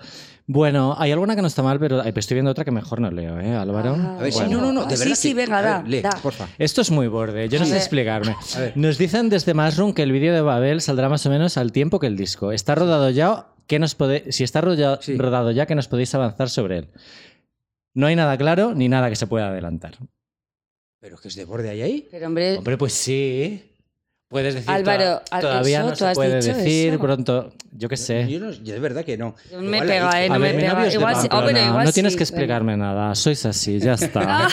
Bueno, 0.54 0.96
hay 0.98 1.14
alguna 1.14 1.34
que 1.36 1.42
no 1.42 1.48
está 1.48 1.64
mal, 1.64 1.80
pero 1.80 2.04
estoy 2.04 2.36
viendo 2.36 2.52
otra 2.52 2.66
que 2.66 2.72
mejor 2.72 3.00
no 3.00 3.10
leo, 3.10 3.40
¿eh, 3.40 3.56
Álvaro? 3.56 3.96
Ah, 3.98 4.18
A 4.20 4.24
ver, 4.24 4.34
sí, 4.34 4.44
no, 4.50 4.60
no, 4.60 4.74
no, 4.74 4.82
de 4.82 4.96
Ah, 4.96 4.98
verdad. 4.98 5.06
sí, 5.06 5.16
sí, 5.16 5.30
que- 5.30 5.36
venga, 5.36 5.62
ver, 5.62 5.72
da, 5.72 5.84
lee, 5.84 6.02
da. 6.02 6.10
porfa. 6.22 6.50
Esto 6.58 6.82
es 6.82 6.92
muy 6.92 7.08
borde, 7.08 7.48
yo 7.48 7.58
no 7.58 7.66
sé 7.66 7.78
explicarme. 7.78 8.36
A 8.56 8.60
ver. 8.60 8.74
Nos 8.76 8.98
dicen 8.98 9.30
desde 9.30 9.54
Mushroom 9.54 9.94
que 9.94 10.04
el 10.04 10.12
vídeo 10.12 10.34
de 10.34 10.42
Babel 10.42 10.82
saldrá 10.82 11.08
más 11.08 11.26
o 11.26 11.30
menos 11.30 11.56
al 11.58 11.72
tiempo 11.72 12.00
que 12.00 12.08
el 12.08 12.18
disco. 12.18 12.52
¿Está 12.52 12.76
rodado 12.76 13.10
ya? 13.12 13.48
¿Qué 13.68 13.80
nos 13.80 13.98
pode- 13.98 14.30
Si 14.34 14.44
está 14.44 14.60
roda- 14.60 15.00
Sí. 15.02 15.16
rodado 15.18 15.52
ya, 15.52 15.66
¿qué 15.66 15.76
nos 15.76 15.88
podéis 15.88 16.14
avanzar 16.16 16.50
sobre 16.50 16.80
él? 16.80 16.88
No 17.94 18.08
hay 18.08 18.18
nada 18.18 18.38
claro 18.38 18.74
ni 18.76 18.90
nada 18.90 19.10
que 19.10 19.16
se 19.16 19.28
pueda 19.28 19.48
adelantar. 19.48 19.94
Pero 21.00 21.18
que 21.18 21.30
es 21.30 21.36
de 21.36 21.46
borde 21.46 21.70
ahí 21.70 21.82
ahí. 21.82 22.08
Pero 22.12 22.28
hombre, 22.28 22.58
Hombre, 22.58 22.78
pues 22.78 22.92
sí. 22.94 23.71
Puedes 24.32 24.54
decir 24.56 24.72
Álvaro, 24.72 25.04
toda- 25.04 25.24
¿a- 25.30 25.40
todavía 25.42 25.78
eso? 25.80 25.86
no 25.88 25.92
¿Tú 25.92 25.98
se 26.00 26.08
has 26.08 26.16
puede 26.16 26.36
dicho 26.42 26.56
decir 26.58 26.94
eso? 26.94 27.02
pronto. 27.02 27.54
Yo 27.74 27.90
qué 27.90 27.98
sé. 27.98 28.28
Yo, 28.30 28.40
no- 28.40 28.52
yo 28.52 28.74
de 28.74 28.80
verdad 28.80 29.04
que 29.06 29.18
no. 29.18 29.36
me 29.60 29.66
Igual 29.78 29.88
pega, 29.88 30.24
¿eh? 30.26 30.30
No 30.30 30.40
me 30.40 30.54
pega. 30.54 30.88
Igual 30.94 31.16
sí- 31.18 31.28
oh, 31.30 31.42
bueno, 31.42 31.60
igual 31.60 31.86
no 31.86 31.92
tienes 31.92 32.14
sí, 32.14 32.18
que 32.18 32.24
bueno. 32.24 32.32
explicarme 32.38 32.78
nada. 32.78 33.14
Sois 33.14 33.46
así, 33.46 33.78
ya 33.80 33.94
está. 33.96 34.48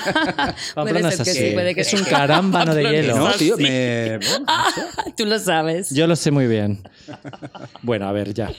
Pamplona 0.75 1.09
es 1.11 1.15
ser 1.17 1.25
que 1.25 1.31
así. 1.31 1.41
sí, 1.49 1.51
puede 1.55 1.75
que 1.77 1.81
es 1.83 1.95
un 1.95 2.05
carámbano 2.05 2.75
de 2.75 2.83
hielo. 2.83 3.17
No, 3.17 3.29
así. 3.29 3.39
tío, 3.47 3.57
me. 3.57 4.19
bueno, 4.19 4.47
no 4.47 4.71
sé. 5.05 5.13
Tú 5.17 5.25
lo 5.27 5.39
sabes. 5.39 5.91
Yo 5.91 6.07
lo 6.09 6.17
sé 6.17 6.31
muy 6.33 6.47
bien. 6.49 6.83
Bueno, 7.83 8.09
a 8.09 8.13
ver, 8.13 8.35
ya. 8.35 8.51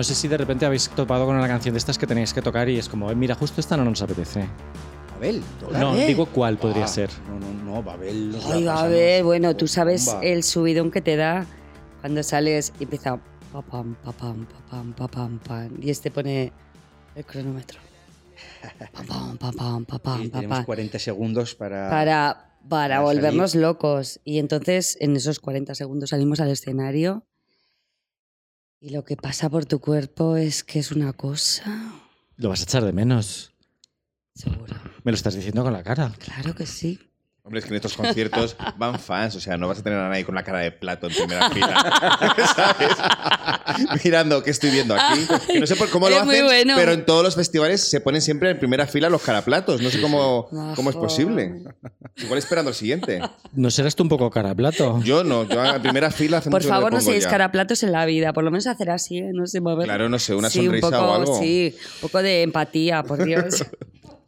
No 0.00 0.04
sé 0.04 0.14
si 0.14 0.28
de 0.28 0.38
repente 0.38 0.64
habéis 0.64 0.88
topado 0.88 1.26
con 1.26 1.36
una 1.36 1.46
canción 1.46 1.74
de 1.74 1.78
estas 1.78 1.98
que 1.98 2.06
tenéis 2.06 2.32
que 2.32 2.40
tocar 2.40 2.66
y 2.70 2.78
es 2.78 2.88
como, 2.88 3.10
"Eh, 3.10 3.14
mira, 3.14 3.34
justo 3.34 3.60
esta 3.60 3.76
no 3.76 3.84
nos 3.84 4.00
apetece. 4.00 4.46
Babel. 5.12 5.42
No, 5.72 5.94
digo 5.94 6.24
cuál 6.24 6.56
podría 6.56 6.84
Ah, 6.84 6.88
ser. 6.88 7.10
No, 7.28 7.38
no, 7.38 7.74
no, 7.74 7.82
Babel. 7.82 8.32
la 8.64 8.80
Ay, 8.84 8.88
ver, 8.90 9.24
bueno, 9.24 9.54
tú 9.54 9.66
sabes 9.68 10.06
bomba. 10.06 10.22
el 10.22 10.42
subidón 10.42 10.90
que 10.90 11.02
te 11.02 11.16
da 11.16 11.44
cuando 12.00 12.22
sales 12.22 12.72
y 12.80 12.84
empieza 12.84 13.20
papam, 13.52 13.94
papam, 14.02 14.46
papam, 14.46 14.94
papam, 14.94 15.38
pam, 15.40 15.68
y 15.82 15.90
este 15.90 16.10
pone 16.10 16.50
el 17.14 17.24
cronómetro. 17.26 17.78
Papam, 18.94 19.36
papam, 19.36 19.84
papam, 19.84 20.22
Y 20.22 20.28
tenemos 20.30 20.48
papam. 20.48 20.64
40 20.64 20.98
segundos 20.98 21.54
para. 21.54 21.90
Para, 21.90 22.54
para 22.70 22.96
para 22.96 23.00
volvernos 23.02 23.54
locos. 23.54 24.18
Y 24.24 24.38
entonces 24.38 24.96
en 24.98 25.14
esos 25.14 25.40
40 25.40 25.74
segundos 25.74 26.08
salimos 26.08 26.40
al 26.40 26.48
escenario 26.50 27.26
y 28.80 28.90
lo 28.90 29.04
que 29.04 29.16
pasa 29.16 29.50
por 29.50 29.66
tu 29.66 29.78
cuerpo 29.78 30.36
es 30.36 30.64
que 30.64 30.78
es 30.78 30.90
una 30.90 31.12
cosa. 31.12 31.92
Lo 32.36 32.48
vas 32.48 32.60
a 32.60 32.64
echar 32.64 32.84
de 32.84 32.92
menos. 32.92 33.52
Seguro. 34.34 34.74
Me 35.04 35.12
lo 35.12 35.16
estás 35.16 35.34
diciendo 35.34 35.62
con 35.62 35.72
la 35.72 35.82
cara. 35.82 36.12
Claro 36.18 36.54
que 36.54 36.64
sí. 36.64 36.98
Hombre, 37.50 37.58
es 37.58 37.64
que 37.64 37.70
en 37.70 37.76
estos 37.78 37.94
conciertos 37.94 38.56
van 38.76 38.96
fans, 39.00 39.34
o 39.34 39.40
sea, 39.40 39.56
no 39.56 39.66
vas 39.66 39.80
a 39.80 39.82
tener 39.82 39.98
a 39.98 40.08
nadie 40.08 40.24
con 40.24 40.36
la 40.36 40.44
cara 40.44 40.60
de 40.60 40.70
plato 40.70 41.08
en 41.08 41.14
primera 41.14 41.50
fila, 41.50 42.36
¿sabes? 42.54 44.04
Mirando 44.04 44.40
qué 44.44 44.50
estoy 44.52 44.70
viendo 44.70 44.94
aquí. 44.94 45.26
Que 45.48 45.58
no 45.58 45.66
sé 45.66 45.74
por 45.74 45.90
cómo 45.90 46.08
lo 46.08 46.14
Es 46.14 46.22
hacen, 46.22 46.44
bueno. 46.44 46.74
pero 46.76 46.92
en 46.92 47.04
todos 47.04 47.24
los 47.24 47.34
festivales 47.34 47.90
se 47.90 48.00
ponen 48.00 48.22
siempre 48.22 48.50
en 48.50 48.58
primera 48.60 48.86
fila 48.86 49.10
los 49.10 49.20
caraplatos. 49.22 49.82
No 49.82 49.90
sé 49.90 50.00
cómo, 50.00 50.48
cómo 50.76 50.90
es 50.90 50.96
posible. 50.96 51.64
Igual 52.18 52.38
esperando 52.38 52.68
el 52.68 52.76
siguiente. 52.76 53.20
¿No 53.52 53.68
serás 53.72 53.96
tú 53.96 54.04
un 54.04 54.10
poco 54.10 54.30
cara 54.30 54.54
plato? 54.54 55.00
Yo 55.02 55.24
no, 55.24 55.42
yo 55.42 55.64
en 55.64 55.82
primera 55.82 56.12
fila 56.12 56.38
hace 56.38 56.50
Por 56.50 56.60
mucho 56.60 56.68
favor, 56.72 56.92
no 56.92 57.00
seáis 57.00 57.26
caraplatos 57.26 57.82
en 57.82 57.90
la 57.90 58.06
vida. 58.06 58.32
Por 58.32 58.44
lo 58.44 58.52
menos 58.52 58.68
hacer 58.68 58.90
así, 58.90 59.18
¿eh? 59.18 59.30
no 59.34 59.48
sé, 59.48 59.60
mover. 59.60 59.86
Claro, 59.86 60.08
no 60.08 60.20
sé, 60.20 60.36
una 60.36 60.50
Sí, 60.50 60.60
un 60.60 60.66
sonrisa 60.66 60.90
poco, 60.90 61.02
o 61.02 61.14
algo. 61.16 61.38
Sí, 61.40 61.74
un 61.96 62.00
poco 62.02 62.22
de 62.22 62.42
empatía, 62.42 63.02
por 63.02 63.24
Dios. 63.24 63.64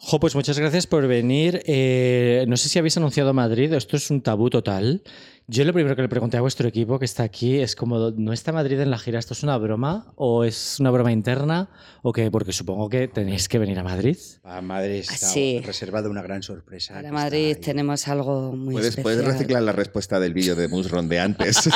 Jo, 0.04 0.18
pues 0.18 0.34
muchas 0.34 0.58
gracias 0.58 0.88
por 0.88 1.06
venir. 1.06 1.62
Eh, 1.64 2.44
no 2.48 2.56
sé 2.56 2.68
si 2.68 2.76
habéis 2.78 2.96
anunciado 2.96 3.32
Madrid, 3.32 3.72
esto 3.72 3.96
es 3.96 4.10
un 4.10 4.20
tabú 4.20 4.50
total. 4.50 5.02
Yo 5.46 5.64
lo 5.64 5.72
primero 5.72 5.94
que 5.94 6.02
le 6.02 6.08
pregunté 6.08 6.36
a 6.36 6.40
vuestro 6.40 6.66
equipo 6.68 6.98
que 6.98 7.04
está 7.04 7.22
aquí 7.22 7.60
es 7.60 7.76
como, 7.76 8.10
¿no 8.10 8.32
está 8.32 8.52
Madrid 8.52 8.80
en 8.80 8.90
la 8.90 8.98
gira? 8.98 9.18
¿Esto 9.20 9.34
es 9.34 9.42
una 9.44 9.56
broma? 9.58 10.12
¿O 10.16 10.42
es 10.44 10.78
una 10.80 10.90
broma 10.90 11.12
interna? 11.12 11.68
¿O 12.02 12.12
qué? 12.12 12.30
Porque 12.32 12.52
supongo 12.52 12.88
que 12.88 13.06
tenéis 13.06 13.48
que 13.48 13.58
venir 13.60 13.78
a 13.78 13.84
Madrid. 13.84 14.16
Para 14.42 14.60
Madrid 14.60 15.04
está 15.08 15.28
Sí. 15.28 15.60
reservado 15.64 16.10
una 16.10 16.22
gran 16.22 16.42
sorpresa. 16.42 16.94
Para 16.94 17.12
Madrid 17.12 17.56
tenemos 17.62 18.08
algo 18.08 18.52
muy 18.56 18.72
¿Puedes, 18.74 18.90
especial. 18.90 19.02
puedes 19.18 19.24
reciclar 19.24 19.62
la 19.62 19.72
respuesta 19.72 20.18
del 20.18 20.34
vídeo 20.34 20.56
de 20.56 20.66
Musron 20.68 21.08
de 21.08 21.20
antes. 21.20 21.68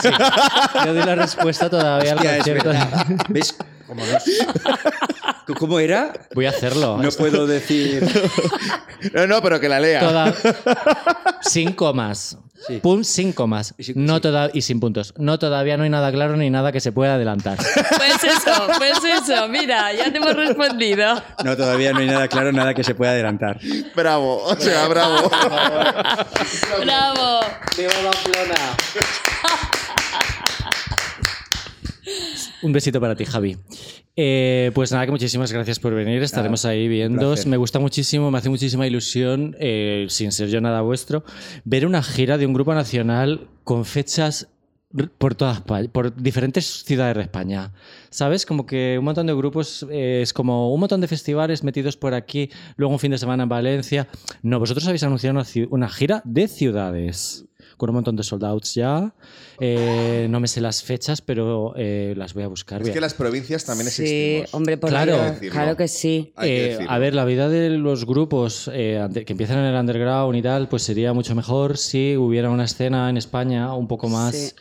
Yo 0.84 0.94
doy 0.94 1.04
la 1.04 1.14
respuesta 1.14 1.70
todavía 1.70 2.12
al 2.12 2.18
Hostia, 2.18 2.32
es 2.38 2.44
concierto. 2.64 2.70
¿Ves? 3.28 3.56
¿Cómo, 3.86 4.02
no- 4.04 4.18
¿Cómo 5.58 5.78
era? 5.78 6.12
Voy 6.34 6.46
a 6.46 6.50
hacerlo. 6.50 6.98
No 7.00 7.08
puedo 7.10 7.46
decir. 7.46 8.02
no, 9.14 9.26
no, 9.26 9.40
pero 9.42 9.60
que 9.60 9.68
la 9.68 9.78
lea. 9.80 10.00
Toda- 10.00 10.34
Sin 11.42 11.72
comas. 11.72 12.36
Sí. 12.66 12.78
Pum, 12.82 13.04
sin 13.04 13.32
comas. 13.32 13.74
Y 13.78 13.84
sin- 13.84 14.04
no 14.06 14.16
sí. 14.16 14.22
toda- 14.22 14.50
y 14.52 14.62
sin 14.62 14.80
puntos. 14.80 15.14
No 15.18 15.38
todavía 15.38 15.76
no 15.76 15.84
hay 15.84 15.90
nada 15.90 16.10
claro 16.10 16.36
ni 16.36 16.48
nada 16.50 16.72
que 16.72 16.80
se 16.80 16.90
pueda 16.90 17.14
adelantar. 17.14 17.58
Pues 17.58 18.24
eso, 18.24 18.66
pues 18.78 18.98
eso. 19.04 19.46
Mira, 19.48 19.92
ya 19.92 20.10
te 20.10 20.16
hemos 20.16 20.34
respondido. 20.34 21.22
No, 21.44 21.56
todavía 21.56 21.92
no 21.92 22.00
hay 22.00 22.06
nada 22.06 22.26
claro, 22.28 22.50
nada 22.52 22.74
que 22.74 22.82
se 22.82 22.94
pueda 22.94 23.12
adelantar. 23.12 23.60
Bravo, 23.94 24.42
o 24.42 24.56
sea, 24.56 24.88
bravo. 24.88 25.30
¡Bravo! 26.82 27.40
¡Viva 27.76 27.92
Pamplona! 27.92 28.76
Un 32.62 32.72
besito 32.72 33.00
para 33.00 33.14
ti, 33.14 33.24
Javi. 33.24 33.56
Eh, 34.16 34.70
pues 34.74 34.90
nada, 34.92 35.04
que 35.04 35.12
muchísimas 35.12 35.52
gracias 35.52 35.78
por 35.78 35.94
venir. 35.94 36.22
Estaremos 36.22 36.64
ahí 36.64 36.88
viendo. 36.88 37.34
Me 37.46 37.56
gusta 37.58 37.78
muchísimo, 37.78 38.30
me 38.30 38.38
hace 38.38 38.48
muchísima 38.48 38.86
ilusión, 38.86 39.54
eh, 39.60 40.06
sin 40.08 40.32
ser 40.32 40.48
yo 40.48 40.60
nada 40.60 40.80
vuestro, 40.80 41.22
ver 41.64 41.86
una 41.86 42.02
gira 42.02 42.38
de 42.38 42.46
un 42.46 42.54
grupo 42.54 42.74
nacional 42.74 43.48
con 43.64 43.84
fechas 43.84 44.48
por 45.18 45.34
todas 45.34 45.60
por 45.92 46.14
diferentes 46.16 46.64
ciudades 46.84 47.16
de 47.16 47.22
España. 47.22 47.72
¿Sabes? 48.08 48.46
Como 48.46 48.64
que 48.64 48.96
un 48.98 49.04
montón 49.04 49.26
de 49.26 49.34
grupos 49.34 49.84
eh, 49.90 50.20
es 50.22 50.32
como 50.32 50.72
un 50.72 50.80
montón 50.80 51.02
de 51.02 51.08
festivales 51.08 51.62
metidos 51.62 51.98
por 51.98 52.14
aquí, 52.14 52.48
luego 52.76 52.94
un 52.94 52.98
fin 52.98 53.10
de 53.10 53.18
semana 53.18 53.42
en 53.42 53.48
Valencia. 53.50 54.08
No, 54.42 54.58
vosotros 54.58 54.86
habéis 54.86 55.02
anunciado 55.02 55.34
una, 55.34 55.44
ci- 55.44 55.66
una 55.70 55.90
gira 55.90 56.22
de 56.24 56.48
ciudades 56.48 57.44
con 57.76 57.90
un 57.90 57.94
montón 57.96 58.16
de 58.16 58.22
sold 58.22 58.44
outs 58.44 58.74
ya. 58.74 59.12
Eh, 59.60 60.26
no 60.30 60.40
me 60.40 60.48
sé 60.48 60.60
las 60.60 60.82
fechas, 60.82 61.20
pero 61.20 61.74
eh, 61.76 62.14
las 62.16 62.34
voy 62.34 62.42
a 62.44 62.48
buscar. 62.48 62.82
Es 62.82 62.90
que 62.90 63.00
las 63.00 63.14
provincias 63.14 63.64
también 63.64 63.90
Sí, 63.90 64.02
existimos. 64.02 64.54
hombre, 64.54 64.76
por 64.78 64.90
Claro. 64.90 65.36
Que 65.40 65.48
claro 65.50 65.76
que 65.76 65.88
sí. 65.88 66.32
Que 66.40 66.74
Eh, 66.74 66.78
a 66.88 66.98
ver, 66.98 67.14
la 67.14 67.24
vida 67.24 67.48
de 67.48 67.70
los 67.70 68.04
grupos 68.06 68.70
eh, 68.72 69.06
que 69.26 69.32
empiezan 69.32 69.58
en 69.58 69.64
el 69.66 69.80
underground 69.80 70.36
y 70.36 70.42
tal, 70.42 70.68
pues 70.68 70.82
sería 70.82 71.12
mucho 71.12 71.34
mejor 71.34 71.76
si 71.78 72.16
hubiera 72.16 72.50
una 72.50 72.64
escena 72.64 73.08
en 73.10 73.16
España 73.16 73.74
un 73.74 73.88
poco 73.88 74.08
más 74.08 74.34
Sí. 74.34 74.52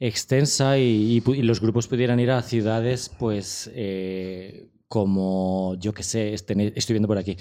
extensa 0.00 0.78
y, 0.78 1.16
y 1.16 1.20
pu- 1.20 1.36
y 1.36 1.42
los 1.42 1.60
grupos 1.60 1.86
pudieran 1.88 2.20
ir 2.20 2.30
a 2.30 2.42
ciudades, 2.42 3.10
pues 3.18 3.70
eh, 3.74 4.68
como, 4.88 5.76
yo 5.80 5.92
qué 5.92 6.02
sé, 6.02 6.34
este- 6.34 6.72
estoy 6.76 6.94
viendo 6.94 7.08
por 7.08 7.18
aquí 7.18 7.36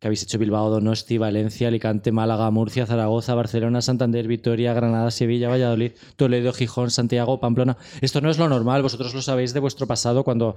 que 0.00 0.06
habéis 0.06 0.22
hecho 0.22 0.38
Bilbao, 0.38 0.70
Donosti, 0.70 1.18
Valencia, 1.18 1.66
Alicante, 1.68 2.12
Málaga, 2.12 2.48
Murcia, 2.52 2.86
Zaragoza, 2.86 3.34
Barcelona, 3.34 3.82
Santander, 3.82 4.28
Vitoria, 4.28 4.72
Granada, 4.72 5.10
Sevilla, 5.10 5.48
Valladolid, 5.48 5.92
Toledo, 6.14 6.52
Gijón, 6.52 6.90
Santiago, 6.92 7.40
Pamplona. 7.40 7.76
Esto 8.00 8.20
no 8.20 8.30
es 8.30 8.38
lo 8.38 8.48
normal, 8.48 8.82
vosotros 8.82 9.12
lo 9.12 9.22
sabéis 9.22 9.54
de 9.54 9.60
vuestro 9.60 9.88
pasado 9.88 10.22
cuando 10.22 10.54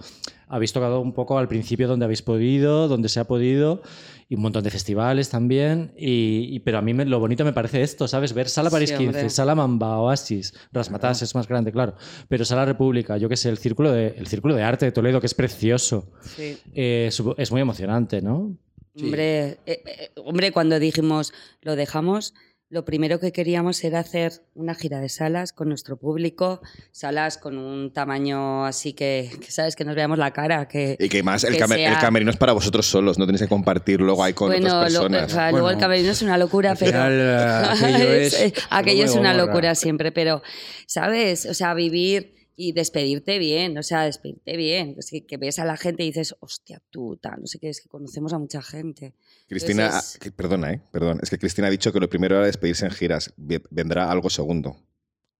habéis 0.47 0.73
tocado 0.73 0.99
un 1.01 1.13
poco 1.13 1.39
al 1.39 1.47
principio 1.47 1.87
donde 1.87 2.05
habéis 2.05 2.21
podido, 2.21 2.87
donde 2.87 3.09
se 3.09 3.19
ha 3.19 3.23
podido, 3.23 3.81
y 4.29 4.35
un 4.35 4.43
montón 4.43 4.63
de 4.63 4.69
festivales 4.69 5.29
también. 5.31 5.91
Y, 5.97 6.47
y- 6.55 6.59
pero 6.59 6.77
a 6.77 6.83
mí 6.83 6.93
me- 6.93 7.05
lo 7.05 7.19
bonito 7.19 7.43
me 7.43 7.51
parece 7.51 7.81
esto, 7.81 8.07
¿sabes? 8.07 8.33
Ver 8.33 8.47
Sala 8.47 8.69
París 8.69 8.91
Sí, 8.91 8.95
15, 8.97 9.17
hombre. 9.17 9.29
Sala 9.31 9.55
Mamba, 9.55 9.97
Oasis, 10.01 10.53
Rasmatas 10.71 11.19
es 11.23 11.33
más 11.33 11.47
grande, 11.47 11.71
claro, 11.71 11.95
pero 12.29 12.45
Sala 12.45 12.63
República, 12.65 13.17
yo 13.17 13.27
qué 13.27 13.37
sé, 13.37 13.49
el 13.49 13.57
círculo, 13.57 13.91
de, 13.91 14.09
el 14.09 14.27
círculo 14.27 14.53
de 14.53 14.61
arte 14.61 14.85
de 14.85 14.91
Toledo, 14.91 15.19
que 15.19 15.25
es 15.25 15.33
precioso. 15.33 16.11
Sí. 16.21 16.59
Eh, 16.75 17.09
es 17.37 17.51
muy 17.51 17.59
emocionante, 17.61 18.21
¿no? 18.21 18.55
Hombre, 18.99 19.59
eh, 19.65 19.83
eh, 19.85 20.11
hombre, 20.17 20.51
cuando 20.51 20.79
dijimos 20.79 21.33
lo 21.61 21.75
dejamos, 21.75 22.33
lo 22.69 22.85
primero 22.85 23.19
que 23.19 23.33
queríamos 23.33 23.83
era 23.83 23.99
hacer 23.99 24.31
una 24.53 24.75
gira 24.75 24.99
de 25.01 25.09
salas 25.09 25.51
con 25.51 25.67
nuestro 25.67 25.97
público, 25.97 26.61
salas 26.91 27.37
con 27.37 27.57
un 27.57 27.91
tamaño 27.91 28.65
así 28.65 28.93
que, 28.93 29.29
que 29.41 29.51
sabes, 29.51 29.75
que 29.75 29.83
nos 29.83 29.93
veamos 29.93 30.17
la 30.17 30.31
cara, 30.31 30.67
que... 30.69 30.95
Y 30.97 31.09
que 31.09 31.21
más, 31.21 31.43
el, 31.43 31.53
que 31.57 31.59
camer- 31.59 31.79
el 31.89 31.97
camerino 31.99 32.31
es 32.31 32.37
para 32.37 32.53
vosotros 32.53 32.85
solos, 32.85 33.17
no 33.19 33.25
tenéis 33.25 33.41
que 33.41 33.49
compartir 33.49 33.99
luego 33.99 34.23
ahí 34.23 34.31
con 34.33 34.47
bueno, 34.49 34.67
otras 34.67 34.93
lo- 34.93 34.99
personas. 35.01 35.31
o 35.31 35.35
sea, 35.35 35.51
luego 35.51 35.69
el 35.69 35.77
camerino 35.77 36.11
es 36.11 36.21
una 36.21 36.37
locura, 36.37 36.75
pero... 36.75 36.91
final, 36.91 37.11
eh, 37.13 37.65
aquello 37.71 38.11
es 38.13 38.33
eh, 38.41 38.53
aquello 38.69 39.03
es 39.05 39.15
una 39.15 39.33
locura 39.33 39.75
siempre, 39.75 40.13
pero, 40.13 40.41
¿sabes? 40.87 41.45
O 41.47 41.53
sea, 41.53 41.73
vivir 41.73 42.35
y 42.55 42.73
despedirte 42.73 43.39
bien, 43.39 43.77
o 43.77 43.83
sea, 43.83 44.03
despedirte 44.03 44.55
bien. 44.57 44.95
Es 44.99 45.09
que, 45.09 45.25
que 45.25 45.37
ves 45.37 45.57
a 45.59 45.65
la 45.65 45.77
gente 45.77 46.03
y 46.03 46.07
dices, 46.07 46.35
hostia, 46.39 46.81
tú, 46.89 47.17
tal, 47.17 47.41
no 47.41 47.47
sé 47.47 47.59
qué, 47.59 47.69
es 47.69 47.81
que 47.81 47.89
conocemos 47.89 48.33
a 48.33 48.37
mucha 48.39 48.61
gente. 48.61 49.13
Cristina, 49.47 49.85
Entonces- 49.85 50.15
ah, 50.15 50.19
que- 50.23 50.31
perdona, 50.31 50.71
¿eh? 50.73 50.81
Perdón. 50.91 51.19
Es 51.23 51.29
que 51.29 51.37
Cristina 51.39 51.67
ha 51.67 51.71
dicho 51.71 51.91
que 51.91 51.99
lo 51.99 52.09
primero 52.09 52.35
era 52.37 52.45
despedirse 52.45 52.85
en 52.85 52.91
giras. 52.91 53.33
Ve- 53.37 53.63
¿Vendrá 53.69 54.11
algo 54.11 54.29
segundo? 54.29 54.77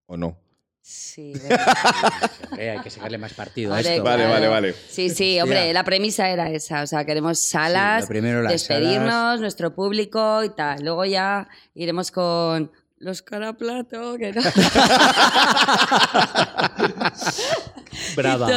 ¿O 0.08 0.18
no? 0.18 0.38
Sí, 0.84 1.34
verdad. 1.44 1.68
Hombre, 2.50 2.70
hay 2.72 2.80
que 2.80 2.90
sacarle 2.90 3.18
más 3.20 3.34
partido 3.34 3.72
a 3.74 3.80
esto. 3.82 4.02
Vale, 4.04 4.26
vale, 4.26 4.48
vale. 4.48 4.74
Sí, 4.90 5.10
sí, 5.10 5.40
Hostia. 5.40 5.44
hombre, 5.44 5.74
la 5.74 5.84
premisa 5.84 6.28
era 6.32 6.50
esa. 6.50 6.82
O 6.82 6.88
sea, 6.88 7.06
queremos 7.06 7.40
salas, 7.40 8.08
primero 8.08 8.42
las 8.42 8.52
despedirnos, 8.54 9.10
salas. 9.12 9.40
nuestro 9.42 9.76
público 9.76 10.44
y 10.44 10.50
tal. 10.50 10.84
Luego 10.84 11.06
ya 11.06 11.48
iremos 11.76 12.10
con 12.10 12.72
los 13.02 13.22
caraplato, 13.22 14.18
que 14.18 14.32
no. 14.32 14.42
Brava. 18.16 18.48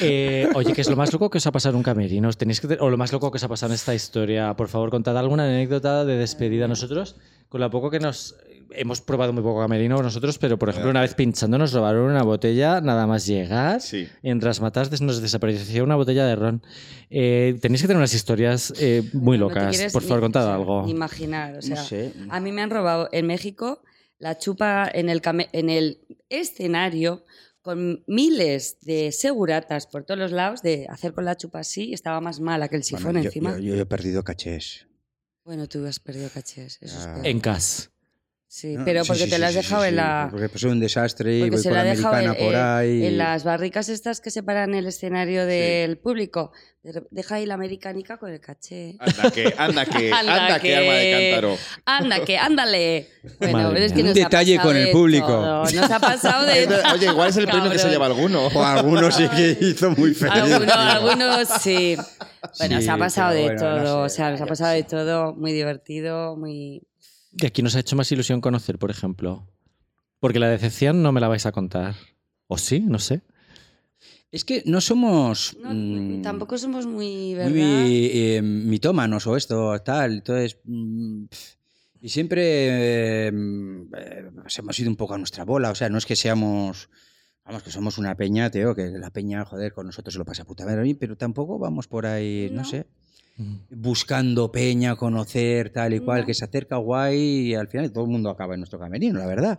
Eh, 0.00 0.48
oye, 0.54 0.72
¿qué 0.72 0.80
es 0.82 0.90
lo 0.90 0.96
más 0.96 1.12
loco 1.12 1.30
que 1.30 1.38
os 1.38 1.46
ha 1.46 1.52
pasado 1.52 1.72
en 1.72 1.76
un 1.78 1.82
camerino? 1.82 2.28
¿Os 2.28 2.36
Tenéis 2.36 2.60
que 2.60 2.76
o 2.78 2.90
lo 2.90 2.96
más 2.98 3.12
loco 3.12 3.30
que 3.30 3.36
os 3.36 3.44
ha 3.44 3.48
pasado 3.48 3.72
en 3.72 3.76
esta 3.76 3.94
historia. 3.94 4.54
Por 4.54 4.68
favor, 4.68 4.90
contad 4.90 5.16
alguna 5.16 5.44
anécdota 5.44 6.04
de 6.04 6.16
despedida. 6.16 6.68
Nosotros, 6.68 7.16
con 7.48 7.60
lo 7.60 7.70
poco 7.70 7.90
que 7.90 8.00
nos 8.00 8.36
hemos 8.72 9.00
probado 9.00 9.32
muy 9.32 9.42
poco 9.42 9.60
camerino 9.60 10.02
nosotros, 10.02 10.38
pero 10.38 10.58
por 10.58 10.68
ejemplo, 10.68 10.90
una 10.90 11.00
vez 11.00 11.14
pinchando 11.14 11.58
nos 11.58 11.72
robaron 11.72 12.10
una 12.10 12.22
botella 12.22 12.80
nada 12.80 13.06
más 13.06 13.26
llegar. 13.26 13.80
Sí. 13.80 14.08
Y 14.22 14.30
en 14.30 14.40
Rasmatas 14.40 15.00
nos 15.00 15.20
desapareció 15.20 15.84
una 15.84 15.96
botella 15.96 16.26
de 16.26 16.36
ron. 16.36 16.62
Eh, 17.10 17.58
tenéis 17.60 17.82
que 17.82 17.86
tener 17.88 17.98
unas 17.98 18.14
historias 18.14 18.72
eh, 18.78 19.02
muy 19.12 19.38
No 19.38 19.48
locas. 19.48 19.92
por 19.92 20.02
favor, 20.02 20.20
contad 20.20 20.42
o 20.42 20.46
sea, 20.46 20.54
algo. 20.54 20.88
Imaginar, 20.88 21.56
o 21.58 21.62
sea, 21.62 21.76
No 21.76 21.84
sé. 21.84 22.12
a 22.28 22.40
mí 22.40 22.52
me 22.52 22.62
han 22.62 22.70
robado 22.70 23.08
en 23.12 23.26
México 23.26 23.82
la 24.18 24.38
chupa 24.38 24.90
en 24.92 25.08
el, 25.08 25.20
came- 25.22 25.48
en 25.52 25.68
el 25.70 26.00
escenario 26.28 27.24
con 27.62 28.04
miles 28.06 28.78
de 28.82 29.10
seguratas 29.12 29.86
por 29.88 30.04
todos 30.04 30.18
los 30.20 30.30
lados 30.32 30.62
de 30.62 30.86
hacer 30.88 31.12
con 31.12 31.24
la 31.24 31.36
chupa 31.36 31.58
así, 31.58 31.92
estaba 31.92 32.20
más 32.20 32.38
mala 32.40 32.68
que 32.68 32.76
el 32.76 32.84
sifón 32.84 33.02
Bueno, 33.04 33.20
yo, 33.20 33.26
encima. 33.26 33.58
yo- 33.58 33.74
yo 33.74 33.82
he 33.82 33.86
perdido 33.86 34.22
cachés. 34.22 34.86
Bueno, 35.44 35.68
tú 35.68 35.84
has 35.86 35.98
perdido 36.00 36.28
cachés, 36.32 36.78
eso 36.80 36.96
Ah. 36.98 37.20
En 37.24 37.40
CAS. 37.40 37.90
Sí, 38.48 38.76
No, 38.76 38.84
pero 38.84 39.02
porque 39.04 39.24
sí, 39.24 39.28
te 39.30 39.34
sí, 39.34 39.40
lo 39.40 39.46
has 39.46 39.52
sí, 39.52 39.58
dejado 39.58 39.82
sí, 39.82 39.88
en 39.88 39.96
la... 39.96 40.28
Porque 40.30 40.48
pues, 40.48 40.60
soy 40.60 40.70
un 40.70 40.78
desastre 40.80 41.36
y 41.36 41.40
Porque 41.40 41.50
voy 41.56 41.62
se 41.62 41.68
con 41.68 41.74
la 41.76 41.80
ha 41.80 41.84
dejado 41.84 42.14
americana 42.14 42.38
en, 42.38 42.46
por 42.46 42.54
ahí. 42.56 43.04
en 43.06 43.18
las 43.18 43.42
barricas 43.44 43.88
estas 43.88 44.20
que 44.20 44.30
separan 44.30 44.72
el 44.74 44.86
escenario 44.86 45.44
del 45.46 45.98
público. 45.98 46.52
De- 46.84 47.02
Deja 47.10 47.34
ahí 47.34 47.44
la 47.46 47.54
americanica 47.54 48.18
con 48.18 48.30
el 48.32 48.40
caché. 48.40 48.96
Anda 49.00 49.30
que, 49.32 49.54
anda 49.58 49.84
que, 49.84 50.12
Anda 50.12 50.44
anda 50.46 50.60
que, 50.60 50.68
que- 50.68 50.76
alma 50.76 50.94
de 50.94 51.30
cántaro. 51.32 51.58
Anda, 51.84 52.24
que 52.24 52.38
ándale. 52.38 53.08
Bueno, 53.40 53.58
Madre 53.58 53.74
pero 53.74 53.84
es 53.86 53.92
que 53.92 54.02
mía. 54.04 54.12
Un 54.12 54.18
ha 54.18 54.22
detalle 54.24 54.58
con 54.60 54.76
el 54.76 54.90
público. 54.92 55.26
todo. 55.26 55.64
Nos 55.64 55.90
ha 55.90 55.98
pasado 55.98 56.46
de 56.46 56.68
Oye, 56.94 57.06
igual 57.06 57.30
es 57.30 57.36
el 57.38 57.48
premio 57.48 57.68
que 57.70 57.78
se 57.80 57.88
lleva 57.88 58.06
alguno. 58.06 58.46
O 58.46 58.62
algunos 58.64 59.16
sí 59.16 59.28
que 59.28 59.58
hizo 59.60 59.90
muy 59.90 60.14
feliz. 60.14 60.32
Algunos, 60.34 60.72
algunos 60.76 61.48
sí. 61.60 61.96
Bueno, 62.58 62.78
Sí, 62.78 62.84
se 62.84 62.90
ha 62.92 62.96
pasado 62.96 63.34
de 63.34 63.42
bueno, 63.42 63.60
todo. 63.60 63.78
no 63.80 64.08
sé, 64.08 64.14
o 64.14 64.16
sea, 64.16 64.30
nos 64.30 64.40
ha 64.40 64.46
pasado 64.46 64.72
de 64.72 64.84
todo. 64.84 65.34
Muy 65.34 65.52
divertido, 65.52 66.36
muy. 66.36 66.82
Y 67.40 67.46
aquí 67.46 67.62
nos 67.62 67.76
ha 67.76 67.80
hecho 67.80 67.96
más 67.96 68.10
ilusión 68.12 68.40
conocer, 68.40 68.78
por 68.78 68.90
ejemplo. 68.90 69.46
Porque 70.20 70.38
la 70.38 70.48
decepción 70.48 71.02
no 71.02 71.12
me 71.12 71.20
la 71.20 71.28
vais 71.28 71.46
a 71.46 71.52
contar. 71.52 71.94
¿O 72.46 72.56
sí? 72.58 72.80
No 72.80 72.98
sé. 72.98 73.22
Es 74.32 74.44
que 74.44 74.62
no 74.66 74.80
somos. 74.80 75.56
No, 75.60 75.70
mm, 75.72 76.22
tampoco 76.22 76.58
somos 76.58 76.86
muy, 76.86 77.34
¿verdad? 77.34 77.50
muy 77.50 78.10
eh, 78.12 78.42
mitómanos 78.42 79.26
o 79.26 79.36
esto, 79.36 79.78
tal. 79.82 80.14
Entonces. 80.14 80.58
mm, 80.64 81.24
y 82.00 82.08
siempre 82.08 83.26
eh, 83.26 83.32
mm, 83.32 83.90
hemos 84.58 84.78
ido 84.78 84.90
un 84.90 84.96
poco 84.96 85.14
a 85.14 85.18
nuestra 85.18 85.44
bola. 85.44 85.70
O 85.70 85.74
sea, 85.74 85.88
no 85.88 85.98
es 85.98 86.06
que 86.06 86.16
seamos. 86.16 86.88
Vamos, 87.44 87.62
que 87.62 87.70
somos 87.70 87.96
una 87.98 88.16
peña, 88.16 88.50
Teo, 88.50 88.74
que 88.74 88.88
la 88.90 89.10
peña, 89.10 89.44
joder, 89.44 89.72
con 89.72 89.86
nosotros 89.86 90.12
se 90.14 90.18
lo 90.18 90.24
pasa 90.24 90.44
puta 90.44 90.64
madre, 90.64 90.96
pero 90.96 91.16
tampoco 91.16 91.60
vamos 91.60 91.86
por 91.86 92.04
ahí, 92.04 92.48
no, 92.50 92.62
No. 92.62 92.64
sé, 92.64 92.86
buscando 93.70 94.50
peña, 94.50 94.96
conocer, 94.96 95.70
tal 95.70 95.92
y 95.94 96.00
cual, 96.00 96.20
No. 96.20 96.26
que 96.26 96.34
se 96.34 96.44
acerca 96.44 96.76
guay 96.76 97.18
y 97.50 97.54
al 97.54 97.68
final 97.68 97.92
todo 97.92 98.04
el 98.04 98.10
mundo 98.10 98.30
acaba 98.30 98.54
en 98.54 98.60
nuestro 98.60 98.78
camerino, 98.78 99.18
la 99.18 99.26
verdad. 99.26 99.58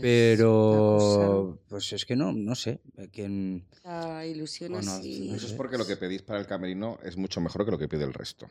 Pero, 0.00 1.58
pues 1.68 1.92
es 1.92 2.04
que 2.04 2.16
no, 2.16 2.32
no 2.32 2.54
sé. 2.54 2.80
eh, 2.96 3.08
quién- 3.12 3.64
La 3.84 4.24
ilusión 4.26 4.72
Bueno, 4.72 4.92
así. 4.92 5.30
Eso 5.34 5.46
es 5.46 5.52
porque 5.52 5.76
lo 5.78 5.86
que 5.86 5.96
pedís 5.96 6.22
para 6.22 6.38
el 6.40 6.46
camerino 6.46 6.98
es 7.04 7.16
mucho 7.16 7.40
mejor 7.40 7.64
que 7.64 7.70
lo 7.72 7.78
que 7.78 7.88
pide 7.88 8.04
el 8.04 8.12
resto. 8.14 8.48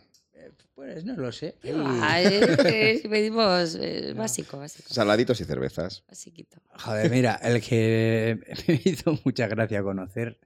Pues 0.76 1.04
no 1.04 1.16
lo 1.18 1.32
sé. 1.32 1.56
Que 1.62 3.02
pedimos 3.10 3.76
eh, 3.80 4.14
básico, 4.16 4.58
básico. 4.58 4.88
Saladitos 4.94 5.40
y 5.42 5.46
cervezas. 5.46 6.04
Basiquito. 6.08 6.58
Joder, 6.78 7.12
mira, 7.12 7.36
el 7.44 7.62
que 7.62 8.40
me 8.68 8.82
hizo 8.86 9.20
mucha 9.26 9.48
gracia 9.48 9.84
conocer 9.84 10.38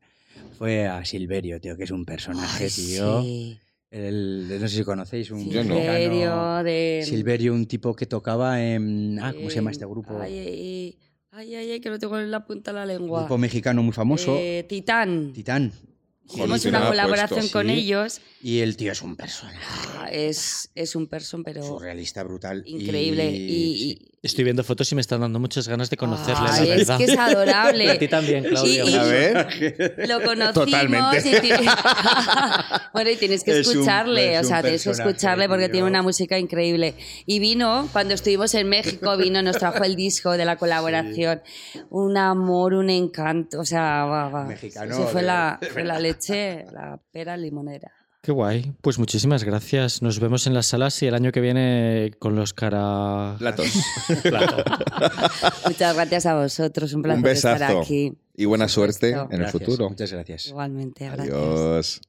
fue 0.58 0.88
a 0.88 1.06
Silverio, 1.06 1.62
tío, 1.62 1.78
que 1.78 1.84
es 1.84 1.92
un 1.92 2.06
personaje, 2.06 2.64
Ay, 2.66 2.70
tío. 2.72 3.22
sí. 3.22 3.60
El- 3.94 4.48
no 4.60 4.68
sé 4.68 4.78
si 4.78 4.84
conocéis 4.84 5.30
un 5.30 5.40
Silverio, 5.44 6.64
de. 6.64 7.04
Silverio, 7.06 7.54
un 7.54 7.68
tipo 7.68 7.96
que 7.96 8.08
tocaba 8.08 8.60
en. 8.64 9.20
Ah, 9.22 9.34
¿cómo 9.34 9.50
se 9.52 9.56
llama 9.58 9.70
este 9.70 9.86
grupo? 9.86 10.20
Ay, 10.20 10.36
ay, 10.40 10.98
ay, 11.32 11.56
ay, 11.56 11.72
ay, 11.74 11.80
que 11.80 11.90
lo 11.92 12.00
tengo 12.00 12.18
en 12.20 12.32
la 12.32 12.44
punta 12.44 12.72
de 12.72 12.80
la 12.80 12.86
lengua. 12.88 13.20
grupo 13.22 13.38
mexicano 13.38 13.84
muy 13.84 13.94
famoso, 13.94 14.36
Eh, 14.40 14.66
Titán. 14.68 15.32
Titán. 15.34 15.72
Hicimos 16.28 16.62
sí, 16.62 16.70
una 16.70 16.88
colaboración 16.88 17.40
puesto. 17.42 17.60
con 17.60 17.68
Sí. 17.68 17.74
ellos. 17.74 18.22
Y 18.42 18.60
el 18.62 18.78
tío 18.78 18.94
es 18.94 19.02
un 19.04 19.16
personaje 19.16 19.60
Es, 20.14 20.70
es 20.76 20.96
un 20.96 21.08
person, 21.08 21.44
pero 21.44 21.64
surrealista 21.64 22.24
brutal. 22.24 22.64
increíble. 22.68 23.32
Y, 23.32 23.92
y- 23.92 24.10
Estoy 24.24 24.46
viendo 24.46 24.64
fotos 24.64 24.90
y 24.90 24.96
me 24.96 25.02
están 25.02 25.20
dando 25.20 25.38
muchas 25.38 25.68
ganas 25.68 25.90
de 25.90 25.98
conocerle, 25.98 26.48
Ay, 26.50 26.68
la 26.70 26.76
es 26.76 26.88
verdad. 26.88 26.98
que 26.98 27.04
es 27.04 27.18
adorable. 27.18 27.92
A 27.92 28.00
ti 28.00 28.08
también, 28.08 28.46
Claudio. 28.46 28.86
Y- 28.88 28.90
y- 28.92 28.96
A 28.96 29.04
ver. 29.04 30.08
Lo 30.08 30.22
conocimos 30.22 30.54
Totalmente. 30.54 31.24
bueno, 32.94 33.10
y 33.10 33.16
tienes 33.18 33.44
que 33.44 33.60
Es 33.60 33.68
un- 33.68 33.74
escucharle, 33.74 34.36
es 34.36 34.46
o 34.46 34.48
sea, 34.48 34.62
tienes 34.62 34.84
que 34.84 34.92
escucharle 34.92 35.50
porque 35.50 35.68
tiene 35.70 35.88
una 35.88 36.02
música 36.02 36.38
increíble. 36.40 36.94
Y 37.26 37.40
vino, 37.40 37.90
cuando 37.92 38.14
estuvimos 38.14 38.54
en 38.54 38.70
México, 38.70 39.18
vino, 39.18 39.42
nos 39.42 39.58
trajo 39.58 39.84
el 39.84 39.96
disco 39.96 40.32
de 40.32 40.46
la 40.46 40.56
colaboración. 40.58 41.42
Un 41.90 42.16
amor, 42.18 42.76
un 42.76 42.90
encanto, 42.90 43.60
o 43.60 43.66
sea, 43.66 44.06
va, 44.06 44.30
va. 44.30 44.46
Mexicano, 44.46 44.94
Eso 44.94 45.08
fue 45.08 45.22
de- 45.22 45.28
la, 45.28 45.60
fue 45.72 45.84
la 45.84 46.00
leche, 46.00 46.66
la 46.72 47.00
pera 47.12 47.36
limonera. 47.36 47.92
Qué 48.26 48.32
guay. 48.32 48.72
Pues 48.80 49.00
muchísimas 49.00 49.44
gracias. 49.44 50.02
Nos 50.02 50.22
vemos 50.22 50.48
en 50.48 50.54
las 50.54 50.68
salas 50.68 51.04
y 51.04 51.08
el 51.08 51.14
año 51.14 51.34
que 51.34 51.42
viene 51.42 52.12
con 52.20 52.38
los 52.38 52.54
cara... 52.54 53.36
Latos. 53.42 53.68
Muchas 55.68 55.94
gracias 55.94 56.26
a 56.26 56.36
vosotros, 56.36 56.94
un 56.94 57.02
placer 57.02 57.22
Un 57.22 57.30
estar 57.30 57.60
besazo. 57.60 57.82
aquí. 57.82 58.14
Y 58.38 58.46
buena 58.46 58.70
suerte 58.70 59.10
en 59.12 59.18
el 59.30 59.40
Gracias, 59.40 59.52
futuro. 59.52 59.90
Muchas 59.90 60.14
gracias. 60.14 60.48
Igualmente, 60.48 61.06
gracias. 61.10 61.36
Adiós. 61.36 62.02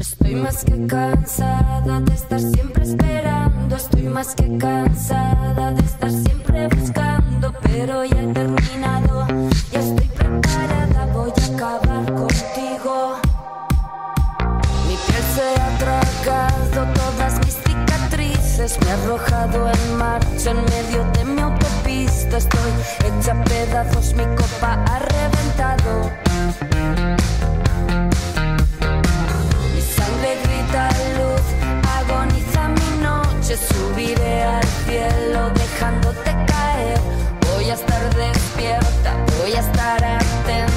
Estoy 0.00 0.34
más 0.34 0.64
que 0.64 0.86
cansada 0.88 2.00
de 2.00 2.14
estar 2.14 2.40
siempre 2.40 2.82
esperando. 2.82 3.76
Estoy 3.76 4.02
más 4.02 4.34
que 4.34 4.58
cansada 4.58 5.70
de 5.70 5.84
estar 5.84 6.10
siempre 6.10 6.66
buscando. 6.66 7.54
Pero 7.62 8.04
ya 8.04 8.22
he 8.22 8.26
terminado, 8.32 9.26
me 18.62 18.90
ha 18.90 18.94
arrojado 18.94 19.68
en 19.72 19.96
marcha 19.96 20.50
en 20.52 20.64
medio 20.66 21.04
de 21.14 21.24
mi 21.24 21.40
autopista. 21.40 22.36
Estoy 22.36 22.70
hecha 23.04 23.34
pedazos, 23.42 24.14
mi 24.14 24.24
copa 24.36 24.84
ha 24.86 24.98
reventado. 25.00 26.12
Mi 29.74 29.80
sangre 29.80 30.36
grita 30.44 30.88
luz, 31.18 31.44
agoniza 31.98 32.68
mi 32.68 33.02
noche. 33.02 33.56
Subiré 33.56 34.44
al 34.44 34.64
cielo 34.86 35.50
dejándote 35.54 36.30
caer. 36.46 37.00
Voy 37.52 37.68
a 37.68 37.74
estar 37.74 38.14
despierta, 38.14 39.16
voy 39.40 39.54
a 39.54 39.60
estar 39.60 40.04
atenta 40.04 40.71